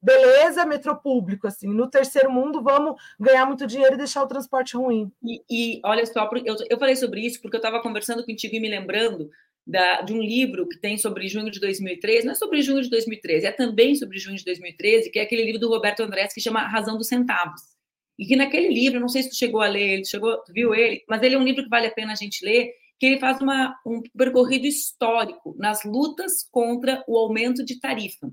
beleza, 0.00 0.64
metrô 0.64 0.94
público, 0.94 1.48
assim, 1.48 1.66
no 1.66 1.90
terceiro 1.90 2.30
mundo 2.30 2.62
vamos 2.62 2.94
ganhar 3.18 3.46
muito 3.46 3.66
dinheiro 3.66 3.94
e 3.94 3.98
deixar 3.98 4.22
o 4.22 4.28
transporte 4.28 4.76
ruim. 4.76 5.10
E, 5.20 5.42
e 5.50 5.80
olha 5.84 6.06
só, 6.06 6.30
eu, 6.44 6.56
eu 6.70 6.78
falei 6.78 6.94
sobre 6.94 7.20
isso 7.20 7.40
porque 7.42 7.56
eu 7.56 7.58
estava 7.58 7.82
conversando 7.82 8.24
contigo 8.24 8.54
e 8.54 8.60
me 8.60 8.68
lembrando 8.68 9.28
da, 9.66 10.02
de 10.02 10.12
um 10.12 10.20
livro 10.20 10.68
que 10.68 10.78
tem 10.78 10.98
sobre 10.98 11.26
junho 11.28 11.50
de 11.50 11.58
2013, 11.58 12.26
não 12.26 12.32
é 12.32 12.34
sobre 12.34 12.60
junho 12.62 12.82
de 12.82 12.90
2013, 12.90 13.46
é 13.46 13.52
também 13.52 13.94
sobre 13.94 14.18
junho 14.18 14.36
de 14.36 14.44
2013, 14.44 15.10
que 15.10 15.18
é 15.18 15.22
aquele 15.22 15.44
livro 15.44 15.60
do 15.60 15.68
Roberto 15.68 16.00
Andrés 16.00 16.32
que 16.32 16.40
chama 16.40 16.66
Razão 16.66 16.98
dos 16.98 17.08
Centavos. 17.08 17.60
E 18.18 18.26
que 18.26 18.36
naquele 18.36 18.68
livro, 18.68 19.00
não 19.00 19.08
sei 19.08 19.22
se 19.22 19.30
tu 19.30 19.36
chegou 19.36 19.60
a 19.60 19.68
ler, 19.68 19.94
ele 19.94 20.04
chegou, 20.04 20.38
viu 20.50 20.74
ele, 20.74 21.02
mas 21.08 21.22
ele 21.22 21.34
é 21.34 21.38
um 21.38 21.44
livro 21.44 21.64
que 21.64 21.70
vale 21.70 21.86
a 21.86 21.90
pena 21.90 22.12
a 22.12 22.16
gente 22.16 22.44
ler, 22.44 22.72
que 22.98 23.06
ele 23.06 23.18
faz 23.18 23.40
uma, 23.40 23.74
um 23.84 24.02
percorrido 24.16 24.66
histórico 24.66 25.54
nas 25.58 25.82
lutas 25.84 26.46
contra 26.50 27.02
o 27.08 27.16
aumento 27.16 27.64
de 27.64 27.80
tarifa 27.80 28.30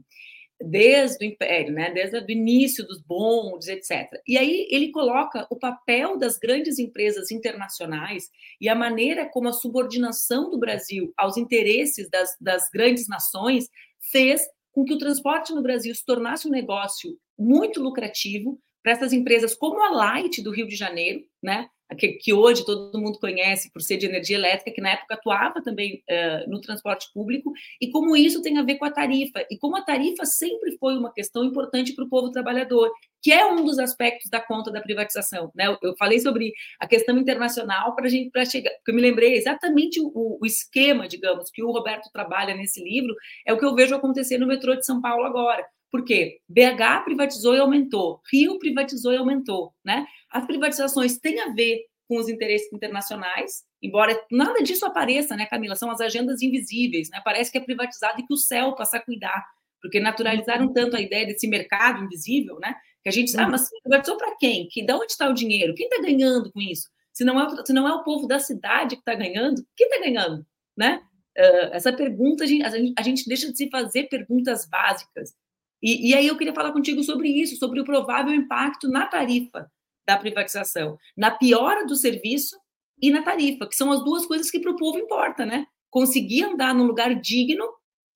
desde 0.64 1.26
o 1.26 1.28
Império, 1.28 1.74
né, 1.74 1.92
desde 1.92 2.18
o 2.18 2.32
início 2.32 2.86
dos 2.86 3.02
bondes, 3.02 3.68
etc. 3.68 4.22
E 4.28 4.38
aí 4.38 4.68
ele 4.70 4.92
coloca 4.92 5.48
o 5.50 5.58
papel 5.58 6.18
das 6.18 6.38
grandes 6.38 6.80
empresas 6.80 7.32
internacionais 7.32 8.30
e 8.60 8.70
a 8.70 8.76
maneira 8.76 9.30
como 9.30 9.50
a 9.50 9.54
subordinação 9.54 10.50
do 10.50 10.60
Brasil 10.60 11.14
aos 11.18 11.38
interesses 11.38 12.10
das, 12.10 12.36
das 12.40 12.70
grandes 12.70 13.08
nações 13.08 13.70
fez 14.12 14.42
com 14.72 14.86
que 14.86 14.94
o 14.94 14.98
transporte 14.98 15.54
no 15.54 15.62
Brasil 15.62 15.94
se 15.94 16.06
tornasse 16.06 16.48
um 16.48 16.52
negócio 16.52 17.18
muito 17.38 17.82
lucrativo 17.82 18.60
para 18.82 18.94
essas 18.94 19.14
empresas 19.14 19.54
como 19.54 19.84
a 19.84 19.92
Light 19.92 20.42
do 20.42 20.52
Rio 20.52 20.68
de 20.68 20.76
Janeiro, 20.76 21.24
né, 21.42 21.68
que, 21.96 22.10
que, 22.14 22.34
hoje 22.34 22.66
todo 22.66 23.00
mundo 23.00 23.20
conhece 23.20 23.72
por 23.72 23.82
ser 23.82 23.98
de 23.98 24.06
energia 24.06 24.38
elétrica, 24.38 24.72
que 24.72 24.82
na 24.82 24.92
época 24.92 25.16
atuava 25.16 25.62
também 25.62 26.04
uh, 26.10 26.50
no 26.50 26.62
transporte 26.62 27.08
público, 27.14 27.52
e 27.80 27.90
como 27.90 28.16
isso 28.16 28.42
tem 28.42 28.58
a 28.58 28.64
ver 28.64 28.76
com 28.76 28.86
a 28.86 28.92
tarifa, 28.92 29.46
e 29.50 29.58
como 29.58 29.76
a 29.76 29.82
tarifa 29.82 30.26
sempre 30.26 30.78
foi 30.78 30.98
uma 30.98 31.12
questão 31.12 31.44
importante 31.44 31.94
para 31.94 32.06
o 32.06 32.10
povo 32.10 32.32
trabalhador, 32.32 32.92
que 33.22 33.32
é 33.32 33.46
um 33.46 33.64
dos 33.64 33.78
aspectos 33.78 34.30
da 34.30 34.40
conta 34.40 34.72
da 34.72 34.82
privatização. 34.82 35.52
Né? 35.54 35.66
Eu, 35.82 35.96
falei 35.98 36.20
sobre 36.20 36.54
a 36.80 36.88
questão 36.88 37.18
internacional 37.18 37.96
para 37.96 38.06
a 38.06 38.10
gente 38.10 38.32
para 38.32 38.46
chegar, 38.46 38.72
porque 38.72 38.92
eu 38.92 38.96
me 38.96 39.02
lembrei 39.02 39.36
exatamente 39.36 40.00
o, 40.02 40.38
o 40.42 40.46
esquema, 40.46 41.08
digamos, 41.08 41.52
que 41.52 41.64
o 41.64 41.72
Roberto 41.72 42.10
trabalha 42.12 42.56
nesse 42.56 42.84
livro, 42.84 43.16
é 43.46 43.54
o 43.54 43.58
que 43.58 43.66
eu 43.66 43.76
vejo 43.76 43.94
acontecer 43.94 44.38
no 44.38 44.48
metrô 44.48 44.76
de 44.76 44.86
São 44.86 45.02
Paulo 45.02 45.26
agora. 45.26 45.66
Por 45.92 46.06
quê? 46.06 46.40
BH 46.48 47.04
privatizou 47.04 47.54
e 47.54 47.60
aumentou, 47.60 48.22
Rio 48.32 48.58
privatizou 48.58 49.12
e 49.12 49.18
aumentou, 49.18 49.74
né? 49.84 50.08
As 50.30 50.46
privatizações 50.46 51.20
têm 51.20 51.42
a 51.42 51.50
ver 51.54 51.82
com 52.08 52.18
os 52.18 52.30
interesses 52.30 52.72
internacionais, 52.72 53.64
embora 53.82 54.18
nada 54.32 54.64
disso 54.64 54.86
apareça, 54.86 55.36
né, 55.36 55.46
Camila? 55.46 55.76
São 55.76 55.92
as 55.92 56.00
agendas 56.00 56.42
invisíveis, 56.42 57.10
né? 57.10 57.22
Parece 57.24 57.52
que 57.52 57.58
é 57.58 57.62
privatizado 57.62 58.22
e 58.22 58.26
que 58.26 58.34
o 58.34 58.38
céu 58.38 58.74
passa 58.74 58.98
a 58.98 59.02
cuidar, 59.02 59.46
porque 59.82 60.00
naturalizaram 60.00 60.68
uhum. 60.68 60.74
tanto 60.74 60.96
a 60.96 61.02
ideia 61.02 61.26
desse 61.26 61.48
mercado 61.48 62.04
invisível, 62.06 62.58
né? 62.60 62.74
Que 63.04 63.10
a 63.10 63.12
gente, 63.12 63.38
ah, 63.38 63.48
mas 63.48 63.70
privatizou 63.84 64.18
para 64.18 64.36
quem? 64.38 64.70
Que 64.70 64.86
de 64.86 64.94
onde 64.94 65.12
está 65.12 65.30
o 65.30 65.34
dinheiro? 65.34 65.74
Quem 65.76 65.88
está 65.88 66.02
ganhando 66.02 66.52
com 66.54 66.62
isso? 66.62 66.90
Se 67.12 67.26
não 67.26 67.40
é, 67.40 67.66
se 67.66 67.74
não 67.74 67.88
é 67.88 67.94
o 67.94 68.04
povo 68.04 68.28
da 68.28 68.40
cidade 68.40 68.96
que 68.96 69.02
está 69.02 69.14
ganhando, 69.14 69.62
quem 69.76 69.88
está 69.88 70.00
ganhando, 70.00 70.46
né? 70.78 71.02
Uh, 71.38 71.74
essa 71.74 71.92
pergunta 71.92 72.44
a 72.44 72.48
gente, 72.48 72.94
a 72.98 73.02
gente 73.02 73.28
deixa 73.28 73.50
de 73.52 73.58
se 73.58 73.70
fazer 73.70 74.10
perguntas 74.10 74.68
básicas 74.70 75.34
e, 75.82 76.10
e 76.10 76.14
aí 76.14 76.28
eu 76.28 76.38
queria 76.38 76.54
falar 76.54 76.72
contigo 76.72 77.04
sobre 77.04 77.30
isso, 77.30 77.58
sobre 77.58 77.80
o 77.80 77.86
provável 77.86 78.34
impacto 78.34 78.88
na 78.88 79.08
tarifa 79.08 79.70
da 80.06 80.18
privatização, 80.18 80.98
na 81.18 81.32
piora 81.32 81.86
do 81.86 81.96
serviço 81.96 82.58
e 83.02 83.10
na 83.10 83.24
tarifa, 83.24 83.68
que 83.68 83.76
são 83.76 83.92
as 83.92 84.04
duas 84.04 84.26
coisas 84.26 84.52
que 84.52 84.60
para 84.60 84.72
o 84.72 84.78
povo 84.78 85.00
importa, 85.00 85.46
né? 85.46 85.66
Conseguir 85.90 86.44
andar 86.44 86.74
num 86.74 86.86
lugar 86.86 87.14
digno 87.16 87.66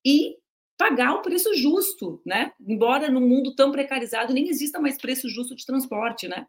e 0.05 0.35
pagar 0.77 1.13
o 1.15 1.21
preço 1.21 1.53
justo, 1.55 2.21
né? 2.25 2.51
Embora 2.67 3.09
no 3.09 3.21
mundo 3.21 3.55
tão 3.55 3.71
precarizado 3.71 4.33
nem 4.33 4.49
exista 4.49 4.79
mais 4.79 4.97
preço 4.97 5.29
justo 5.29 5.55
de 5.55 5.65
transporte, 5.65 6.27
né? 6.27 6.45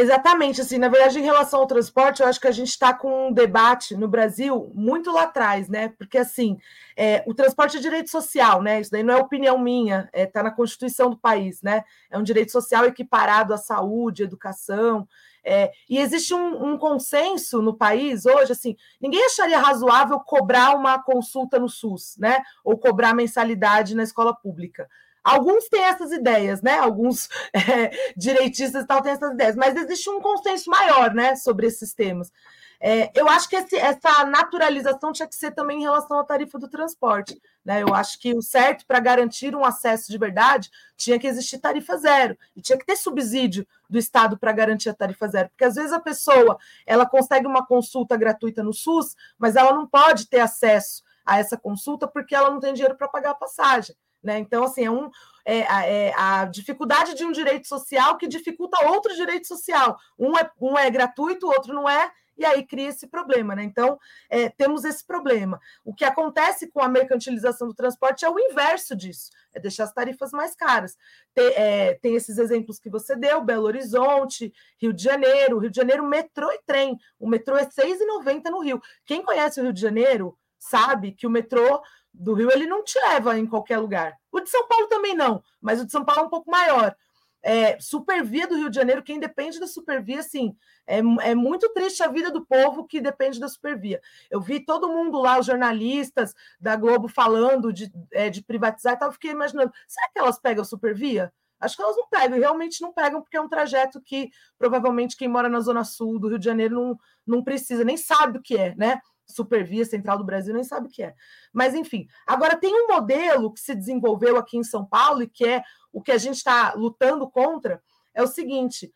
Exatamente, 0.00 0.60
assim, 0.60 0.78
na 0.78 0.88
verdade, 0.88 1.18
em 1.18 1.24
relação 1.24 1.58
ao 1.58 1.66
transporte, 1.66 2.22
eu 2.22 2.28
acho 2.28 2.40
que 2.40 2.46
a 2.46 2.52
gente 2.52 2.68
está 2.68 2.94
com 2.94 3.30
um 3.30 3.32
debate 3.32 3.96
no 3.96 4.06
Brasil 4.06 4.70
muito 4.72 5.10
lá 5.10 5.24
atrás, 5.24 5.68
né? 5.68 5.88
Porque 5.98 6.16
assim, 6.16 6.56
é, 6.96 7.24
o 7.26 7.34
transporte 7.34 7.78
é 7.78 7.80
direito 7.80 8.08
social, 8.08 8.62
né? 8.62 8.80
Isso 8.80 8.92
daí 8.92 9.02
não 9.02 9.14
é 9.14 9.16
opinião 9.16 9.58
minha, 9.58 10.08
está 10.12 10.20
é, 10.20 10.26
tá 10.26 10.42
na 10.44 10.52
Constituição 10.52 11.10
do 11.10 11.18
país, 11.18 11.62
né? 11.62 11.82
É 12.08 12.16
um 12.16 12.22
direito 12.22 12.52
social 12.52 12.84
equiparado 12.84 13.52
à 13.52 13.56
saúde, 13.56 14.22
educação. 14.22 15.08
É, 15.42 15.72
e 15.90 15.98
existe 15.98 16.32
um, 16.32 16.74
um, 16.74 16.78
consenso 16.78 17.60
no 17.60 17.76
país 17.76 18.24
hoje, 18.24 18.52
assim, 18.52 18.76
ninguém 19.00 19.24
acharia 19.26 19.58
razoável 19.58 20.20
cobrar 20.20 20.76
uma 20.76 21.02
consulta 21.02 21.58
no 21.58 21.68
SUS, 21.68 22.16
né? 22.18 22.40
Ou 22.62 22.78
cobrar 22.78 23.14
mensalidade 23.14 23.96
na 23.96 24.04
escola 24.04 24.32
pública. 24.32 24.88
Alguns 25.22 25.68
têm 25.68 25.82
essas 25.82 26.12
ideias, 26.12 26.62
né? 26.62 26.78
Alguns 26.78 27.28
é, 27.52 27.90
direitistas 28.16 28.86
tal 28.86 29.02
têm 29.02 29.12
essas 29.12 29.32
ideias, 29.32 29.56
mas 29.56 29.76
existe 29.76 30.08
um 30.10 30.20
consenso 30.20 30.70
maior, 30.70 31.14
né, 31.14 31.36
sobre 31.36 31.66
esses 31.66 31.92
temas. 31.94 32.32
É, 32.80 33.10
eu 33.18 33.28
acho 33.28 33.48
que 33.48 33.56
esse, 33.56 33.76
essa 33.76 34.24
naturalização 34.24 35.12
tinha 35.12 35.26
que 35.26 35.34
ser 35.34 35.50
também 35.50 35.78
em 35.78 35.82
relação 35.82 36.18
à 36.18 36.24
tarifa 36.24 36.58
do 36.58 36.68
transporte. 36.68 37.40
Né? 37.64 37.82
Eu 37.82 37.92
acho 37.92 38.18
que 38.20 38.32
o 38.34 38.40
certo 38.40 38.86
para 38.86 39.00
garantir 39.00 39.54
um 39.54 39.64
acesso 39.64 40.10
de 40.10 40.16
verdade 40.16 40.70
tinha 40.96 41.18
que 41.18 41.26
existir 41.26 41.58
tarifa 41.58 41.96
zero 41.96 42.38
e 42.54 42.62
tinha 42.62 42.78
que 42.78 42.86
ter 42.86 42.96
subsídio 42.96 43.66
do 43.90 43.98
Estado 43.98 44.38
para 44.38 44.52
garantir 44.52 44.90
a 44.90 44.94
tarifa 44.94 45.26
zero, 45.26 45.48
porque 45.48 45.64
às 45.64 45.74
vezes 45.74 45.92
a 45.92 45.98
pessoa 45.98 46.58
ela 46.86 47.04
consegue 47.06 47.46
uma 47.46 47.66
consulta 47.66 48.16
gratuita 48.16 48.62
no 48.62 48.72
SUS, 48.72 49.16
mas 49.36 49.56
ela 49.56 49.72
não 49.72 49.86
pode 49.86 50.28
ter 50.28 50.40
acesso 50.40 51.02
a 51.26 51.38
essa 51.38 51.56
consulta 51.56 52.06
porque 52.06 52.34
ela 52.34 52.50
não 52.50 52.60
tem 52.60 52.72
dinheiro 52.72 52.96
para 52.96 53.08
pagar 53.08 53.30
a 53.30 53.34
passagem. 53.34 53.96
Né? 54.22 54.38
Então, 54.38 54.64
assim, 54.64 54.84
é, 54.84 54.90
um, 54.90 55.10
é, 55.44 55.58
é, 55.58 56.14
a 56.16 56.44
dificuldade 56.44 57.14
de 57.14 57.24
um 57.24 57.32
direito 57.32 57.68
social 57.68 58.16
que 58.16 58.26
dificulta 58.26 58.86
outro 58.88 59.14
direito 59.14 59.46
social. 59.46 59.96
Um 60.18 60.36
é, 60.36 60.50
um 60.60 60.76
é 60.76 60.90
gratuito, 60.90 61.46
o 61.46 61.50
outro 61.50 61.72
não 61.72 61.88
é, 61.88 62.10
e 62.38 62.44
aí 62.44 62.64
cria 62.64 62.88
esse 62.88 63.06
problema. 63.06 63.54
Né? 63.54 63.64
Então, 63.64 63.98
é, 64.30 64.48
temos 64.48 64.84
esse 64.84 65.04
problema. 65.04 65.60
O 65.84 65.92
que 65.92 66.04
acontece 66.04 66.70
com 66.70 66.80
a 66.80 66.88
mercantilização 66.88 67.66
do 67.66 67.74
transporte 67.74 68.24
é 68.24 68.30
o 68.30 68.38
inverso 68.38 68.94
disso, 68.94 69.30
é 69.52 69.60
deixar 69.60 69.84
as 69.84 69.92
tarifas 69.92 70.30
mais 70.30 70.54
caras. 70.54 70.96
Tem, 71.34 71.52
é, 71.56 71.94
tem 71.94 72.14
esses 72.14 72.38
exemplos 72.38 72.78
que 72.78 72.88
você 72.88 73.16
deu, 73.16 73.42
Belo 73.42 73.66
Horizonte, 73.66 74.52
Rio 74.80 74.92
de 74.92 75.02
Janeiro. 75.02 75.58
Rio 75.58 75.70
de 75.70 75.76
Janeiro, 75.76 76.06
metrô 76.06 76.50
e 76.52 76.60
trem. 76.64 76.96
O 77.18 77.28
metrô 77.28 77.56
é 77.56 77.62
R$ 77.62 77.70
6,90 77.70 78.50
no 78.50 78.60
Rio. 78.60 78.80
Quem 79.04 79.22
conhece 79.22 79.60
o 79.60 79.64
Rio 79.64 79.72
de 79.72 79.80
Janeiro 79.80 80.38
sabe 80.58 81.12
que 81.12 81.26
o 81.26 81.30
metrô 81.30 81.80
do 82.18 82.34
Rio 82.34 82.50
ele 82.50 82.66
não 82.66 82.82
te 82.82 82.98
leva 82.98 83.38
em 83.38 83.46
qualquer 83.46 83.78
lugar. 83.78 84.16
O 84.30 84.40
de 84.40 84.50
São 84.50 84.66
Paulo 84.66 84.88
também 84.88 85.14
não, 85.14 85.42
mas 85.60 85.80
o 85.80 85.86
de 85.86 85.92
São 85.92 86.04
Paulo 86.04 86.22
é 86.22 86.24
um 86.24 86.30
pouco 86.30 86.50
maior. 86.50 86.94
É, 87.40 87.78
supervia 87.78 88.48
do 88.48 88.56
Rio 88.56 88.68
de 88.68 88.74
Janeiro, 88.74 89.02
quem 89.02 89.20
depende 89.20 89.60
da 89.60 89.66
supervia, 89.66 90.18
assim, 90.18 90.56
é, 90.86 90.98
é 90.98 91.34
muito 91.34 91.68
triste 91.72 92.02
a 92.02 92.08
vida 92.08 92.30
do 92.32 92.44
povo 92.44 92.84
que 92.84 93.00
depende 93.00 93.38
da 93.38 93.48
supervia. 93.48 94.00
Eu 94.28 94.40
vi 94.40 94.58
todo 94.64 94.88
mundo 94.88 95.20
lá, 95.20 95.38
os 95.38 95.46
jornalistas 95.46 96.34
da 96.60 96.74
Globo 96.74 97.06
falando 97.06 97.72
de, 97.72 97.92
é, 98.12 98.28
de 98.28 98.42
privatizar 98.42 98.94
e 98.94 98.98
tal, 98.98 99.12
fiquei 99.12 99.30
imaginando, 99.30 99.72
será 99.86 100.08
que 100.12 100.18
elas 100.18 100.38
pegam 100.38 100.64
supervia? 100.64 101.32
Acho 101.60 101.76
que 101.76 101.82
elas 101.82 101.96
não 101.96 102.08
pegam, 102.08 102.36
e 102.36 102.40
realmente 102.40 102.80
não 102.80 102.92
pegam, 102.92 103.20
porque 103.20 103.36
é 103.36 103.40
um 103.40 103.48
trajeto 103.48 104.00
que 104.00 104.30
provavelmente 104.58 105.16
quem 105.16 105.28
mora 105.28 105.48
na 105.48 105.60
Zona 105.60 105.84
Sul 105.84 106.18
do 106.18 106.28
Rio 106.28 106.38
de 106.38 106.44
Janeiro 106.44 106.74
não, 106.74 106.98
não 107.26 107.44
precisa, 107.44 107.84
nem 107.84 107.96
sabe 107.96 108.38
o 108.38 108.42
que 108.42 108.56
é, 108.56 108.74
né? 108.76 109.00
Supervia 109.28 109.84
Central 109.84 110.18
do 110.18 110.24
Brasil, 110.24 110.54
nem 110.54 110.64
sabe 110.64 110.86
o 110.86 110.90
que 110.90 111.02
é. 111.02 111.14
Mas, 111.52 111.74
enfim, 111.74 112.06
agora 112.26 112.56
tem 112.56 112.74
um 112.74 112.88
modelo 112.88 113.52
que 113.52 113.60
se 113.60 113.74
desenvolveu 113.74 114.36
aqui 114.36 114.56
em 114.56 114.64
São 114.64 114.84
Paulo 114.84 115.22
e 115.22 115.28
que 115.28 115.44
é 115.44 115.62
o 115.92 116.02
que 116.02 116.12
a 116.12 116.18
gente 116.18 116.36
está 116.36 116.72
lutando 116.74 117.28
contra, 117.30 117.82
é 118.14 118.22
o 118.22 118.26
seguinte: 118.26 118.90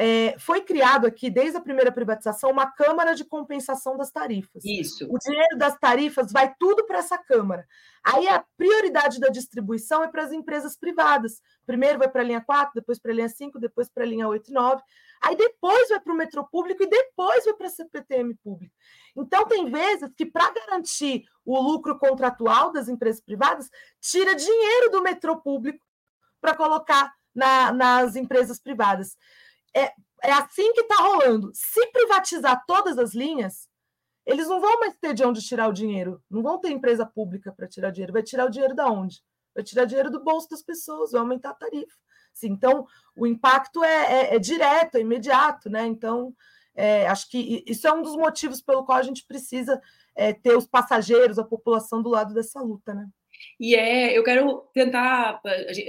é, 0.00 0.38
foi 0.38 0.60
criado 0.60 1.08
aqui, 1.08 1.28
desde 1.28 1.56
a 1.56 1.60
primeira 1.60 1.90
privatização, 1.90 2.52
uma 2.52 2.70
Câmara 2.70 3.16
de 3.16 3.24
Compensação 3.24 3.96
das 3.96 4.12
Tarifas. 4.12 4.64
Isso. 4.64 5.04
O 5.10 5.18
dinheiro 5.18 5.58
das 5.58 5.76
tarifas 5.76 6.30
vai 6.30 6.54
tudo 6.56 6.86
para 6.86 6.98
essa 6.98 7.18
Câmara. 7.18 7.66
Aí 8.04 8.28
a 8.28 8.44
prioridade 8.56 9.18
da 9.18 9.28
distribuição 9.28 10.04
é 10.04 10.08
para 10.08 10.22
as 10.22 10.30
empresas 10.30 10.76
privadas. 10.76 11.42
Primeiro 11.66 11.98
vai 11.98 12.08
para 12.08 12.20
a 12.20 12.24
linha 12.24 12.40
4, 12.40 12.74
depois 12.76 13.00
para 13.00 13.10
a 13.10 13.14
linha 13.14 13.28
5, 13.28 13.58
depois 13.58 13.88
para 13.88 14.04
a 14.04 14.06
linha 14.06 14.28
8 14.28 14.48
e 14.48 14.54
9. 14.54 14.80
Aí 15.20 15.34
depois 15.34 15.88
vai 15.88 15.98
para 15.98 16.12
o 16.12 16.16
metrô 16.16 16.46
público 16.46 16.80
e 16.80 16.86
depois 16.88 17.44
vai 17.44 17.54
para 17.54 17.66
a 17.66 17.70
CPTM 17.70 18.36
pública. 18.36 18.72
Então, 19.16 19.46
tem 19.48 19.68
vezes 19.68 20.08
que, 20.16 20.24
para 20.24 20.52
garantir 20.52 21.24
o 21.44 21.60
lucro 21.60 21.98
contratual 21.98 22.70
das 22.70 22.88
empresas 22.88 23.20
privadas, 23.20 23.68
tira 24.00 24.36
dinheiro 24.36 24.92
do 24.92 25.02
metrô 25.02 25.40
público 25.40 25.84
para 26.40 26.54
colocar 26.54 27.12
na, 27.34 27.72
nas 27.72 28.14
empresas 28.14 28.60
privadas. 28.60 29.16
É, 29.74 29.92
é 30.22 30.32
assim 30.32 30.72
que 30.72 30.80
está 30.80 30.96
rolando. 30.96 31.50
Se 31.54 31.86
privatizar 31.88 32.64
todas 32.66 32.98
as 32.98 33.14
linhas, 33.14 33.68
eles 34.26 34.48
não 34.48 34.60
vão 34.60 34.80
mais 34.80 34.96
ter 34.96 35.14
de 35.14 35.24
onde 35.24 35.40
tirar 35.42 35.68
o 35.68 35.72
dinheiro. 35.72 36.22
Não 36.30 36.42
vão 36.42 36.58
ter 36.58 36.70
empresa 36.70 37.06
pública 37.06 37.52
para 37.52 37.68
tirar 37.68 37.90
dinheiro. 37.90 38.12
Vai 38.12 38.22
tirar 38.22 38.46
o 38.46 38.50
dinheiro 38.50 38.74
da 38.74 38.86
onde? 38.86 39.22
Vai 39.54 39.64
tirar 39.64 39.84
dinheiro 39.86 40.10
do 40.10 40.22
bolso 40.22 40.48
das 40.50 40.62
pessoas, 40.62 41.12
vai 41.12 41.20
aumentar 41.20 41.50
a 41.50 41.54
tarifa. 41.54 41.96
Sim, 42.32 42.50
então, 42.50 42.86
o 43.16 43.26
impacto 43.26 43.82
é, 43.82 44.12
é, 44.12 44.34
é, 44.36 44.38
direto, 44.38 44.96
é 44.96 45.00
imediato, 45.00 45.68
né? 45.68 45.86
Então, 45.86 46.34
é, 46.74 47.08
acho 47.08 47.28
que 47.28 47.64
isso 47.66 47.88
é 47.88 47.92
um 47.92 48.02
dos 48.02 48.14
motivos 48.14 48.60
pelo 48.60 48.84
qual 48.84 48.98
a 48.98 49.02
gente 49.02 49.26
precisa 49.26 49.80
é, 50.14 50.32
ter 50.32 50.56
os 50.56 50.66
passageiros, 50.66 51.38
a 51.38 51.44
população 51.44 52.00
do 52.00 52.08
lado 52.08 52.32
dessa 52.32 52.60
luta, 52.60 52.94
né? 52.94 53.08
E 53.58 53.74
é, 53.74 54.16
eu 54.16 54.22
quero 54.22 54.64
tentar. 54.72 55.40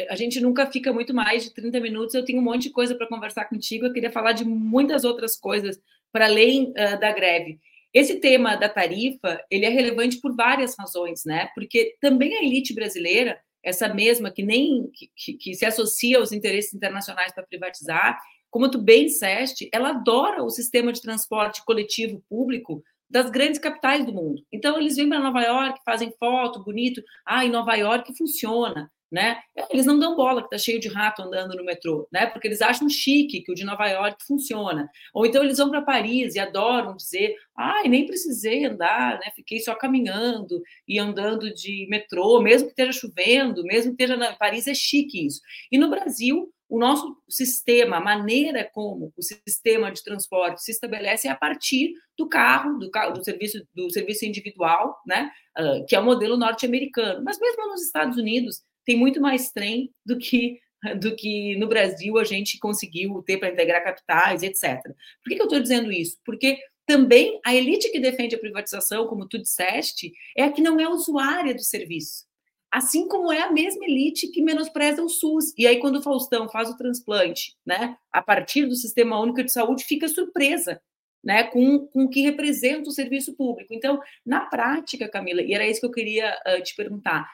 A 0.10 0.16
gente 0.16 0.39
nunca 0.39 0.66
fica 0.66 0.91
muito 0.91 1.14
mais 1.14 1.43
de 1.43 1.54
30 1.54 1.80
minutos. 1.80 2.16
Eu 2.16 2.26
tenho 2.26 2.39
um 2.39 2.43
monte 2.43 2.64
de 2.64 2.70
coisa 2.72 2.95
para 2.95 3.08
conversar 3.08 3.45
contigo. 3.45 3.86
Eu 3.86 3.93
queria 3.93 4.12
falar 4.12 4.34
de 4.34 4.45
muitas 4.45 5.04
outras 5.04 5.38
coisas 5.38 5.80
para 6.12 6.26
além 6.26 6.72
uh, 6.72 7.00
da 7.00 7.12
greve. 7.12 7.60
Esse 7.93 8.20
tema 8.20 8.56
da 8.56 8.70
tarifa 8.70 9.43
ele 9.50 9.66
é 9.66 9.70
relevante 9.70 10.20
por 10.20 10.36
várias 10.36 10.76
razões, 10.78 11.24
né? 11.26 11.50
Porque 11.56 11.95
também 12.00 12.36
a 12.36 12.43
elite 12.43 12.74
brasileira, 12.74 13.39
essa 13.64 13.91
mesma 13.91 14.32
que 14.32 14.43
nem 14.43 14.91
que, 15.16 15.34
que 15.34 15.54
se 15.56 15.66
associa 15.66 16.18
aos 16.18 16.32
interesses 16.32 16.74
internacionais 16.74 17.34
para 17.34 17.45
privatizar, 17.45 18.20
como 18.50 18.70
tu 18.70 18.80
bem 18.80 19.06
disseste, 19.06 19.70
ela 19.72 19.89
adora 19.89 20.43
o 20.43 20.50
sistema 20.50 20.91
de 20.91 21.02
transporte 21.02 21.64
coletivo 21.64 22.24
público 22.30 22.84
das 23.10 23.30
grandes 23.30 23.60
capitais 23.60 24.05
do 24.05 24.14
mundo. 24.14 24.43
Então, 24.51 24.80
eles 24.80 24.95
vêm 24.95 25.10
para 25.10 25.20
Nova 25.20 25.41
York, 25.41 25.80
fazem 25.84 26.14
foto, 26.20 26.64
bonito. 26.64 27.01
Ah, 27.26 27.43
em 27.43 27.49
Nova 27.49 27.74
York 27.76 28.16
funciona, 28.16 28.91
né? 29.12 29.39
Eles 29.72 29.86
não 29.86 29.97
dão 29.97 30.16
bola 30.16 30.41
que 30.41 30.47
está 30.47 30.57
cheio 30.57 30.80
de 30.80 30.88
rato 30.88 31.24
andando 31.24 31.55
no 31.55 31.66
metrô, 31.66 32.07
né? 32.12 32.28
Porque 32.28 32.47
eles 32.47 32.62
acham 32.62 32.88
chique 32.88 33.41
que 33.41 33.51
o 33.51 33.55
de 33.55 33.66
Nova 33.66 33.88
York 33.88 34.24
funciona. 34.26 34.88
Ou 35.14 35.26
então 35.26 35.43
eles 35.43 35.57
vão 35.57 35.70
para 35.70 35.82
Paris 35.82 36.36
e 36.36 36.39
adoram 36.39 36.95
dizer, 36.95 37.36
ai, 37.57 37.88
nem 37.88 38.05
precisei 38.05 38.66
andar, 38.66 39.16
né? 39.20 39.32
Fiquei 39.36 39.60
só 39.60 39.74
caminhando 39.74 40.62
e 40.88 40.99
andando 40.99 41.51
de 41.53 41.88
metrô, 41.89 42.39
mesmo 42.41 42.68
que 42.68 42.74
esteja 42.74 42.91
chovendo, 42.91 43.64
mesmo 43.64 43.95
que 43.95 44.03
esteja 44.03 44.16
na 44.16 44.34
Paris, 44.36 44.68
é 44.68 44.74
chique 44.76 45.26
isso. 45.26 45.41
E 45.72 45.78
no 45.78 45.89
Brasil, 45.89 46.53
o 46.70 46.78
nosso 46.78 47.17
sistema, 47.28 47.97
a 47.97 48.01
maneira 48.01 48.70
como 48.72 49.11
o 49.17 49.24
sistema 49.24 49.91
de 49.91 50.03
transporte 50.03 50.63
se 50.63 50.72
estabelece 50.72 51.28
é 51.28 51.32
a 51.32 51.36
partir 51.36 51.93
do 52.15 52.30
carro, 52.30 52.78
do, 52.78 52.91
carro, 52.91 53.13
do 53.13 53.24
serviço 53.24 53.65
do 53.74 53.89
serviço 53.89 54.24
individual, 54.26 54.95
né, 55.05 55.32
uh, 55.57 55.86
que 55.88 55.95
é 55.95 55.99
o 55.99 56.05
modelo 56.05 56.38
norte-americano. 56.38 57.24
Mas 57.24 57.39
mesmo 57.39 57.67
nos 57.67 57.82
Estados 57.82 58.17
Unidos 58.17 58.61
tem 58.86 58.95
muito 58.95 59.20
mais 59.20 59.51
trem 59.51 59.91
do 60.05 60.17
que 60.17 60.59
do 61.01 61.13
que 61.13 61.57
no 61.57 61.67
Brasil 61.67 62.17
a 62.17 62.24
gente 62.24 62.57
conseguiu 62.57 63.22
ter 63.24 63.38
para 63.38 63.49
integrar 63.49 63.84
capitais, 63.84 64.43
etc. 64.43 64.82
Por 65.22 65.30
que, 65.30 65.36
que 65.36 65.41
eu 65.41 65.45
estou 65.45 65.59
dizendo 65.59 65.91
isso? 65.91 66.17
Porque 66.24 66.57
também 66.86 67.39
a 67.45 67.53
elite 67.53 67.91
que 67.91 67.99
defende 67.99 68.36
a 68.36 68.39
privatização, 68.39 69.05
como 69.07 69.28
tu 69.28 69.38
disseste, 69.38 70.13
é 70.38 70.43
a 70.43 70.51
que 70.51 70.61
não 70.61 70.80
é 70.80 70.88
usuária 70.88 71.53
do 71.53 71.61
serviço. 71.61 72.29
Assim 72.72 73.07
como 73.07 73.32
é 73.32 73.41
a 73.41 73.51
mesma 73.51 73.86
elite 73.86 74.28
que 74.28 74.41
menospreza 74.41 75.03
o 75.03 75.09
SUS. 75.09 75.53
E 75.57 75.65
aí, 75.65 75.80
quando 75.80 75.97
o 75.97 76.01
Faustão 76.03 76.47
faz 76.47 76.70
o 76.70 76.78
transplante, 76.78 77.55
né, 77.65 77.97
a 78.11 78.22
partir 78.22 78.65
do 78.65 78.76
Sistema 78.76 79.20
Único 79.20 79.43
de 79.43 79.51
Saúde, 79.51 79.84
fica 79.84 80.07
surpresa 80.07 80.80
né, 81.24 81.43
com, 81.43 81.88
com 81.88 82.05
o 82.05 82.09
que 82.09 82.22
representa 82.22 82.89
o 82.89 82.93
serviço 82.93 83.36
público. 83.36 83.74
Então, 83.74 83.99
na 84.26 84.41
prática, 84.41 85.09
Camila, 85.09 85.41
e 85.41 85.53
era 85.53 85.67
isso 85.67 85.80
que 85.80 85.86
eu 85.86 85.91
queria 85.91 86.36
uh, 86.47 86.61
te 86.63 86.76
perguntar, 86.76 87.30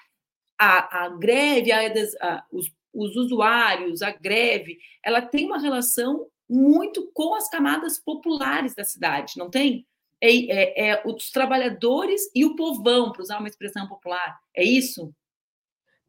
a, 0.60 1.06
a 1.06 1.10
greve, 1.10 1.72
a, 1.72 1.82
a, 2.22 2.46
os, 2.52 2.72
os 2.94 3.16
usuários, 3.16 4.02
a 4.02 4.12
greve, 4.12 4.80
ela 5.04 5.22
tem 5.22 5.46
uma 5.46 5.60
relação 5.60 6.28
muito 6.50 7.10
com 7.14 7.36
as 7.36 7.50
camadas 7.50 8.00
populares 8.00 8.74
da 8.74 8.84
cidade, 8.84 9.34
não 9.38 9.50
tem? 9.50 9.86
É, 10.22 10.30
é, 10.30 10.90
é 10.90 11.04
os 11.06 11.30
trabalhadores 11.30 12.22
e 12.34 12.46
o 12.46 12.56
povão, 12.56 13.12
para 13.12 13.22
usar 13.22 13.40
uma 13.40 13.50
expressão 13.50 13.88
popular, 13.88 14.40
é 14.56 14.64
isso? 14.64 15.14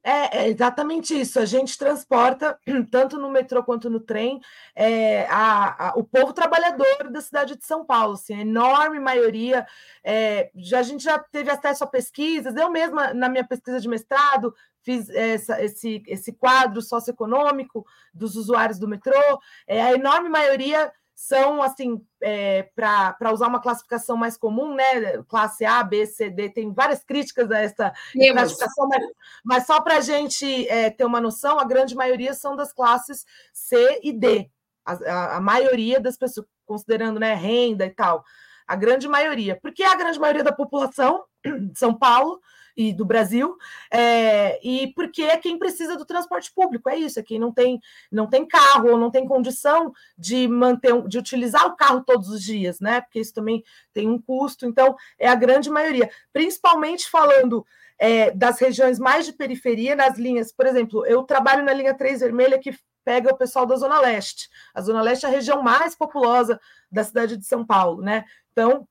É, 0.09 0.44
é, 0.44 0.48
exatamente 0.48 1.20
isso. 1.20 1.40
A 1.40 1.44
gente 1.44 1.76
transporta, 1.76 2.57
tanto 2.92 3.18
no 3.18 3.28
metrô 3.28 3.64
quanto 3.64 3.90
no 3.90 3.98
trem, 3.98 4.40
é, 4.72 5.26
a, 5.28 5.88
a, 5.88 5.92
o 5.96 6.04
povo 6.04 6.32
trabalhador 6.32 7.11
da 7.11 7.20
cidade 7.20 7.57
de 7.57 7.64
São 7.64 7.84
Paulo. 7.84 8.14
Assim, 8.14 8.34
a 8.34 8.40
enorme 8.40 9.00
maioria. 9.00 9.66
É, 10.04 10.48
já, 10.54 10.78
a 10.78 10.82
gente 10.84 11.02
já 11.02 11.18
teve 11.18 11.50
acesso 11.50 11.82
a 11.82 11.88
pesquisas. 11.88 12.54
Eu 12.54 12.70
mesma, 12.70 13.12
na 13.12 13.28
minha 13.28 13.44
pesquisa 13.44 13.80
de 13.80 13.88
mestrado, 13.88 14.54
fiz 14.80 15.11
essa, 15.11 15.61
esse, 15.61 16.00
esse 16.07 16.32
quadro 16.32 16.80
socioeconômico 16.80 17.84
dos 18.14 18.36
usuários 18.36 18.78
do 18.78 18.86
metrô. 18.86 19.40
É, 19.66 19.82
a 19.82 19.92
enorme 19.92 20.28
maioria 20.28 20.92
são, 21.16 21.62
assim, 21.62 22.06
é, 22.20 22.64
para 22.74 23.32
usar 23.32 23.46
uma 23.46 23.58
classificação 23.58 24.18
mais 24.18 24.36
comum, 24.36 24.74
né? 24.74 25.22
Classe 25.26 25.64
A, 25.64 25.82
B, 25.82 26.04
C, 26.04 26.28
D, 26.28 26.50
tem 26.50 26.74
várias 26.74 27.02
críticas 27.02 27.50
a 27.50 27.58
essa 27.58 27.90
Temos. 28.12 28.34
classificação, 28.34 28.86
mas, 28.86 29.04
mas 29.42 29.66
só 29.66 29.80
para 29.80 29.96
a 29.96 30.00
gente 30.00 30.68
é, 30.68 30.90
ter 30.90 31.06
uma 31.06 31.18
noção, 31.18 31.58
a 31.58 31.64
grande 31.64 31.94
maioria 31.94 32.34
são 32.34 32.54
das 32.54 32.70
classes 32.70 33.24
C 33.50 33.98
e 34.02 34.12
D. 34.12 34.50
A, 34.84 34.92
a, 34.92 35.36
a 35.38 35.40
maioria 35.40 35.98
das 35.98 36.18
pessoas, 36.18 36.46
considerando 36.66 37.18
né, 37.18 37.32
renda 37.32 37.86
e 37.86 37.90
tal, 37.90 38.22
a 38.66 38.76
grande 38.76 39.08
maioria. 39.08 39.58
Porque 39.62 39.82
a 39.84 39.96
grande 39.96 40.20
maioria 40.20 40.44
da 40.44 40.52
população 40.52 41.24
de 41.42 41.72
São 41.80 41.94
Paulo 41.94 42.42
e 42.76 42.92
do 42.92 43.04
Brasil, 43.04 43.56
é, 43.90 44.60
e 44.62 44.92
porque 44.94 45.22
é 45.22 45.36
quem 45.38 45.58
precisa 45.58 45.96
do 45.96 46.04
transporte 46.04 46.52
público, 46.52 46.88
é 46.88 46.96
isso, 46.96 47.18
é 47.18 47.22
quem 47.22 47.38
não 47.38 47.52
tem, 47.52 47.80
não 48.12 48.26
tem 48.26 48.46
carro 48.46 48.90
ou 48.90 48.98
não 48.98 49.10
tem 49.10 49.26
condição 49.26 49.92
de 50.18 50.46
manter, 50.46 51.06
de 51.08 51.18
utilizar 51.18 51.66
o 51.66 51.76
carro 51.76 52.04
todos 52.04 52.28
os 52.28 52.42
dias, 52.42 52.78
né? 52.80 53.00
Porque 53.00 53.20
isso 53.20 53.32
também 53.32 53.64
tem 53.92 54.08
um 54.08 54.20
custo, 54.20 54.66
então 54.66 54.94
é 55.18 55.28
a 55.28 55.34
grande 55.34 55.70
maioria, 55.70 56.10
principalmente 56.32 57.08
falando 57.08 57.64
é, 57.98 58.30
das 58.30 58.60
regiões 58.60 58.98
mais 58.98 59.24
de 59.24 59.32
periferia, 59.32 59.96
nas 59.96 60.18
linhas, 60.18 60.52
por 60.52 60.66
exemplo, 60.66 61.06
eu 61.06 61.22
trabalho 61.22 61.64
na 61.64 61.72
linha 61.72 61.94
3 61.94 62.20
vermelha 62.20 62.58
que 62.58 62.76
pega 63.04 63.32
o 63.32 63.36
pessoal 63.36 63.64
da 63.64 63.76
Zona 63.76 64.00
Leste. 64.00 64.50
A 64.74 64.80
Zona 64.80 65.00
Leste 65.00 65.24
é 65.24 65.28
a 65.28 65.32
região 65.32 65.62
mais 65.62 65.94
populosa 65.94 66.60
da 66.90 67.04
cidade 67.04 67.36
de 67.36 67.46
São 67.46 67.64
Paulo, 67.64 68.02
né? 68.02 68.24
Então, 68.52 68.86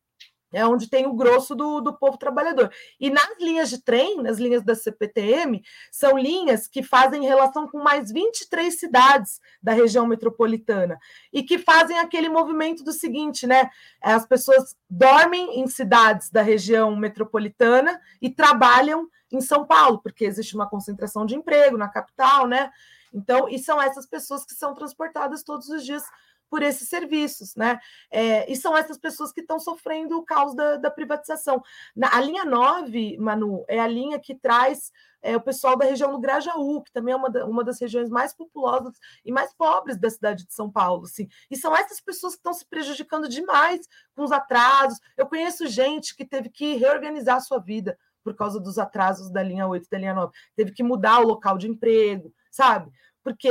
é 0.53 0.65
onde 0.65 0.89
tem 0.89 1.05
o 1.05 1.13
grosso 1.13 1.55
do, 1.55 1.81
do 1.81 1.97
povo 1.97 2.17
trabalhador. 2.17 2.71
E 2.99 3.09
nas 3.09 3.37
linhas 3.39 3.69
de 3.69 3.81
trem, 3.81 4.21
nas 4.21 4.37
linhas 4.37 4.63
da 4.63 4.75
CPTM, 4.75 5.63
são 5.91 6.17
linhas 6.17 6.67
que 6.67 6.81
fazem 6.81 7.23
relação 7.23 7.67
com 7.67 7.79
mais 7.79 8.11
23 8.11 8.77
cidades 8.77 9.39
da 9.61 9.73
região 9.73 10.07
metropolitana 10.07 10.97
e 11.31 11.43
que 11.43 11.57
fazem 11.57 11.99
aquele 11.99 12.29
movimento 12.29 12.83
do 12.83 12.91
seguinte, 12.91 13.45
né? 13.45 13.69
As 14.01 14.25
pessoas 14.25 14.75
dormem 14.89 15.59
em 15.59 15.67
cidades 15.67 16.29
da 16.29 16.41
região 16.41 16.95
metropolitana 16.95 17.99
e 18.21 18.29
trabalham 18.29 19.09
em 19.31 19.41
São 19.41 19.65
Paulo, 19.65 19.99
porque 20.01 20.25
existe 20.25 20.55
uma 20.55 20.69
concentração 20.69 21.25
de 21.25 21.35
emprego 21.35 21.77
na 21.77 21.89
capital, 21.89 22.47
né? 22.47 22.71
Então, 23.13 23.47
e 23.47 23.57
são 23.57 23.81
essas 23.81 24.05
pessoas 24.05 24.45
que 24.45 24.53
são 24.53 24.73
transportadas 24.73 25.41
todos 25.41 25.69
os 25.69 25.85
dias 25.85 26.03
por 26.49 26.61
esses 26.61 26.87
serviços, 26.87 27.55
né? 27.55 27.79
É, 28.11 28.51
e 28.51 28.55
são 28.55 28.77
essas 28.77 28.97
pessoas 28.97 29.31
que 29.31 29.41
estão 29.41 29.59
sofrendo 29.59 30.17
o 30.17 30.23
caos 30.23 30.55
da, 30.55 30.77
da 30.77 30.91
privatização. 30.91 31.61
Na, 31.95 32.15
a 32.15 32.21
linha 32.21 32.45
9, 32.45 33.17
Manu, 33.17 33.65
é 33.67 33.79
a 33.79 33.87
linha 33.87 34.19
que 34.19 34.35
traz 34.35 34.91
é, 35.25 35.35
o 35.35 35.41
pessoal 35.41 35.75
da 35.75 35.85
região 35.85 36.11
do 36.11 36.19
Grajaú, 36.19 36.83
que 36.83 36.91
também 36.91 37.13
é 37.13 37.17
uma, 37.17 37.29
da, 37.29 37.45
uma 37.45 37.63
das 37.63 37.81
regiões 37.81 38.09
mais 38.09 38.31
populosas 38.33 38.93
e 39.25 39.31
mais 39.31 39.51
pobres 39.53 39.97
da 39.97 40.09
cidade 40.09 40.45
de 40.45 40.53
São 40.53 40.71
Paulo. 40.71 41.05
Assim. 41.05 41.27
E 41.49 41.57
são 41.57 41.75
essas 41.75 41.99
pessoas 41.99 42.33
que 42.33 42.39
estão 42.39 42.53
se 42.53 42.65
prejudicando 42.65 43.27
demais 43.27 43.87
com 44.15 44.23
os 44.23 44.31
atrasos. 44.31 44.99
Eu 45.17 45.25
conheço 45.25 45.67
gente 45.67 46.15
que 46.15 46.23
teve 46.23 46.49
que 46.49 46.75
reorganizar 46.75 47.37
a 47.37 47.41
sua 47.41 47.59
vida 47.59 47.97
por 48.23 48.35
causa 48.35 48.59
dos 48.59 48.77
atrasos 48.77 49.31
da 49.31 49.41
linha 49.41 49.67
8 49.67 49.85
e 49.85 49.89
da 49.89 49.97
linha 49.97 50.13
9. 50.13 50.31
Teve 50.55 50.71
que 50.71 50.83
mudar 50.83 51.19
o 51.19 51.27
local 51.27 51.57
de 51.57 51.67
emprego, 51.67 52.31
sabe? 52.51 52.91
Porque 53.25 53.49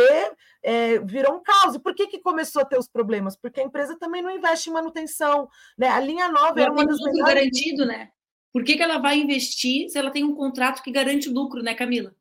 é, 0.62 1.00
virou 1.00 1.34
um 1.34 1.42
caos. 1.42 1.74
E 1.74 1.80
por 1.80 1.92
que, 1.96 2.06
que 2.06 2.20
começou 2.20 2.62
a 2.62 2.64
ter 2.64 2.78
os 2.78 2.86
problemas? 2.86 3.36
Porque 3.36 3.60
a 3.60 3.64
empresa 3.64 3.98
também 3.98 4.22
não 4.22 4.30
investe 4.30 4.70
em 4.70 4.72
manutenção. 4.72 5.48
Né? 5.76 5.88
A 5.88 5.98
linha 5.98 6.28
nova 6.28 6.60
era 6.60 6.70
uma 6.72 6.86
das 6.86 6.96
lucro 6.98 7.12
melhores... 7.12 7.34
garantido, 7.34 7.84
né? 7.84 8.10
Por 8.52 8.62
que, 8.62 8.76
que 8.76 8.82
ela 8.84 8.98
vai 8.98 9.18
investir 9.18 9.90
se 9.90 9.98
ela 9.98 10.12
tem 10.12 10.22
um 10.22 10.32
contrato 10.32 10.80
que 10.80 10.92
garante 10.92 11.28
lucro, 11.28 11.60
né, 11.60 11.74
Camila? 11.74 12.14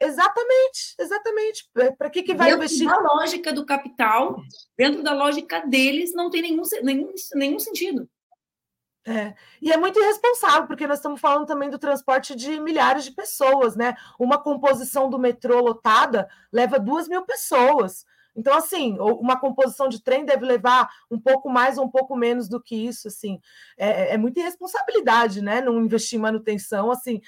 Exatamente, 0.00 0.94
exatamente. 0.98 1.70
Para 1.96 2.10
que, 2.10 2.24
que 2.24 2.34
vai 2.34 2.50
dentro 2.50 2.64
investir? 2.64 2.88
Da 2.88 2.98
lógica 2.98 3.52
do 3.52 3.64
capital, 3.64 4.36
dentro 4.76 5.04
da 5.04 5.14
lógica 5.14 5.60
deles, 5.60 6.12
não 6.12 6.28
tem 6.28 6.42
nenhum, 6.42 6.62
nenhum, 6.82 7.14
nenhum 7.36 7.58
sentido. 7.60 8.10
É. 9.06 9.34
E 9.62 9.72
é 9.72 9.76
muito 9.76 10.00
irresponsável, 10.00 10.66
porque 10.66 10.86
nós 10.86 10.98
estamos 10.98 11.20
falando 11.20 11.46
também 11.46 11.70
do 11.70 11.78
transporte 11.78 12.34
de 12.34 12.58
milhares 12.58 13.04
de 13.04 13.12
pessoas, 13.12 13.76
né? 13.76 13.94
Uma 14.18 14.36
composição 14.36 15.08
do 15.08 15.16
metrô 15.16 15.60
lotada 15.60 16.28
leva 16.52 16.78
duas 16.78 17.06
mil 17.06 17.22
pessoas. 17.22 18.04
Então, 18.34 18.54
assim, 18.54 18.98
uma 18.98 19.38
composição 19.38 19.88
de 19.88 20.02
trem 20.02 20.24
deve 20.24 20.44
levar 20.44 20.90
um 21.10 21.18
pouco 21.18 21.48
mais 21.48 21.78
ou 21.78 21.84
um 21.84 21.88
pouco 21.90 22.16
menos 22.16 22.48
do 22.48 22.60
que 22.60 22.74
isso, 22.74 23.06
assim. 23.08 23.40
É, 23.78 24.14
é 24.14 24.18
muita 24.18 24.40
irresponsabilidade, 24.40 25.40
né? 25.40 25.60
Não 25.60 25.80
investir 25.80 26.18
em 26.18 26.22
manutenção, 26.22 26.90
assim, 26.90 27.22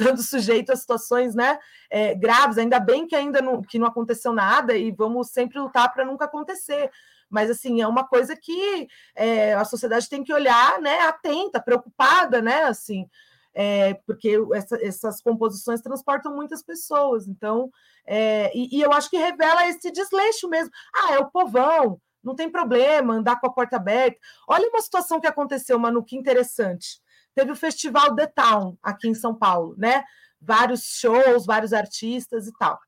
estando 0.00 0.20
sujeito 0.22 0.72
a 0.72 0.76
situações, 0.76 1.34
né, 1.34 1.58
é, 1.88 2.14
graves. 2.14 2.58
Ainda 2.58 2.80
bem 2.80 3.06
que 3.06 3.14
ainda 3.14 3.40
não, 3.40 3.62
que 3.62 3.78
não 3.78 3.86
aconteceu 3.86 4.32
nada 4.32 4.74
e 4.74 4.90
vamos 4.90 5.30
sempre 5.30 5.58
lutar 5.58 5.92
para 5.92 6.04
nunca 6.04 6.24
acontecer 6.24 6.90
mas 7.30 7.50
assim 7.50 7.80
é 7.80 7.86
uma 7.86 8.06
coisa 8.06 8.36
que 8.36 8.88
é, 9.14 9.54
a 9.54 9.64
sociedade 9.64 10.08
tem 10.08 10.24
que 10.24 10.32
olhar, 10.32 10.80
né, 10.80 11.00
atenta, 11.02 11.60
preocupada, 11.60 12.42
né, 12.42 12.64
assim, 12.64 13.06
é, 13.54 13.94
porque 14.06 14.36
essa, 14.54 14.76
essas 14.84 15.22
composições 15.22 15.80
transportam 15.80 16.34
muitas 16.34 16.62
pessoas, 16.62 17.26
então, 17.26 17.70
é, 18.06 18.50
e, 18.54 18.76
e, 18.76 18.80
eu 18.80 18.92
acho 18.92 19.08
que 19.10 19.16
revela 19.16 19.66
esse 19.68 19.90
desleixo 19.90 20.48
mesmo. 20.48 20.72
Ah, 20.94 21.14
é 21.14 21.18
o 21.18 21.30
povão, 21.30 22.00
não 22.22 22.34
tem 22.34 22.50
problema 22.50 23.14
andar 23.14 23.40
com 23.40 23.46
a 23.46 23.52
porta 23.52 23.76
aberta. 23.76 24.18
Olha 24.48 24.68
uma 24.68 24.80
situação 24.80 25.20
que 25.20 25.26
aconteceu, 25.26 25.78
Manu, 25.78 26.04
que 26.04 26.16
interessante. 26.16 27.00
Teve 27.34 27.52
o 27.52 27.56
Festival 27.56 28.14
The 28.14 28.26
Town 28.26 28.76
aqui 28.82 29.08
em 29.08 29.14
São 29.14 29.34
Paulo, 29.34 29.74
né? 29.78 30.04
Vários 30.40 30.82
shows, 30.82 31.46
vários 31.46 31.72
artistas 31.72 32.46
e 32.46 32.52
tal. 32.58 32.78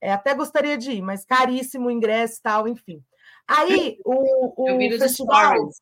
É, 0.00 0.12
até 0.12 0.34
gostaria 0.34 0.78
de 0.78 0.92
ir, 0.92 1.02
mas 1.02 1.24
caríssimo 1.24 1.88
o 1.88 1.90
ingresso 1.90 2.38
e 2.38 2.42
tal, 2.42 2.68
enfim. 2.68 3.02
Aí 3.48 3.98
o, 4.04 4.74
o 4.74 4.98
festival. 4.98 5.56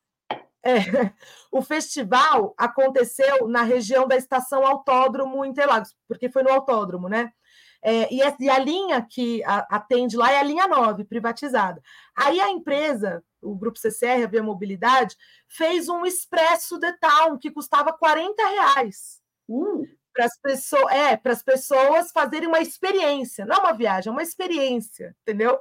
É, 0.66 1.12
o 1.52 1.62
festival 1.62 2.52
aconteceu 2.58 3.46
na 3.46 3.62
região 3.62 4.08
da 4.08 4.16
estação 4.16 4.66
Autódromo 4.66 5.44
Interlagos, 5.44 5.94
porque 6.08 6.28
foi 6.28 6.42
no 6.42 6.50
autódromo, 6.50 7.08
né? 7.08 7.32
É, 7.80 8.12
e, 8.12 8.20
a, 8.20 8.36
e, 8.40 8.50
a, 8.50 8.58
linha 8.58 9.00
que 9.00 9.44
a, 9.44 9.58
atende 9.70 10.16
lá 10.16 10.32
é 10.32 10.40
a 10.40 10.42
linha 10.42 10.66
9, 10.66 11.04
privatizada. 11.04 11.80
Aí 12.16 12.40
a 12.40 12.50
empresa, 12.50 13.22
o 13.40 13.54
Grupo 13.54 13.78
CCR, 13.78 14.24
a 14.24 14.26
Via 14.26 14.42
Mobilidade, 14.42 15.16
fez 15.48 15.88
um 15.88 16.04
expresso 16.04 16.80
de 16.80 16.92
town 16.94 17.38
que 17.38 17.52
custava 17.52 17.92
40 17.92 18.42
reais. 18.44 19.20
Uh. 19.48 19.84
Para 20.12 20.24
as 20.24 20.36
pessoas, 20.40 20.92
é, 20.92 21.16
para 21.16 21.32
as 21.32 21.44
pessoas 21.44 22.10
fazerem 22.10 22.48
uma 22.48 22.60
experiência, 22.60 23.46
não 23.46 23.60
uma 23.60 23.72
viagem, 23.72 24.08
é 24.08 24.12
uma 24.12 24.22
experiência, 24.22 25.14
entendeu? 25.22 25.60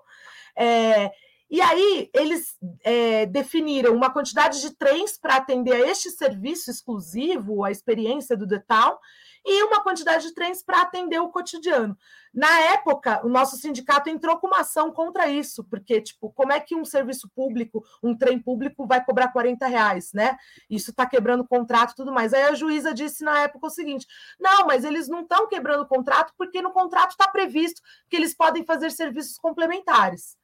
É, 0.58 1.12
e 1.50 1.62
aí 1.62 2.10
eles 2.14 2.58
é, 2.84 3.26
definiram 3.26 3.94
uma 3.94 4.12
quantidade 4.12 4.62
de 4.62 4.76
trens 4.76 5.18
para 5.18 5.36
atender 5.36 5.74
a 5.74 5.88
este 5.88 6.10
serviço 6.10 6.72
exclusivo, 6.72 7.64
a 7.64 7.72
experiência 7.72 8.36
do 8.36 8.48
Detal, 8.48 9.00
e 9.46 9.64
uma 9.64 9.84
quantidade 9.84 10.28
de 10.28 10.34
trens 10.34 10.64
para 10.64 10.82
atender 10.82 11.20
o 11.20 11.30
cotidiano. 11.30 11.96
Na 12.34 12.60
época, 12.62 13.24
o 13.24 13.30
nosso 13.30 13.56
sindicato 13.58 14.10
entrou 14.10 14.38
com 14.40 14.48
uma 14.48 14.62
ação 14.62 14.92
contra 14.92 15.28
isso, 15.28 15.64
porque, 15.64 16.02
tipo, 16.02 16.32
como 16.34 16.52
é 16.52 16.60
que 16.60 16.76
um 16.76 16.84
serviço 16.84 17.30
público, 17.34 17.86
um 18.04 18.18
trem 18.18 18.40
público, 18.40 18.88
vai 18.88 19.06
cobrar 19.06 19.28
40 19.28 19.68
reais, 19.68 20.12
né? 20.14 20.36
Isso 20.68 20.90
está 20.90 21.06
quebrando 21.06 21.42
o 21.42 21.48
contrato 21.48 21.92
e 21.92 21.96
tudo 21.96 22.12
mais. 22.12 22.34
Aí 22.34 22.42
a 22.42 22.56
juíza 22.56 22.92
disse 22.92 23.24
na 23.24 23.44
época 23.44 23.68
o 23.68 23.70
seguinte: 23.70 24.08
não, 24.40 24.66
mas 24.66 24.84
eles 24.84 25.08
não 25.08 25.22
estão 25.22 25.48
quebrando 25.48 25.84
o 25.84 25.88
contrato 25.88 26.34
porque 26.38 26.62
no 26.62 26.72
contrato 26.72 27.12
está 27.12 27.28
previsto 27.28 27.82
que 28.10 28.16
eles 28.16 28.36
podem 28.36 28.66
fazer 28.66 28.90
serviços 28.90 29.38
complementares. 29.38 30.36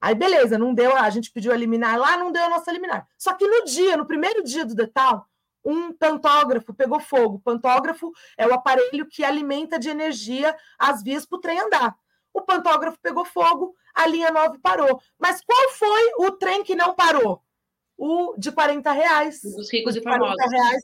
Aí, 0.00 0.14
beleza, 0.14 0.58
não 0.58 0.74
deu, 0.74 0.94
a 0.94 1.08
gente 1.10 1.30
pediu 1.30 1.52
a 1.52 1.56
liminar 1.56 1.98
lá, 1.98 2.16
não 2.16 2.30
deu 2.30 2.44
a 2.44 2.50
nossa 2.50 2.70
liminar. 2.70 3.06
Só 3.16 3.32
que 3.32 3.46
no 3.46 3.64
dia, 3.64 3.96
no 3.96 4.06
primeiro 4.06 4.42
dia 4.42 4.64
do 4.64 4.74
detal, 4.74 5.26
um 5.64 5.92
pantógrafo 5.92 6.72
pegou 6.72 7.00
fogo. 7.00 7.36
O 7.36 7.40
pantógrafo 7.40 8.12
é 8.36 8.46
o 8.46 8.54
aparelho 8.54 9.06
que 9.06 9.24
alimenta 9.24 9.78
de 9.78 9.88
energia 9.88 10.56
as 10.78 11.02
vias 11.02 11.26
para 11.26 11.36
o 11.36 11.40
trem 11.40 11.58
andar. 11.58 11.96
O 12.32 12.42
pantógrafo 12.42 12.98
pegou 13.02 13.24
fogo, 13.24 13.74
a 13.94 14.06
linha 14.06 14.30
9 14.30 14.58
parou. 14.58 15.00
Mas 15.18 15.40
qual 15.40 15.70
foi 15.70 16.12
o 16.18 16.32
trem 16.32 16.62
que 16.62 16.76
não 16.76 16.94
parou? 16.94 17.42
O 17.96 18.34
de 18.36 18.52
40 18.52 18.92
reais. 18.92 19.42
Os 19.42 19.72
ricos 19.72 19.96
e 19.96 20.02
famosos. 20.02 20.36
Reais, 20.52 20.82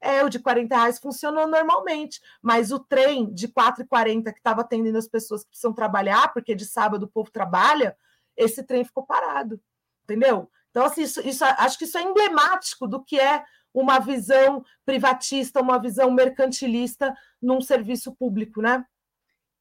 é, 0.00 0.24
o 0.24 0.28
de 0.28 0.38
40 0.38 0.76
reais 0.76 0.98
funcionou 0.98 1.46
normalmente, 1.46 2.20
mas 2.42 2.70
o 2.70 2.78
trem 2.78 3.32
de 3.32 3.48
4,40 3.48 4.32
que 4.32 4.38
estava 4.38 4.60
atendendo 4.60 4.98
as 4.98 5.08
pessoas 5.08 5.42
que 5.42 5.50
precisam 5.50 5.72
trabalhar, 5.72 6.32
porque 6.32 6.54
de 6.54 6.64
sábado 6.64 7.04
o 7.04 7.08
povo 7.08 7.30
trabalha, 7.30 7.96
esse 8.38 8.62
trem 8.62 8.84
ficou 8.84 9.04
parado, 9.04 9.60
entendeu? 10.04 10.48
Então, 10.70 10.84
assim, 10.84 11.02
isso, 11.02 11.26
isso, 11.26 11.44
acho 11.44 11.76
que 11.76 11.84
isso 11.84 11.98
é 11.98 12.02
emblemático 12.02 12.86
do 12.86 13.02
que 13.02 13.18
é 13.18 13.42
uma 13.74 13.98
visão 13.98 14.64
privatista, 14.84 15.60
uma 15.60 15.78
visão 15.78 16.10
mercantilista 16.10 17.14
num 17.40 17.60
serviço 17.60 18.14
público, 18.14 18.62
né? 18.62 18.84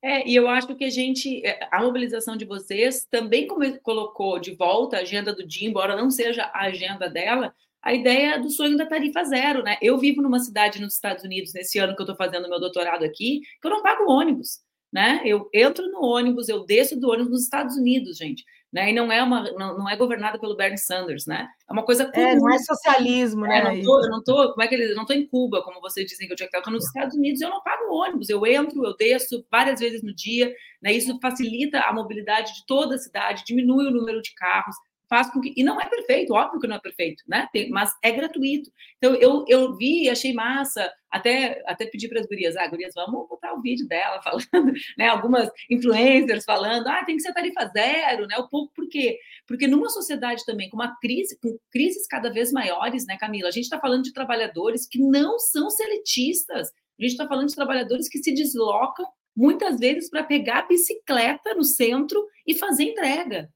É, 0.01 0.27
e 0.27 0.35
eu 0.35 0.47
acho 0.47 0.75
que 0.75 0.85
a 0.85 0.89
gente, 0.89 1.45
é, 1.45 1.67
a 1.71 1.81
mobilização 1.81 2.37
de 2.37 2.45
vocês 2.45 3.05
também 3.09 3.47
colocou 3.81 4.39
de 4.39 4.53
volta 4.53 4.97
a 4.97 5.01
agenda 5.01 5.33
do 5.33 5.45
dia, 5.45 5.67
embora 5.67 5.95
não 5.95 6.11
seja 6.11 6.43
a 6.53 6.65
agenda 6.65 7.09
dela, 7.09 7.53
a 7.81 7.93
ideia 7.93 8.39
do 8.39 8.49
sonho 8.49 8.77
da 8.77 8.85
tarifa 8.85 9.23
zero, 9.23 9.63
né? 9.63 9.77
Eu 9.81 9.97
vivo 9.97 10.21
numa 10.21 10.39
cidade 10.39 10.79
nos 10.79 10.93
Estados 10.93 11.23
Unidos 11.23 11.53
nesse 11.53 11.79
ano 11.79 11.95
que 11.95 12.01
eu 12.01 12.05
estou 12.05 12.15
fazendo 12.15 12.49
meu 12.49 12.59
doutorado 12.59 13.03
aqui, 13.03 13.41
que 13.61 13.67
eu 13.67 13.71
não 13.71 13.81
pago 13.81 14.11
ônibus, 14.11 14.59
né? 14.91 15.21
Eu 15.25 15.49
entro 15.53 15.89
no 15.89 16.03
ônibus, 16.03 16.47
eu 16.47 16.65
desço 16.65 16.99
do 16.99 17.09
ônibus 17.09 17.31
nos 17.31 17.43
Estados 17.43 17.75
Unidos, 17.75 18.17
gente 18.17 18.43
né? 18.77 18.91
E 18.91 18.93
não 18.93 19.11
é 19.11 19.23
uma, 19.23 19.51
não, 19.53 19.75
não 19.79 19.89
é 19.89 19.95
governada 19.95 20.37
pelo 20.37 20.55
Bernie 20.55 20.77
Sanders, 20.77 21.25
né? 21.25 21.47
É 21.67 21.73
uma 21.73 21.83
coisa 21.83 22.05
comum. 22.11 22.27
É, 22.27 22.35
não 22.35 22.53
é 22.53 22.59
socialismo, 22.59 23.43
é, 23.47 23.49
né? 23.49 23.63
Não 23.63 23.81
tô, 23.81 24.03
eu 24.03 24.09
não 24.09 24.23
tô, 24.23 24.51
como 24.51 24.61
é 24.61 24.67
que 24.67 24.75
eles, 24.75 24.95
não 24.95 25.03
tô 25.03 25.13
em 25.13 25.25
Cuba, 25.25 25.63
como 25.63 25.81
vocês 25.81 26.05
dizem 26.05 26.27
que 26.27 26.33
eu 26.33 26.37
tinha 26.37 26.47
que 26.47 26.55
estar, 26.55 26.69
nos 26.69 26.85
Estados 26.85 27.15
Unidos, 27.15 27.41
eu 27.41 27.49
não 27.49 27.63
pago 27.63 27.91
ônibus, 27.91 28.29
eu 28.29 28.45
entro, 28.45 28.85
eu 28.85 28.95
desço 28.95 29.43
várias 29.51 29.79
vezes 29.79 30.03
no 30.03 30.13
dia, 30.13 30.53
né? 30.79 30.93
Isso 30.93 31.17
facilita 31.19 31.79
a 31.79 31.91
mobilidade 31.91 32.53
de 32.53 32.65
toda 32.67 32.93
a 32.93 32.99
cidade, 32.99 33.43
diminui 33.47 33.87
o 33.87 33.91
número 33.91 34.21
de 34.21 34.31
carros, 34.35 34.75
faz 35.09 35.31
com 35.31 35.41
que. 35.41 35.53
E 35.57 35.63
não 35.63 35.81
é 35.81 35.89
perfeito, 35.89 36.35
óbvio 36.35 36.59
que 36.59 36.67
não 36.67 36.75
é 36.75 36.79
perfeito, 36.79 37.23
né? 37.27 37.47
Tem, 37.51 37.71
mas 37.71 37.91
é 38.03 38.11
gratuito. 38.11 38.69
Então, 38.97 39.15
eu, 39.15 39.43
eu 39.47 39.75
vi, 39.75 40.07
achei 40.07 40.33
massa, 40.33 40.87
até, 41.17 41.61
até 41.65 41.85
pedi 41.85 42.07
para 42.07 42.19
as 42.19 42.25
gurias, 42.25 42.55
ah, 42.55 42.67
gurias, 42.67 42.93
vamos 42.95 43.27
botar 43.27 43.53
o 43.53 43.61
vídeo 43.61 43.87
dela 43.87 44.21
falando, 44.21 44.45
né? 44.97 45.07
Algumas 45.07 45.49
influencers 45.69 46.45
falando, 46.45 46.87
ah, 46.87 47.03
tem 47.05 47.17
que 47.17 47.21
ser 47.21 47.33
tarifa 47.33 47.67
zero, 47.67 48.25
né? 48.27 48.37
O 48.37 48.47
pouco, 48.47 48.73
por 48.73 48.87
quê? 48.87 49.19
Porque 49.45 49.67
numa 49.67 49.89
sociedade 49.89 50.45
também 50.45 50.69
com 50.69 50.77
uma 50.77 50.97
crise, 50.99 51.37
com 51.39 51.57
crises 51.71 52.07
cada 52.07 52.31
vez 52.31 52.51
maiores, 52.51 53.05
né, 53.05 53.17
Camila? 53.17 53.49
A 53.49 53.51
gente 53.51 53.65
está 53.65 53.79
falando 53.79 54.03
de 54.03 54.13
trabalhadores 54.13 54.87
que 54.87 54.99
não 54.99 55.37
são 55.39 55.69
seletistas. 55.69 56.69
A 56.69 57.03
gente 57.03 57.11
está 57.11 57.27
falando 57.27 57.49
de 57.49 57.55
trabalhadores 57.55 58.09
que 58.09 58.19
se 58.19 58.33
deslocam 58.33 59.05
muitas 59.35 59.79
vezes 59.79 60.09
para 60.09 60.23
pegar 60.23 60.59
a 60.59 60.67
bicicleta 60.67 61.53
no 61.53 61.63
centro 61.63 62.25
e 62.45 62.55
fazer 62.55 62.85
entrega, 62.85 63.49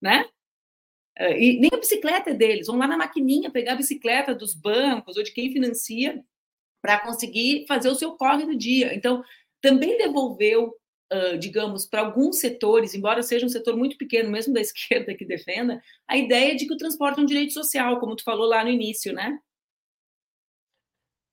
né? 0.00 0.26
E 1.18 1.60
nem 1.60 1.70
a 1.72 1.76
bicicleta 1.76 2.30
é 2.30 2.34
deles, 2.34 2.66
vão 2.66 2.76
lá 2.76 2.86
na 2.86 2.96
maquininha 2.96 3.50
pegar 3.50 3.72
a 3.72 3.76
bicicleta 3.76 4.34
dos 4.34 4.54
bancos 4.54 5.16
ou 5.16 5.22
de 5.22 5.32
quem 5.32 5.52
financia 5.52 6.22
para 6.82 6.98
conseguir 6.98 7.64
fazer 7.66 7.88
o 7.88 7.94
seu 7.94 8.12
corre 8.12 8.44
do 8.44 8.56
dia. 8.56 8.92
Então, 8.94 9.22
também 9.62 9.96
devolveu, 9.96 10.74
uh, 11.12 11.38
digamos, 11.38 11.86
para 11.86 12.00
alguns 12.00 12.40
setores, 12.40 12.92
embora 12.94 13.22
seja 13.22 13.46
um 13.46 13.48
setor 13.48 13.76
muito 13.76 13.96
pequeno, 13.96 14.28
mesmo 14.28 14.52
da 14.52 14.60
esquerda 14.60 15.14
que 15.14 15.24
defenda, 15.24 15.80
a 16.08 16.16
ideia 16.16 16.56
de 16.56 16.66
que 16.66 16.74
o 16.74 16.76
transporte 16.76 17.20
é 17.20 17.22
um 17.22 17.26
direito 17.26 17.52
social, 17.52 18.00
como 18.00 18.16
tu 18.16 18.24
falou 18.24 18.48
lá 18.48 18.64
no 18.64 18.70
início, 18.70 19.12
né? 19.12 19.38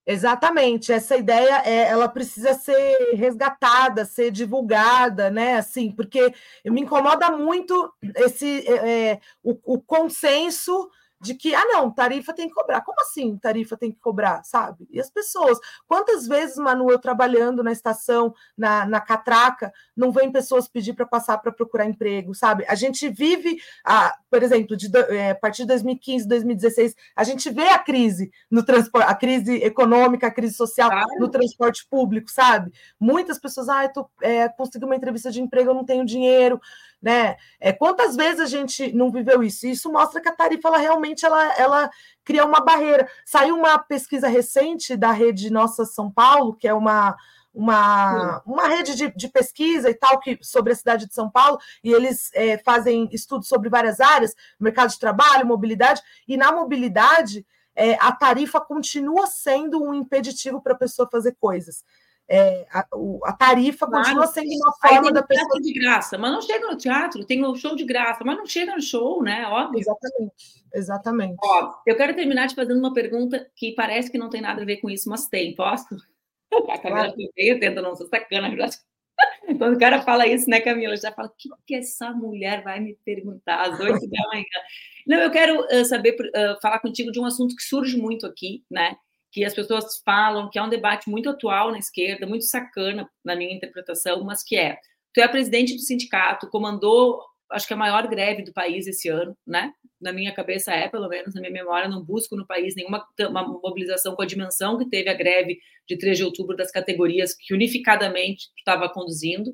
Exatamente, 0.06 0.92
essa 0.92 1.16
ideia 1.16 1.62
é, 1.64 1.88
ela 1.88 2.08
precisa 2.08 2.54
ser 2.54 3.14
resgatada, 3.14 4.04
ser 4.04 4.30
divulgada, 4.30 5.30
né? 5.30 5.56
Assim, 5.56 5.92
porque 5.92 6.32
me 6.64 6.80
incomoda 6.80 7.30
muito 7.30 7.92
esse 8.16 8.66
é, 8.66 9.10
é 9.12 9.20
o, 9.42 9.74
o 9.74 9.80
consenso 9.80 10.90
de 11.20 11.34
que, 11.34 11.54
ah, 11.54 11.64
não, 11.66 11.90
tarifa 11.90 12.32
tem 12.32 12.48
que 12.48 12.54
cobrar. 12.54 12.80
Como 12.80 13.00
assim 13.00 13.36
tarifa 13.36 13.76
tem 13.76 13.92
que 13.92 13.98
cobrar, 13.98 14.42
sabe? 14.42 14.88
E 14.90 14.98
as 14.98 15.10
pessoas, 15.10 15.58
quantas 15.86 16.26
vezes, 16.26 16.56
Manu, 16.56 16.90
eu 16.90 16.98
trabalhando 16.98 17.62
na 17.62 17.72
estação, 17.72 18.34
na, 18.56 18.86
na 18.86 19.00
catraca, 19.00 19.72
não 19.94 20.10
vem 20.10 20.32
pessoas 20.32 20.66
pedir 20.66 20.94
para 20.94 21.04
passar 21.04 21.38
para 21.38 21.52
procurar 21.52 21.84
emprego, 21.84 22.34
sabe? 22.34 22.64
A 22.66 22.74
gente 22.74 23.08
vive, 23.08 23.58
a, 23.84 24.16
por 24.30 24.42
exemplo, 24.42 24.76
de, 24.76 24.90
é, 25.10 25.30
a 25.30 25.34
partir 25.34 25.62
de 25.62 25.68
2015, 25.68 26.26
2016, 26.26 26.96
a 27.14 27.24
gente 27.24 27.50
vê 27.50 27.68
a 27.68 27.78
crise 27.78 28.30
no 28.50 28.64
transporte, 28.64 29.06
a 29.06 29.14
crise 29.14 29.56
econômica, 29.56 30.26
a 30.26 30.30
crise 30.30 30.54
social 30.54 30.88
claro. 30.88 31.06
no 31.18 31.28
transporte 31.28 31.86
público, 31.88 32.30
sabe? 32.30 32.72
Muitas 32.98 33.38
pessoas, 33.38 33.68
ah, 33.68 33.84
eu 33.84 33.92
tô, 33.92 34.10
é, 34.22 34.48
consegui 34.48 34.86
uma 34.86 34.96
entrevista 34.96 35.30
de 35.30 35.42
emprego, 35.42 35.70
eu 35.70 35.74
não 35.74 35.84
tenho 35.84 36.04
dinheiro 36.04 36.60
né? 37.00 37.36
É, 37.58 37.72
quantas 37.72 38.14
vezes 38.14 38.40
a 38.40 38.46
gente 38.46 38.92
não 38.92 39.10
viveu 39.10 39.42
isso? 39.42 39.66
Isso 39.66 39.90
mostra 39.90 40.20
que 40.20 40.28
a 40.28 40.34
tarifa 40.34 40.68
ela 40.68 40.78
realmente 40.78 41.24
ela, 41.24 41.54
ela 41.56 41.90
cria 42.24 42.44
uma 42.44 42.60
barreira. 42.60 43.08
Saiu 43.24 43.56
uma 43.56 43.78
pesquisa 43.78 44.28
recente 44.28 44.96
da 44.96 45.10
rede 45.10 45.50
Nossa 45.50 45.84
São 45.84 46.10
Paulo, 46.10 46.54
que 46.54 46.68
é 46.68 46.74
uma, 46.74 47.16
uma, 47.54 48.42
uma 48.44 48.68
rede 48.68 48.94
de, 48.94 49.10
de, 49.14 49.28
pesquisa 49.28 49.90
e 49.90 49.94
tal 49.94 50.20
que, 50.20 50.38
sobre 50.42 50.72
a 50.72 50.76
cidade 50.76 51.06
de 51.06 51.14
São 51.14 51.30
Paulo, 51.30 51.58
e 51.82 51.92
eles 51.92 52.30
é, 52.34 52.58
fazem 52.58 53.08
estudos 53.12 53.48
sobre 53.48 53.68
várias 53.68 54.00
áreas, 54.00 54.34
mercado 54.58 54.90
de 54.90 54.98
trabalho, 54.98 55.46
mobilidade, 55.46 56.02
e 56.28 56.36
na 56.36 56.52
mobilidade 56.52 57.46
é, 57.74 57.94
a 57.94 58.12
tarifa 58.12 58.60
continua 58.60 59.26
sendo 59.26 59.82
um 59.82 59.94
impeditivo 59.94 60.60
para 60.60 60.74
a 60.74 60.78
pessoa 60.78 61.08
fazer 61.10 61.36
coisas. 61.40 61.84
É, 62.32 62.64
a, 62.72 62.86
a, 63.24 63.32
tarifa 63.32 63.88
claro. 63.88 64.04
continua 64.04 64.26
sendo 64.28 64.50
uma 64.54 64.72
forma 64.74 65.10
da 65.10 65.20
pessoa. 65.20 65.60
de 65.60 65.72
graça, 65.72 66.16
mas 66.16 66.30
não 66.30 66.40
chega 66.40 66.64
no 66.68 66.76
teatro, 66.76 67.24
tem 67.24 67.44
o 67.44 67.50
um 67.50 67.56
show 67.56 67.74
de 67.74 67.84
graça, 67.84 68.22
mas 68.24 68.36
não 68.36 68.46
chega 68.46 68.72
no 68.72 68.80
show, 68.80 69.20
né? 69.20 69.44
Óbvio. 69.48 69.80
Exatamente, 69.80 70.64
exatamente. 70.72 71.36
Ó, 71.42 71.74
eu 71.84 71.96
quero 71.96 72.14
terminar 72.14 72.46
te 72.46 72.54
fazendo 72.54 72.78
uma 72.78 72.94
pergunta 72.94 73.50
que 73.56 73.74
parece 73.74 74.12
que 74.12 74.16
não 74.16 74.30
tem 74.30 74.40
nada 74.40 74.62
a 74.62 74.64
ver 74.64 74.76
com 74.76 74.88
isso, 74.88 75.10
mas 75.10 75.26
tem, 75.26 75.56
posso? 75.56 75.88
A 76.70 76.78
Camila 76.78 77.12
claro. 77.12 77.60
tenta 77.60 77.82
não 77.82 77.96
ser 77.96 78.06
sacana. 78.06 78.56
Já... 78.56 78.68
Quando 79.58 79.74
o 79.74 79.78
cara 79.78 80.00
fala 80.02 80.24
isso, 80.26 80.48
né, 80.48 80.60
Camila? 80.60 80.96
Já 80.96 81.10
fala, 81.10 81.28
o 81.28 81.32
que, 81.36 81.48
que 81.66 81.74
essa 81.74 82.12
mulher 82.12 82.62
vai 82.62 82.78
me 82.78 82.96
perguntar 83.04 83.62
às 83.62 83.80
oito 83.80 84.08
da 84.08 84.28
manhã? 84.28 84.44
Não, 85.04 85.18
eu 85.18 85.30
quero 85.32 85.60
uh, 85.64 85.84
saber, 85.84 86.14
uh, 86.14 86.60
falar 86.62 86.78
contigo 86.78 87.10
de 87.10 87.18
um 87.18 87.24
assunto 87.24 87.56
que 87.56 87.62
surge 87.62 87.96
muito 87.96 88.24
aqui, 88.24 88.64
né? 88.70 88.96
Que 89.32 89.44
as 89.44 89.54
pessoas 89.54 90.00
falam 90.04 90.50
que 90.50 90.58
é 90.58 90.62
um 90.62 90.68
debate 90.68 91.08
muito 91.08 91.28
atual 91.28 91.70
na 91.70 91.78
esquerda, 91.78 92.26
muito 92.26 92.44
sacana 92.44 93.08
na 93.24 93.36
minha 93.36 93.54
interpretação, 93.54 94.24
mas 94.24 94.42
que 94.42 94.56
é: 94.56 94.78
tu 95.14 95.20
é 95.20 95.28
presidente 95.28 95.74
do 95.74 95.80
sindicato, 95.80 96.48
comandou 96.48 97.20
acho 97.50 97.66
que 97.66 97.74
a 97.74 97.76
maior 97.76 98.06
greve 98.06 98.42
do 98.42 98.52
país 98.52 98.86
esse 98.86 99.08
ano, 99.08 99.36
né? 99.46 99.72
Na 100.00 100.12
minha 100.12 100.32
cabeça 100.32 100.72
é, 100.72 100.88
pelo 100.88 101.08
menos 101.08 101.34
na 101.34 101.40
minha 101.40 101.52
memória, 101.52 101.88
não 101.88 102.02
busco 102.02 102.36
no 102.36 102.46
país 102.46 102.74
nenhuma 102.74 103.04
mobilização 103.62 104.14
com 104.14 104.22
a 104.22 104.26
dimensão 104.26 104.78
que 104.78 104.88
teve 104.88 105.10
a 105.10 105.14
greve 105.14 105.58
de 105.86 105.98
3 105.98 106.18
de 106.18 106.24
outubro 106.24 106.56
das 106.56 106.70
categorias 106.70 107.34
que 107.34 107.52
unificadamente 107.52 108.48
estava 108.56 108.88
conduzindo. 108.88 109.50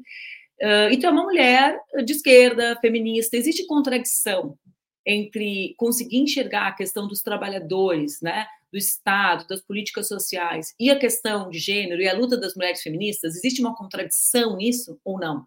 Uh, 0.61 0.93
e 0.93 0.99
tu 0.99 1.07
é 1.07 1.11
uma 1.11 1.25
mulher 1.25 1.79
de 2.05 2.13
esquerda, 2.13 2.79
feminista, 2.81 3.37
existe 3.37 3.67
contradição 3.67 4.57
entre 5.05 5.75
conseguir 5.77 6.19
enxergar 6.19 6.69
a 6.69 6.75
questão 6.75 7.07
dos 7.07 7.23
trabalhadores, 7.23 8.21
né, 8.21 8.47
do 8.73 8.79
Estado, 8.79 9.47
das 9.47 9.61
políticas 9.61 10.09
sociais 10.09 10.75
e 10.79 10.91
a 10.91 10.99
questão 10.99 11.51
de 11.51 11.59
gênero 11.59 12.03
e 12.03 12.09
a 12.09 12.17
luta 12.17 12.37
das 12.37 12.55
mulheres 12.55 12.83
feministas? 12.83 13.37
Existe 13.37 13.61
uma 13.61 13.75
contradição 13.75 14.57
nisso 14.57 14.99
ou 15.05 15.19
não? 15.19 15.47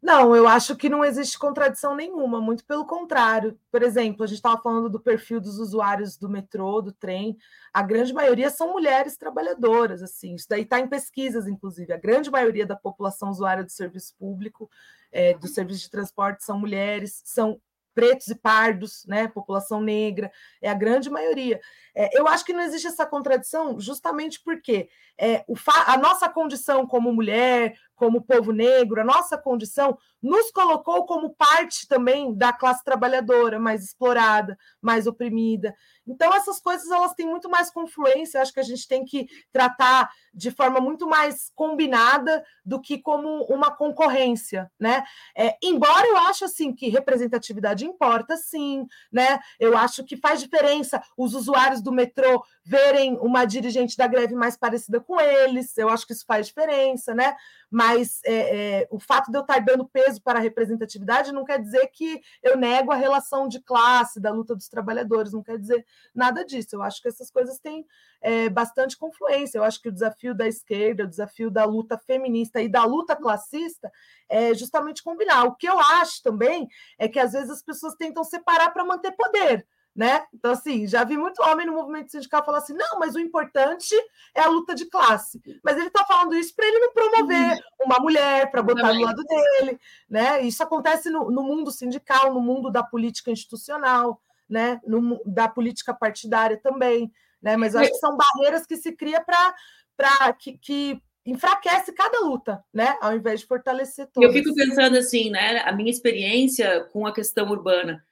Não, 0.00 0.34
eu 0.34 0.46
acho 0.46 0.76
que 0.76 0.88
não 0.88 1.04
existe 1.04 1.36
contradição 1.36 1.94
nenhuma, 1.94 2.40
muito 2.40 2.64
pelo 2.64 2.86
contrário. 2.86 3.58
Por 3.70 3.82
exemplo, 3.82 4.22
a 4.22 4.26
gente 4.28 4.36
estava 4.36 4.60
falando 4.62 4.88
do 4.88 5.00
perfil 5.00 5.40
dos 5.40 5.58
usuários 5.58 6.16
do 6.16 6.28
metrô, 6.28 6.80
do 6.80 6.92
trem. 6.92 7.36
A 7.72 7.82
grande 7.82 8.12
maioria 8.12 8.48
são 8.48 8.72
mulheres 8.72 9.16
trabalhadoras, 9.16 10.00
assim. 10.00 10.36
Isso 10.36 10.46
daí 10.48 10.62
está 10.62 10.78
em 10.78 10.88
pesquisas, 10.88 11.48
inclusive. 11.48 11.92
A 11.92 11.96
grande 11.96 12.30
maioria 12.30 12.64
da 12.64 12.76
população 12.76 13.28
usuária 13.28 13.64
do 13.64 13.72
serviço 13.72 14.14
público, 14.16 14.70
é, 15.10 15.34
do 15.36 15.48
serviço 15.48 15.80
de 15.80 15.90
transporte, 15.90 16.44
são 16.44 16.60
mulheres, 16.60 17.20
são 17.24 17.60
pretos 17.98 18.28
e 18.28 18.34
pardos, 18.36 19.04
né? 19.08 19.26
População 19.26 19.80
negra, 19.80 20.30
é 20.62 20.70
a 20.70 20.74
grande 20.74 21.10
maioria. 21.10 21.60
É, 21.92 22.16
eu 22.16 22.28
acho 22.28 22.44
que 22.44 22.52
não 22.52 22.62
existe 22.62 22.86
essa 22.86 23.04
contradição 23.04 23.80
justamente 23.80 24.40
porque 24.40 24.88
é, 25.20 25.44
o 25.48 25.56
a 25.84 25.96
nossa 25.96 26.28
condição 26.28 26.86
como 26.86 27.12
mulher, 27.12 27.76
como 27.98 28.22
povo 28.22 28.52
negro, 28.52 29.00
a 29.00 29.04
nossa 29.04 29.36
condição 29.36 29.98
nos 30.22 30.50
colocou 30.50 31.04
como 31.06 31.34
parte 31.34 31.86
também 31.86 32.34
da 32.34 32.52
classe 32.52 32.82
trabalhadora 32.84 33.58
mais 33.58 33.84
explorada, 33.84 34.58
mais 34.80 35.06
oprimida. 35.06 35.74
Então 36.06 36.32
essas 36.34 36.60
coisas 36.60 36.90
elas 36.90 37.14
têm 37.14 37.26
muito 37.26 37.48
mais 37.48 37.70
confluência. 37.70 38.40
Acho 38.40 38.52
que 38.52 38.60
a 38.60 38.64
gente 38.64 38.86
tem 38.88 39.04
que 39.04 39.26
tratar 39.52 40.10
de 40.32 40.50
forma 40.50 40.80
muito 40.80 41.06
mais 41.08 41.50
combinada 41.54 42.44
do 42.64 42.80
que 42.80 42.98
como 42.98 43.44
uma 43.44 43.74
concorrência, 43.74 44.70
né? 44.78 45.04
É, 45.36 45.56
embora 45.62 46.06
eu 46.06 46.16
acho 46.18 46.44
assim 46.44 46.72
que 46.72 46.88
representatividade 46.88 47.84
importa, 47.84 48.36
sim, 48.36 48.86
né? 49.12 49.38
Eu 49.58 49.76
acho 49.76 50.04
que 50.04 50.16
faz 50.16 50.40
diferença 50.40 51.02
os 51.16 51.34
usuários 51.34 51.82
do 51.82 51.92
metrô 51.92 52.42
verem 52.64 53.16
uma 53.20 53.44
dirigente 53.44 53.96
da 53.96 54.06
greve 54.06 54.34
mais 54.34 54.56
parecida 54.56 55.00
com 55.00 55.20
eles, 55.20 55.76
eu 55.76 55.88
acho 55.88 56.06
que 56.06 56.12
isso 56.12 56.24
faz 56.26 56.46
diferença, 56.46 57.14
né? 57.14 57.34
Mas 57.70 57.87
é, 58.24 58.80
é, 58.80 58.88
o 58.90 58.98
fato 58.98 59.30
de 59.30 59.38
eu 59.38 59.42
estar 59.42 59.58
dando 59.60 59.88
peso 59.88 60.20
para 60.22 60.38
a 60.38 60.42
representatividade 60.42 61.32
não 61.32 61.44
quer 61.44 61.60
dizer 61.60 61.86
que 61.88 62.20
eu 62.42 62.56
nego 62.56 62.92
a 62.92 62.96
relação 62.96 63.48
de 63.48 63.60
classe, 63.60 64.20
da 64.20 64.30
luta 64.30 64.54
dos 64.54 64.68
trabalhadores, 64.68 65.32
não 65.32 65.42
quer 65.42 65.58
dizer 65.58 65.84
nada 66.14 66.44
disso. 66.44 66.76
Eu 66.76 66.82
acho 66.82 67.00
que 67.00 67.08
essas 67.08 67.30
coisas 67.30 67.58
têm 67.58 67.86
é, 68.20 68.48
bastante 68.48 68.96
confluência. 68.96 69.58
Eu 69.58 69.64
acho 69.64 69.80
que 69.80 69.88
o 69.88 69.92
desafio 69.92 70.34
da 70.34 70.46
esquerda, 70.46 71.04
o 71.04 71.08
desafio 71.08 71.50
da 71.50 71.64
luta 71.64 71.96
feminista 71.98 72.60
e 72.60 72.68
da 72.68 72.84
luta 72.84 73.16
classista 73.16 73.90
é 74.28 74.54
justamente 74.54 75.02
combinar. 75.02 75.44
O 75.44 75.54
que 75.54 75.68
eu 75.68 75.78
acho 75.78 76.22
também 76.22 76.68
é 76.98 77.08
que 77.08 77.18
às 77.18 77.32
vezes 77.32 77.50
as 77.50 77.62
pessoas 77.62 77.94
tentam 77.94 78.24
separar 78.24 78.70
para 78.70 78.84
manter 78.84 79.12
poder 79.12 79.66
né? 79.98 80.24
Então, 80.32 80.52
assim, 80.52 80.86
já 80.86 81.02
vi 81.02 81.16
muito 81.16 81.42
homem 81.42 81.66
no 81.66 81.72
movimento 81.72 82.12
sindical 82.12 82.44
falar 82.44 82.58
assim: 82.58 82.72
não, 82.72 83.00
mas 83.00 83.16
o 83.16 83.18
importante 83.18 83.92
é 84.32 84.42
a 84.42 84.46
luta 84.46 84.72
de 84.72 84.86
classe. 84.86 85.42
Mas 85.60 85.76
ele 85.76 85.88
está 85.88 86.04
falando 86.04 86.36
isso 86.36 86.54
para 86.54 86.68
ele 86.68 86.78
não 86.78 86.92
promover 86.92 87.54
uhum. 87.54 87.86
uma 87.86 87.98
mulher, 87.98 88.48
para 88.48 88.62
botar 88.62 88.92
do 88.92 89.00
lado 89.00 89.24
dele, 89.24 89.76
né? 90.08 90.40
Isso 90.42 90.62
acontece 90.62 91.10
no, 91.10 91.32
no, 91.32 91.42
mundo 91.42 91.72
sindical, 91.72 92.32
no 92.32 92.40
mundo 92.40 92.70
da 92.70 92.80
política 92.80 93.32
institucional, 93.32 94.22
né? 94.48 94.80
No, 94.86 95.20
da 95.26 95.48
política 95.48 95.92
partidária 95.92 96.56
também, 96.62 97.10
né? 97.42 97.56
Mas 97.56 97.74
eu 97.74 97.80
acho 97.80 97.90
que 97.90 97.98
são 97.98 98.16
barreiras 98.16 98.64
que 98.64 98.76
se 98.76 98.92
cria 98.92 99.20
para 99.20 100.32
que, 100.34 100.56
que 100.58 101.02
enfraquece 101.26 101.92
cada 101.92 102.20
luta, 102.20 102.62
né? 102.72 102.96
Ao 103.00 103.16
invés 103.16 103.40
de 103.40 103.46
fortalecer 103.46 104.06
todas. 104.12 104.28
Eu 104.28 104.32
fico 104.32 104.54
pensando 104.54 104.96
assim, 104.96 105.28
né? 105.28 105.58
A 105.64 105.72
minha 105.72 105.90
experiência 105.90 106.84
com 106.92 107.04
a 107.04 107.12
questão 107.12 107.50
urbana 107.50 108.06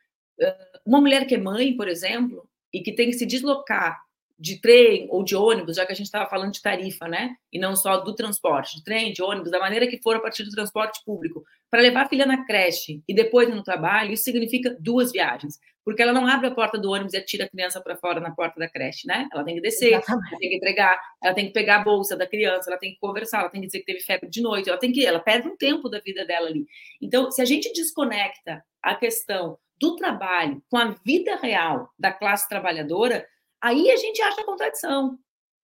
uma 0.84 1.00
mulher 1.00 1.26
que 1.26 1.34
é 1.34 1.38
mãe, 1.38 1.76
por 1.76 1.88
exemplo, 1.88 2.48
e 2.72 2.80
que 2.80 2.92
tem 2.92 3.10
que 3.10 3.16
se 3.16 3.26
deslocar 3.26 4.00
de 4.38 4.60
trem 4.60 5.08
ou 5.10 5.24
de 5.24 5.34
ônibus, 5.34 5.76
já 5.76 5.86
que 5.86 5.92
a 5.92 5.94
gente 5.96 6.06
estava 6.06 6.28
falando 6.28 6.52
de 6.52 6.60
tarifa, 6.60 7.08
né? 7.08 7.34
E 7.50 7.58
não 7.58 7.74
só 7.74 7.98
do 7.98 8.14
transporte, 8.14 8.76
de 8.76 8.84
trem, 8.84 9.12
de 9.12 9.22
ônibus, 9.22 9.50
da 9.50 9.58
maneira 9.58 9.86
que 9.86 10.00
for 10.02 10.14
a 10.16 10.20
partir 10.20 10.44
do 10.44 10.50
transporte 10.50 11.00
público, 11.04 11.42
para 11.70 11.80
levar 11.80 12.02
a 12.02 12.08
filha 12.08 12.26
na 12.26 12.44
creche 12.44 13.02
e 13.08 13.14
depois 13.14 13.48
no 13.48 13.62
trabalho, 13.62 14.12
isso 14.12 14.24
significa 14.24 14.76
duas 14.78 15.10
viagens, 15.10 15.58
porque 15.82 16.02
ela 16.02 16.12
não 16.12 16.26
abre 16.26 16.48
a 16.48 16.50
porta 16.50 16.78
do 16.78 16.90
ônibus 16.90 17.14
e 17.14 17.16
atira 17.16 17.44
a 17.44 17.48
criança 17.48 17.80
para 17.80 17.96
fora 17.96 18.20
na 18.20 18.30
porta 18.30 18.60
da 18.60 18.68
creche, 18.68 19.06
né? 19.06 19.26
Ela 19.32 19.42
tem 19.42 19.54
que 19.54 19.60
descer, 19.62 19.92
ela 19.92 20.02
tem 20.38 20.50
que 20.50 20.56
entregar, 20.56 21.00
ela 21.22 21.34
tem 21.34 21.46
que 21.46 21.52
pegar 21.52 21.76
a 21.76 21.84
bolsa 21.84 22.14
da 22.14 22.26
criança, 22.26 22.68
ela 22.68 22.78
tem 22.78 22.92
que 22.92 22.98
conversar, 22.98 23.40
ela 23.40 23.48
tem 23.48 23.62
que 23.62 23.68
dizer 23.68 23.78
que 23.80 23.86
teve 23.86 24.00
febre 24.00 24.28
de 24.28 24.42
noite, 24.42 24.68
ela 24.68 24.78
tem 24.78 24.92
que, 24.92 25.06
ela 25.06 25.20
perde 25.20 25.48
um 25.48 25.56
tempo 25.56 25.88
da 25.88 25.98
vida 26.00 26.26
dela 26.26 26.48
ali. 26.48 26.66
Então, 27.00 27.30
se 27.30 27.40
a 27.40 27.44
gente 27.46 27.72
desconecta 27.72 28.62
a 28.82 28.94
questão 28.94 29.58
do 29.80 29.96
trabalho 29.96 30.62
com 30.70 30.76
a 30.76 30.94
vida 31.04 31.36
real 31.36 31.90
da 31.98 32.12
classe 32.12 32.48
trabalhadora, 32.48 33.26
aí 33.60 33.90
a 33.90 33.96
gente 33.96 34.20
acha 34.22 34.44
contradição, 34.44 35.18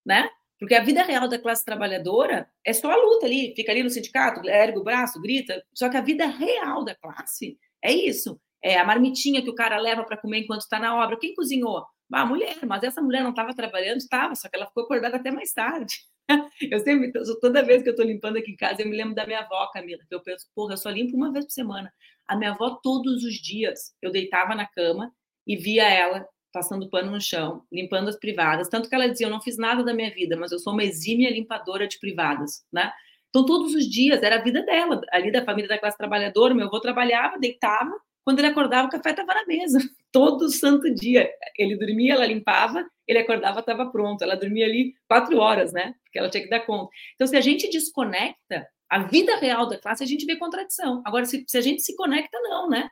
né? 0.04 0.28
Porque 0.58 0.74
a 0.74 0.84
vida 0.84 1.02
real 1.02 1.26
da 1.26 1.40
classe 1.40 1.64
trabalhadora 1.64 2.48
é 2.64 2.72
só 2.72 2.90
a 2.90 2.96
luta 2.96 3.26
ali, 3.26 3.52
fica 3.56 3.72
ali 3.72 3.82
no 3.82 3.90
sindicato, 3.90 4.48
ergue 4.48 4.78
o 4.78 4.84
braço, 4.84 5.20
grita. 5.20 5.60
Só 5.74 5.88
que 5.88 5.96
a 5.96 6.00
vida 6.00 6.24
real 6.26 6.84
da 6.84 6.94
classe 6.94 7.58
é 7.82 7.92
isso. 7.92 8.40
É 8.62 8.78
a 8.78 8.84
marmitinha 8.84 9.42
que 9.42 9.50
o 9.50 9.54
cara 9.56 9.76
leva 9.78 10.04
para 10.04 10.16
comer 10.16 10.38
enquanto 10.38 10.60
está 10.60 10.78
na 10.78 10.94
obra. 10.94 11.18
Quem 11.18 11.34
cozinhou? 11.34 11.84
Ah, 12.12 12.22
a 12.22 12.26
mulher, 12.26 12.58
mas 12.64 12.82
essa 12.84 13.02
mulher 13.02 13.22
não 13.24 13.30
estava 13.30 13.54
trabalhando, 13.54 13.98
estava, 13.98 14.34
só 14.36 14.48
que 14.48 14.54
ela 14.54 14.66
ficou 14.66 14.84
acordada 14.84 15.16
até 15.16 15.32
mais 15.32 15.52
tarde. 15.52 15.94
Eu 16.70 16.78
sempre, 16.80 17.12
toda 17.40 17.64
vez 17.64 17.82
que 17.82 17.88
eu 17.88 17.92
estou 17.92 18.06
limpando 18.06 18.36
aqui 18.36 18.52
em 18.52 18.56
casa, 18.56 18.82
eu 18.82 18.88
me 18.88 18.96
lembro 18.96 19.14
da 19.14 19.26
minha 19.26 19.40
avó, 19.40 19.66
Camila, 19.72 20.02
que 20.08 20.14
eu 20.14 20.20
penso, 20.20 20.46
porra, 20.54 20.74
eu 20.74 20.76
só 20.76 20.90
limpo 20.90 21.16
uma 21.16 21.32
vez 21.32 21.44
por 21.44 21.50
semana. 21.50 21.92
A 22.26 22.36
minha 22.36 22.52
avó, 22.52 22.78
todos 22.82 23.24
os 23.24 23.34
dias, 23.34 23.94
eu 24.00 24.10
deitava 24.10 24.54
na 24.54 24.66
cama 24.66 25.12
e 25.46 25.56
via 25.56 25.88
ela 25.88 26.26
passando 26.52 26.88
pano 26.88 27.10
no 27.10 27.20
chão, 27.20 27.64
limpando 27.72 28.08
as 28.08 28.16
privadas. 28.16 28.68
Tanto 28.68 28.88
que 28.88 28.94
ela 28.94 29.08
dizia: 29.08 29.26
Eu 29.26 29.30
não 29.30 29.40
fiz 29.40 29.56
nada 29.56 29.82
da 29.82 29.94
minha 29.94 30.10
vida, 30.10 30.36
mas 30.36 30.52
eu 30.52 30.58
sou 30.58 30.72
uma 30.72 30.84
exímia 30.84 31.30
limpadora 31.30 31.88
de 31.88 31.98
privadas, 31.98 32.64
né? 32.72 32.92
Então, 33.30 33.46
todos 33.46 33.74
os 33.74 33.88
dias, 33.88 34.22
era 34.22 34.36
a 34.36 34.42
vida 34.42 34.62
dela, 34.62 35.00
ali 35.10 35.32
da 35.32 35.44
família 35.44 35.68
da 35.68 35.78
classe 35.78 35.96
trabalhadora. 35.96 36.54
Meu 36.54 36.66
avô 36.66 36.78
trabalhava, 36.80 37.38
deitava, 37.38 37.92
quando 38.24 38.38
ele 38.38 38.48
acordava, 38.48 38.88
o 38.88 38.90
café 38.90 39.10
estava 39.10 39.34
na 39.34 39.46
mesa, 39.46 39.78
todo 40.12 40.50
santo 40.50 40.94
dia. 40.94 41.28
Ele 41.58 41.76
dormia, 41.76 42.14
ela 42.14 42.26
limpava, 42.26 42.86
ele 43.08 43.18
acordava, 43.18 43.60
estava 43.60 43.90
pronto. 43.90 44.22
Ela 44.22 44.36
dormia 44.36 44.66
ali 44.66 44.94
quatro 45.08 45.38
horas, 45.38 45.72
né? 45.72 45.94
Porque 46.04 46.18
ela 46.18 46.30
tinha 46.30 46.44
que 46.44 46.50
dar 46.50 46.60
conta. 46.60 46.90
Então, 47.14 47.26
se 47.26 47.36
a 47.36 47.40
gente 47.40 47.68
desconecta 47.70 48.68
a 48.88 48.98
vida 49.04 49.36
real 49.36 49.66
da 49.66 49.78
classe, 49.78 50.04
a 50.04 50.06
gente 50.06 50.26
vê 50.26 50.36
contradição. 50.36 51.02
Agora, 51.04 51.24
se, 51.24 51.44
se 51.48 51.56
a 51.56 51.62
gente 51.62 51.82
se 51.82 51.96
conecta, 51.96 52.38
não, 52.40 52.68
né? 52.68 52.88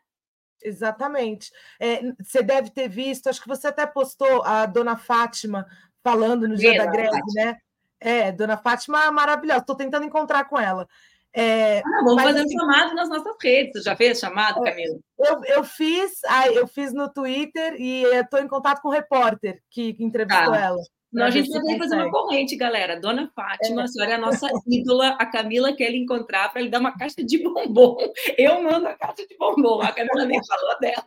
Exatamente. 0.62 1.50
É, 1.78 2.00
você 2.18 2.42
deve 2.42 2.70
ter 2.70 2.88
visto, 2.88 3.28
acho 3.28 3.40
que 3.40 3.48
você 3.48 3.68
até 3.68 3.86
postou 3.86 4.42
a 4.44 4.66
dona 4.66 4.96
Fátima 4.96 5.66
falando 6.02 6.48
no 6.48 6.56
dia 6.56 6.76
da 6.76 6.86
greve, 6.86 7.20
né? 7.34 7.58
É, 7.98 8.32
dona 8.32 8.56
Fátima 8.56 9.04
é 9.04 9.10
maravilhosa, 9.10 9.60
estou 9.60 9.76
tentando 9.76 10.06
encontrar 10.06 10.44
com 10.44 10.58
ela. 10.58 10.88
É, 11.32 11.78
ah, 11.78 12.02
vamos 12.04 12.22
fazer 12.22 12.40
assim, 12.40 12.56
um 12.56 12.60
chamado 12.60 12.94
nas 12.94 13.08
nossas 13.08 13.36
redes. 13.40 13.72
Você 13.72 13.82
já 13.82 13.96
fez 13.96 14.18
chamado, 14.18 14.66
é, 14.66 14.70
Camila? 14.70 14.98
Eu, 15.18 15.44
eu 15.44 15.64
fiz, 15.64 16.12
eu 16.52 16.66
fiz 16.66 16.92
no 16.92 17.12
Twitter 17.12 17.74
e 17.78 18.04
estou 18.04 18.40
em 18.40 18.48
contato 18.48 18.80
com 18.80 18.88
o 18.88 18.92
repórter 18.92 19.60
que, 19.70 19.94
que 19.94 20.04
entrevistou 20.04 20.52
ah. 20.52 20.58
ela. 20.58 20.78
Não, 21.12 21.26
a 21.26 21.30
gente 21.30 21.50
vai 21.50 21.76
fazer 21.76 21.96
uma 21.96 22.10
corrente, 22.10 22.54
galera. 22.54 23.00
Dona 23.00 23.28
Fátima, 23.34 23.82
é. 23.82 23.84
a 23.84 23.88
senhora 23.88 24.12
é 24.12 24.14
a 24.14 24.18
nossa 24.18 24.48
ídola. 24.66 25.08
A 25.18 25.26
Camila 25.26 25.72
quer 25.72 25.90
lhe 25.90 25.98
encontrar 25.98 26.52
para 26.52 26.62
lhe 26.62 26.68
dar 26.68 26.78
uma 26.78 26.96
caixa 26.96 27.24
de 27.24 27.42
bombom. 27.42 27.96
Eu 28.38 28.62
mando 28.62 28.86
a 28.86 28.94
caixa 28.94 29.26
de 29.26 29.36
bombom. 29.36 29.80
A 29.82 29.92
Camila 29.92 30.24
nem 30.24 30.40
falou 30.46 30.78
dela. 30.78 31.04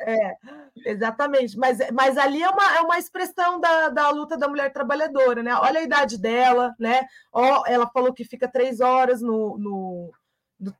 É, 0.00 0.36
exatamente. 0.84 1.56
Mas, 1.56 1.78
mas 1.92 2.16
ali 2.18 2.42
é 2.42 2.48
uma, 2.48 2.76
é 2.76 2.80
uma 2.80 2.98
expressão 2.98 3.60
da, 3.60 3.88
da 3.88 4.10
luta 4.10 4.36
da 4.36 4.48
mulher 4.48 4.72
trabalhadora, 4.72 5.42
né? 5.42 5.54
Olha 5.54 5.80
a 5.80 5.84
idade 5.84 6.18
dela, 6.18 6.74
né? 6.78 7.06
Ó, 7.32 7.64
ela 7.66 7.88
falou 7.88 8.12
que 8.12 8.24
fica 8.24 8.50
três 8.50 8.80
horas 8.80 9.20
no, 9.20 9.58
no 9.58 10.10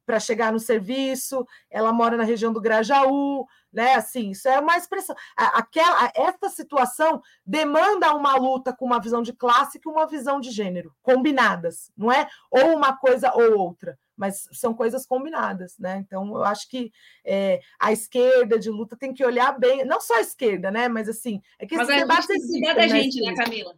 para 0.05 0.20
chegar 0.20 0.53
no 0.53 0.61
serviço, 0.61 1.46
ela 1.70 1.92
mora 1.92 2.16
na 2.16 2.24
região 2.24 2.53
do 2.53 2.61
Grajaú, 2.61 3.46
né? 3.72 3.94
Assim, 3.94 4.30
isso 4.30 4.48
é 4.48 4.59
uma 4.61 4.76
expressão. 4.76 5.16
Aquela, 5.36 6.12
esta 6.14 6.48
situação 6.48 7.22
demanda 7.46 8.14
uma 8.14 8.36
luta 8.36 8.74
com 8.74 8.84
uma 8.84 9.01
visão 9.01 9.22
de 9.22 9.32
classe 9.32 9.80
e 9.84 9.88
uma 9.88 10.07
visão 10.07 10.40
de 10.40 10.51
gênero, 10.51 10.94
combinadas, 11.03 11.90
não 11.96 12.12
é? 12.12 12.28
Ou 12.51 12.76
uma 12.76 12.96
coisa 12.96 13.32
ou 13.34 13.59
outra, 13.59 13.98
mas 14.21 14.47
são 14.53 14.75
coisas 14.75 15.07
combinadas, 15.07 15.79
né? 15.79 16.05
Então, 16.07 16.29
eu 16.37 16.45
acho 16.45 16.68
que 16.68 16.93
é, 17.25 17.59
a 17.81 17.91
esquerda 17.91 18.59
de 18.59 18.68
luta 18.68 18.95
tem 18.95 19.14
que 19.14 19.25
olhar 19.25 19.59
bem, 19.59 19.83
não 19.83 19.99
só 19.99 20.18
a 20.18 20.21
esquerda, 20.21 20.71
né? 20.71 20.89
Mas 20.89 21.09
assim, 21.09 21.41
é 21.59 21.64
que 21.64 21.75
mas 21.75 21.89
esse 21.89 22.01
debate 22.01 22.27
tem 22.27 22.39
que 22.39 22.47
cuidar 22.47 22.75
da 22.75 22.87
gente, 22.87 23.18
né, 23.23 23.35
Camila? 23.35 23.75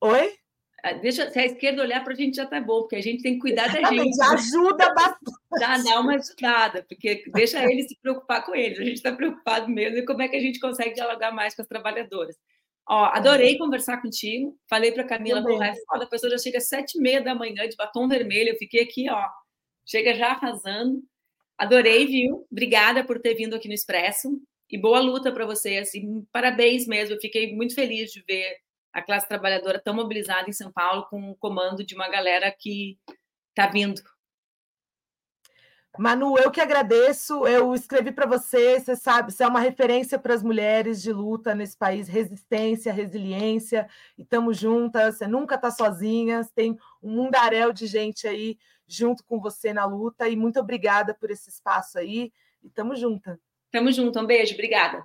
Oi? 0.00 0.32
Ah, 0.82 0.94
deixa, 0.94 1.30
se 1.30 1.38
a 1.38 1.44
esquerda 1.44 1.82
olhar 1.82 2.02
para 2.02 2.14
a 2.14 2.16
gente 2.16 2.34
já 2.34 2.46
tá 2.46 2.58
bom, 2.62 2.80
porque 2.80 2.96
a 2.96 3.02
gente 3.02 3.22
tem 3.22 3.34
que 3.34 3.40
cuidar 3.40 3.70
da 3.70 3.90
gente. 3.90 4.16
Já 4.16 4.32
ajuda 4.32 4.94
bastante. 4.94 5.60
Já 5.60 5.76
dá 5.76 6.00
uma 6.00 6.14
ajudada, 6.14 6.82
porque 6.88 7.22
deixa 7.34 7.62
eles 7.70 7.88
se 7.88 7.98
preocupar 8.00 8.44
com 8.46 8.54
eles. 8.54 8.80
A 8.80 8.84
gente 8.84 8.96
está 8.96 9.12
preocupado 9.12 9.68
mesmo 9.68 9.98
e 9.98 10.06
como 10.06 10.22
é 10.22 10.28
que 10.28 10.36
a 10.36 10.40
gente 10.40 10.58
consegue 10.58 10.94
dialogar 10.94 11.30
mais 11.30 11.54
com 11.54 11.60
as 11.60 11.68
trabalhadoras. 11.68 12.36
Ó, 12.88 13.04
adorei 13.04 13.58
conversar 13.58 14.00
contigo. 14.00 14.58
Falei 14.68 14.90
para 14.92 15.04
Camila, 15.04 15.42
porra, 15.42 15.68
é 15.68 15.74
foda, 15.86 16.04
a 16.04 16.08
pessoa 16.08 16.30
já 16.30 16.38
chega 16.38 16.56
às 16.58 16.68
sete 16.68 16.98
e 16.98 17.00
meia 17.00 17.20
da 17.20 17.34
manhã 17.34 17.68
de 17.68 17.76
batom 17.76 18.08
vermelho. 18.08 18.50
Eu 18.50 18.56
fiquei 18.56 18.82
aqui, 18.82 19.08
ó, 19.10 19.28
chega 19.84 20.14
já 20.14 20.32
arrasando. 20.32 21.02
Adorei, 21.58 22.06
viu? 22.06 22.46
Obrigada 22.50 23.04
por 23.04 23.20
ter 23.20 23.34
vindo 23.34 23.54
aqui 23.54 23.68
no 23.68 23.74
Expresso. 23.74 24.40
E 24.70 24.78
boa 24.78 25.00
luta 25.00 25.30
para 25.30 25.46
você. 25.46 25.78
Assim, 25.78 26.26
parabéns 26.32 26.86
mesmo. 26.86 27.14
Eu 27.14 27.20
fiquei 27.20 27.54
muito 27.54 27.74
feliz 27.74 28.10
de 28.10 28.22
ver 28.26 28.56
a 28.92 29.02
classe 29.02 29.28
trabalhadora 29.28 29.80
tão 29.80 29.94
mobilizada 29.94 30.48
em 30.48 30.52
São 30.52 30.72
Paulo 30.72 31.06
com 31.08 31.30
o 31.30 31.36
comando 31.36 31.84
de 31.84 31.94
uma 31.94 32.08
galera 32.08 32.50
que 32.50 32.98
está 33.50 33.66
vindo. 33.70 34.02
Manu, 35.98 36.38
eu 36.38 36.50
que 36.50 36.60
agradeço. 36.60 37.46
Eu 37.46 37.74
escrevi 37.74 38.12
para 38.12 38.24
você, 38.24 38.80
você 38.80 38.96
sabe, 38.96 39.30
você 39.30 39.44
é 39.44 39.46
uma 39.46 39.60
referência 39.60 40.18
para 40.18 40.32
as 40.32 40.42
mulheres 40.42 41.02
de 41.02 41.12
luta 41.12 41.54
nesse 41.54 41.76
país, 41.76 42.08
resistência, 42.08 42.92
resiliência, 42.92 43.86
e 44.16 44.22
estamos 44.22 44.56
juntas. 44.56 45.18
Você 45.18 45.26
nunca 45.26 45.56
está 45.56 45.70
sozinha, 45.70 46.48
tem 46.54 46.78
um 47.02 47.16
mundaréu 47.16 47.72
de 47.72 47.86
gente 47.86 48.26
aí 48.26 48.58
junto 48.94 49.24
com 49.24 49.40
você 49.40 49.72
na 49.72 49.84
luta. 49.84 50.28
E 50.28 50.36
muito 50.36 50.60
obrigada 50.60 51.14
por 51.14 51.30
esse 51.30 51.48
espaço 51.48 51.98
aí. 51.98 52.32
E 52.62 52.68
estamos 52.68 52.98
juntas. 53.00 53.38
Tamo 53.70 53.90
junto, 53.90 54.20
um 54.20 54.26
beijo, 54.26 54.54
obrigada. 54.54 55.04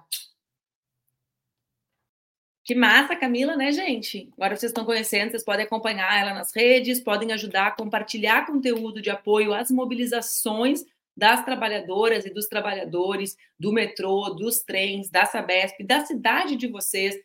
Que 2.68 2.76
massa, 2.76 3.16
Camila, 3.16 3.56
né, 3.56 3.72
gente? 3.72 4.30
Agora 4.34 4.58
vocês 4.58 4.72
estão 4.72 4.84
conhecendo, 4.84 5.32
vocês 5.32 5.46
podem 5.46 5.66
acompanhar 5.66 6.20
ela 6.20 6.34
nas 6.34 6.54
redes, 6.54 7.00
podem 7.00 7.32
ajudar 7.32 7.68
a 7.68 7.72
compartilhar 7.72 8.46
conteúdo 8.46 9.02
de 9.02 9.10
apoio 9.10 9.54
às 9.54 9.72
mobilizações 9.72 10.84
das 11.16 11.46
trabalhadoras 11.46 12.26
e 12.26 12.30
dos 12.30 12.46
trabalhadores 12.46 13.38
do 13.58 13.72
metrô, 13.72 14.30
dos 14.32 14.60
trens, 14.64 15.10
da 15.10 15.26
Sabesp, 15.26 15.82
da 15.82 16.06
cidade 16.06 16.58
de 16.58 16.68
vocês. 16.68 17.16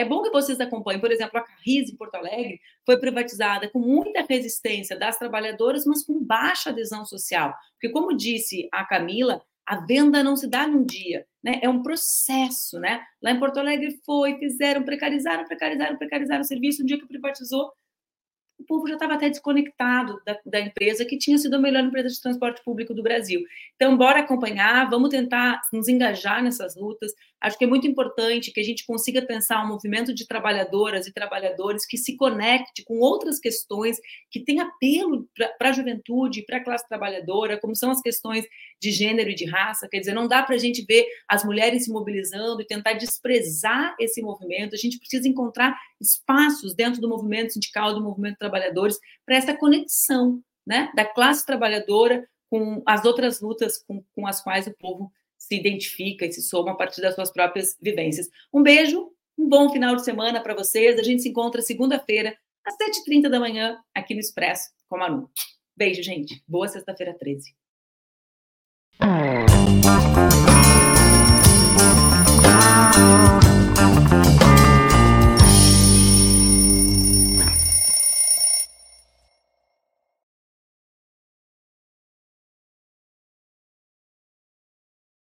É 0.00 0.04
bom 0.04 0.22
que 0.22 0.30
vocês 0.30 0.60
acompanhem. 0.60 1.00
Por 1.00 1.12
exemplo, 1.12 1.38
a 1.38 1.42
Carris 1.42 1.90
em 1.90 1.96
Porto 1.96 2.14
Alegre 2.16 2.60
foi 2.84 2.98
privatizada 2.98 3.68
com 3.68 3.78
muita 3.78 4.24
resistência 4.28 4.98
das 4.98 5.18
trabalhadoras, 5.18 5.84
mas 5.86 6.04
com 6.04 6.22
baixa 6.22 6.70
adesão 6.70 7.04
social. 7.04 7.54
Porque, 7.74 7.90
como 7.90 8.16
disse 8.16 8.68
a 8.72 8.84
Camila, 8.84 9.42
a 9.66 9.76
venda 9.76 10.22
não 10.22 10.36
se 10.36 10.48
dá 10.48 10.66
num 10.66 10.84
dia, 10.84 11.26
né? 11.42 11.58
É 11.62 11.68
um 11.68 11.82
processo, 11.82 12.78
né? 12.78 13.02
Lá 13.22 13.30
em 13.30 13.38
Porto 13.38 13.58
Alegre 13.58 13.98
foi, 14.04 14.38
fizeram, 14.38 14.82
precarizaram, 14.82 15.44
precarizaram, 15.44 15.96
precarizaram 15.96 16.42
o 16.42 16.44
serviço. 16.44 16.82
Um 16.82 16.86
dia 16.86 16.98
que 16.98 17.06
privatizou, 17.06 17.72
o 18.58 18.64
povo 18.64 18.86
já 18.86 18.94
estava 18.94 19.14
até 19.14 19.28
desconectado 19.28 20.20
da, 20.24 20.38
da, 20.44 20.60
empresa 20.60 21.04
que 21.04 21.18
tinha 21.18 21.36
sido 21.38 21.54
a 21.54 21.58
melhor 21.58 21.82
empresa 21.84 22.08
de 22.08 22.20
transporte 22.20 22.62
público 22.64 22.94
do 22.94 23.02
Brasil. 23.02 23.42
Então, 23.74 23.96
bora 23.96 24.20
acompanhar, 24.20 24.88
vamos 24.88 25.10
tentar 25.10 25.60
nos 25.72 25.88
engajar 25.88 26.42
nessas 26.42 26.76
lutas. 26.76 27.12
Acho 27.40 27.58
que 27.58 27.64
é 27.64 27.68
muito 27.68 27.86
importante 27.86 28.52
que 28.52 28.60
a 28.60 28.64
gente 28.64 28.86
consiga 28.86 29.20
pensar 29.20 29.62
um 29.62 29.68
movimento 29.68 30.14
de 30.14 30.26
trabalhadoras 30.26 31.06
e 31.06 31.12
trabalhadores 31.12 31.86
que 31.86 31.98
se 31.98 32.16
conecte 32.16 32.82
com 32.84 32.98
outras 32.98 33.38
questões 33.38 33.98
que 34.30 34.40
tem 34.40 34.60
apelo 34.60 35.28
para 35.58 35.68
a 35.68 35.72
juventude, 35.72 36.44
para 36.46 36.56
a 36.56 36.64
classe 36.64 36.88
trabalhadora, 36.88 37.60
como 37.60 37.76
são 37.76 37.90
as 37.90 38.00
questões 38.00 38.46
de 38.80 38.90
gênero 38.90 39.30
e 39.30 39.34
de 39.34 39.44
raça. 39.44 39.88
Quer 39.90 40.00
dizer, 40.00 40.14
não 40.14 40.26
dá 40.26 40.42
para 40.42 40.54
a 40.54 40.58
gente 40.58 40.84
ver 40.86 41.06
as 41.28 41.44
mulheres 41.44 41.84
se 41.84 41.92
mobilizando 41.92 42.62
e 42.62 42.66
tentar 42.66 42.94
desprezar 42.94 43.94
esse 44.00 44.22
movimento. 44.22 44.74
A 44.74 44.78
gente 44.78 44.98
precisa 44.98 45.28
encontrar 45.28 45.76
espaços 46.00 46.74
dentro 46.74 47.00
do 47.00 47.08
movimento 47.08 47.52
sindical, 47.52 47.94
do 47.94 48.02
movimento 48.02 48.38
trabalhadores, 48.38 48.98
para 49.26 49.36
essa 49.36 49.54
conexão 49.54 50.42
né, 50.66 50.90
da 50.94 51.04
classe 51.04 51.44
trabalhadora 51.44 52.26
com 52.50 52.82
as 52.86 53.04
outras 53.04 53.40
lutas 53.40 53.82
com, 53.86 54.02
com 54.14 54.26
as 54.26 54.42
quais 54.42 54.66
o 54.66 54.74
povo 54.78 55.10
se 55.44 55.54
identifica 55.54 56.26
e 56.26 56.32
se 56.32 56.42
soma 56.42 56.72
a 56.72 56.74
partir 56.74 57.00
das 57.00 57.14
suas 57.14 57.30
próprias 57.30 57.76
vivências. 57.80 58.28
Um 58.52 58.62
beijo, 58.62 59.10
um 59.36 59.48
bom 59.48 59.70
final 59.70 59.94
de 59.96 60.04
semana 60.04 60.42
para 60.42 60.54
vocês. 60.54 60.98
A 60.98 61.02
gente 61.02 61.22
se 61.22 61.28
encontra 61.28 61.62
segunda-feira, 61.62 62.36
às 62.64 62.74
7h30 62.74 63.28
da 63.28 63.38
manhã, 63.38 63.78
aqui 63.94 64.14
no 64.14 64.20
Expresso, 64.20 64.70
com 64.88 64.96
a 64.96 65.00
Manu. 65.00 65.30
Beijo, 65.76 66.02
gente. 66.02 66.42
Boa 66.48 66.68
sexta-feira 66.68 67.14
13. 67.18 67.54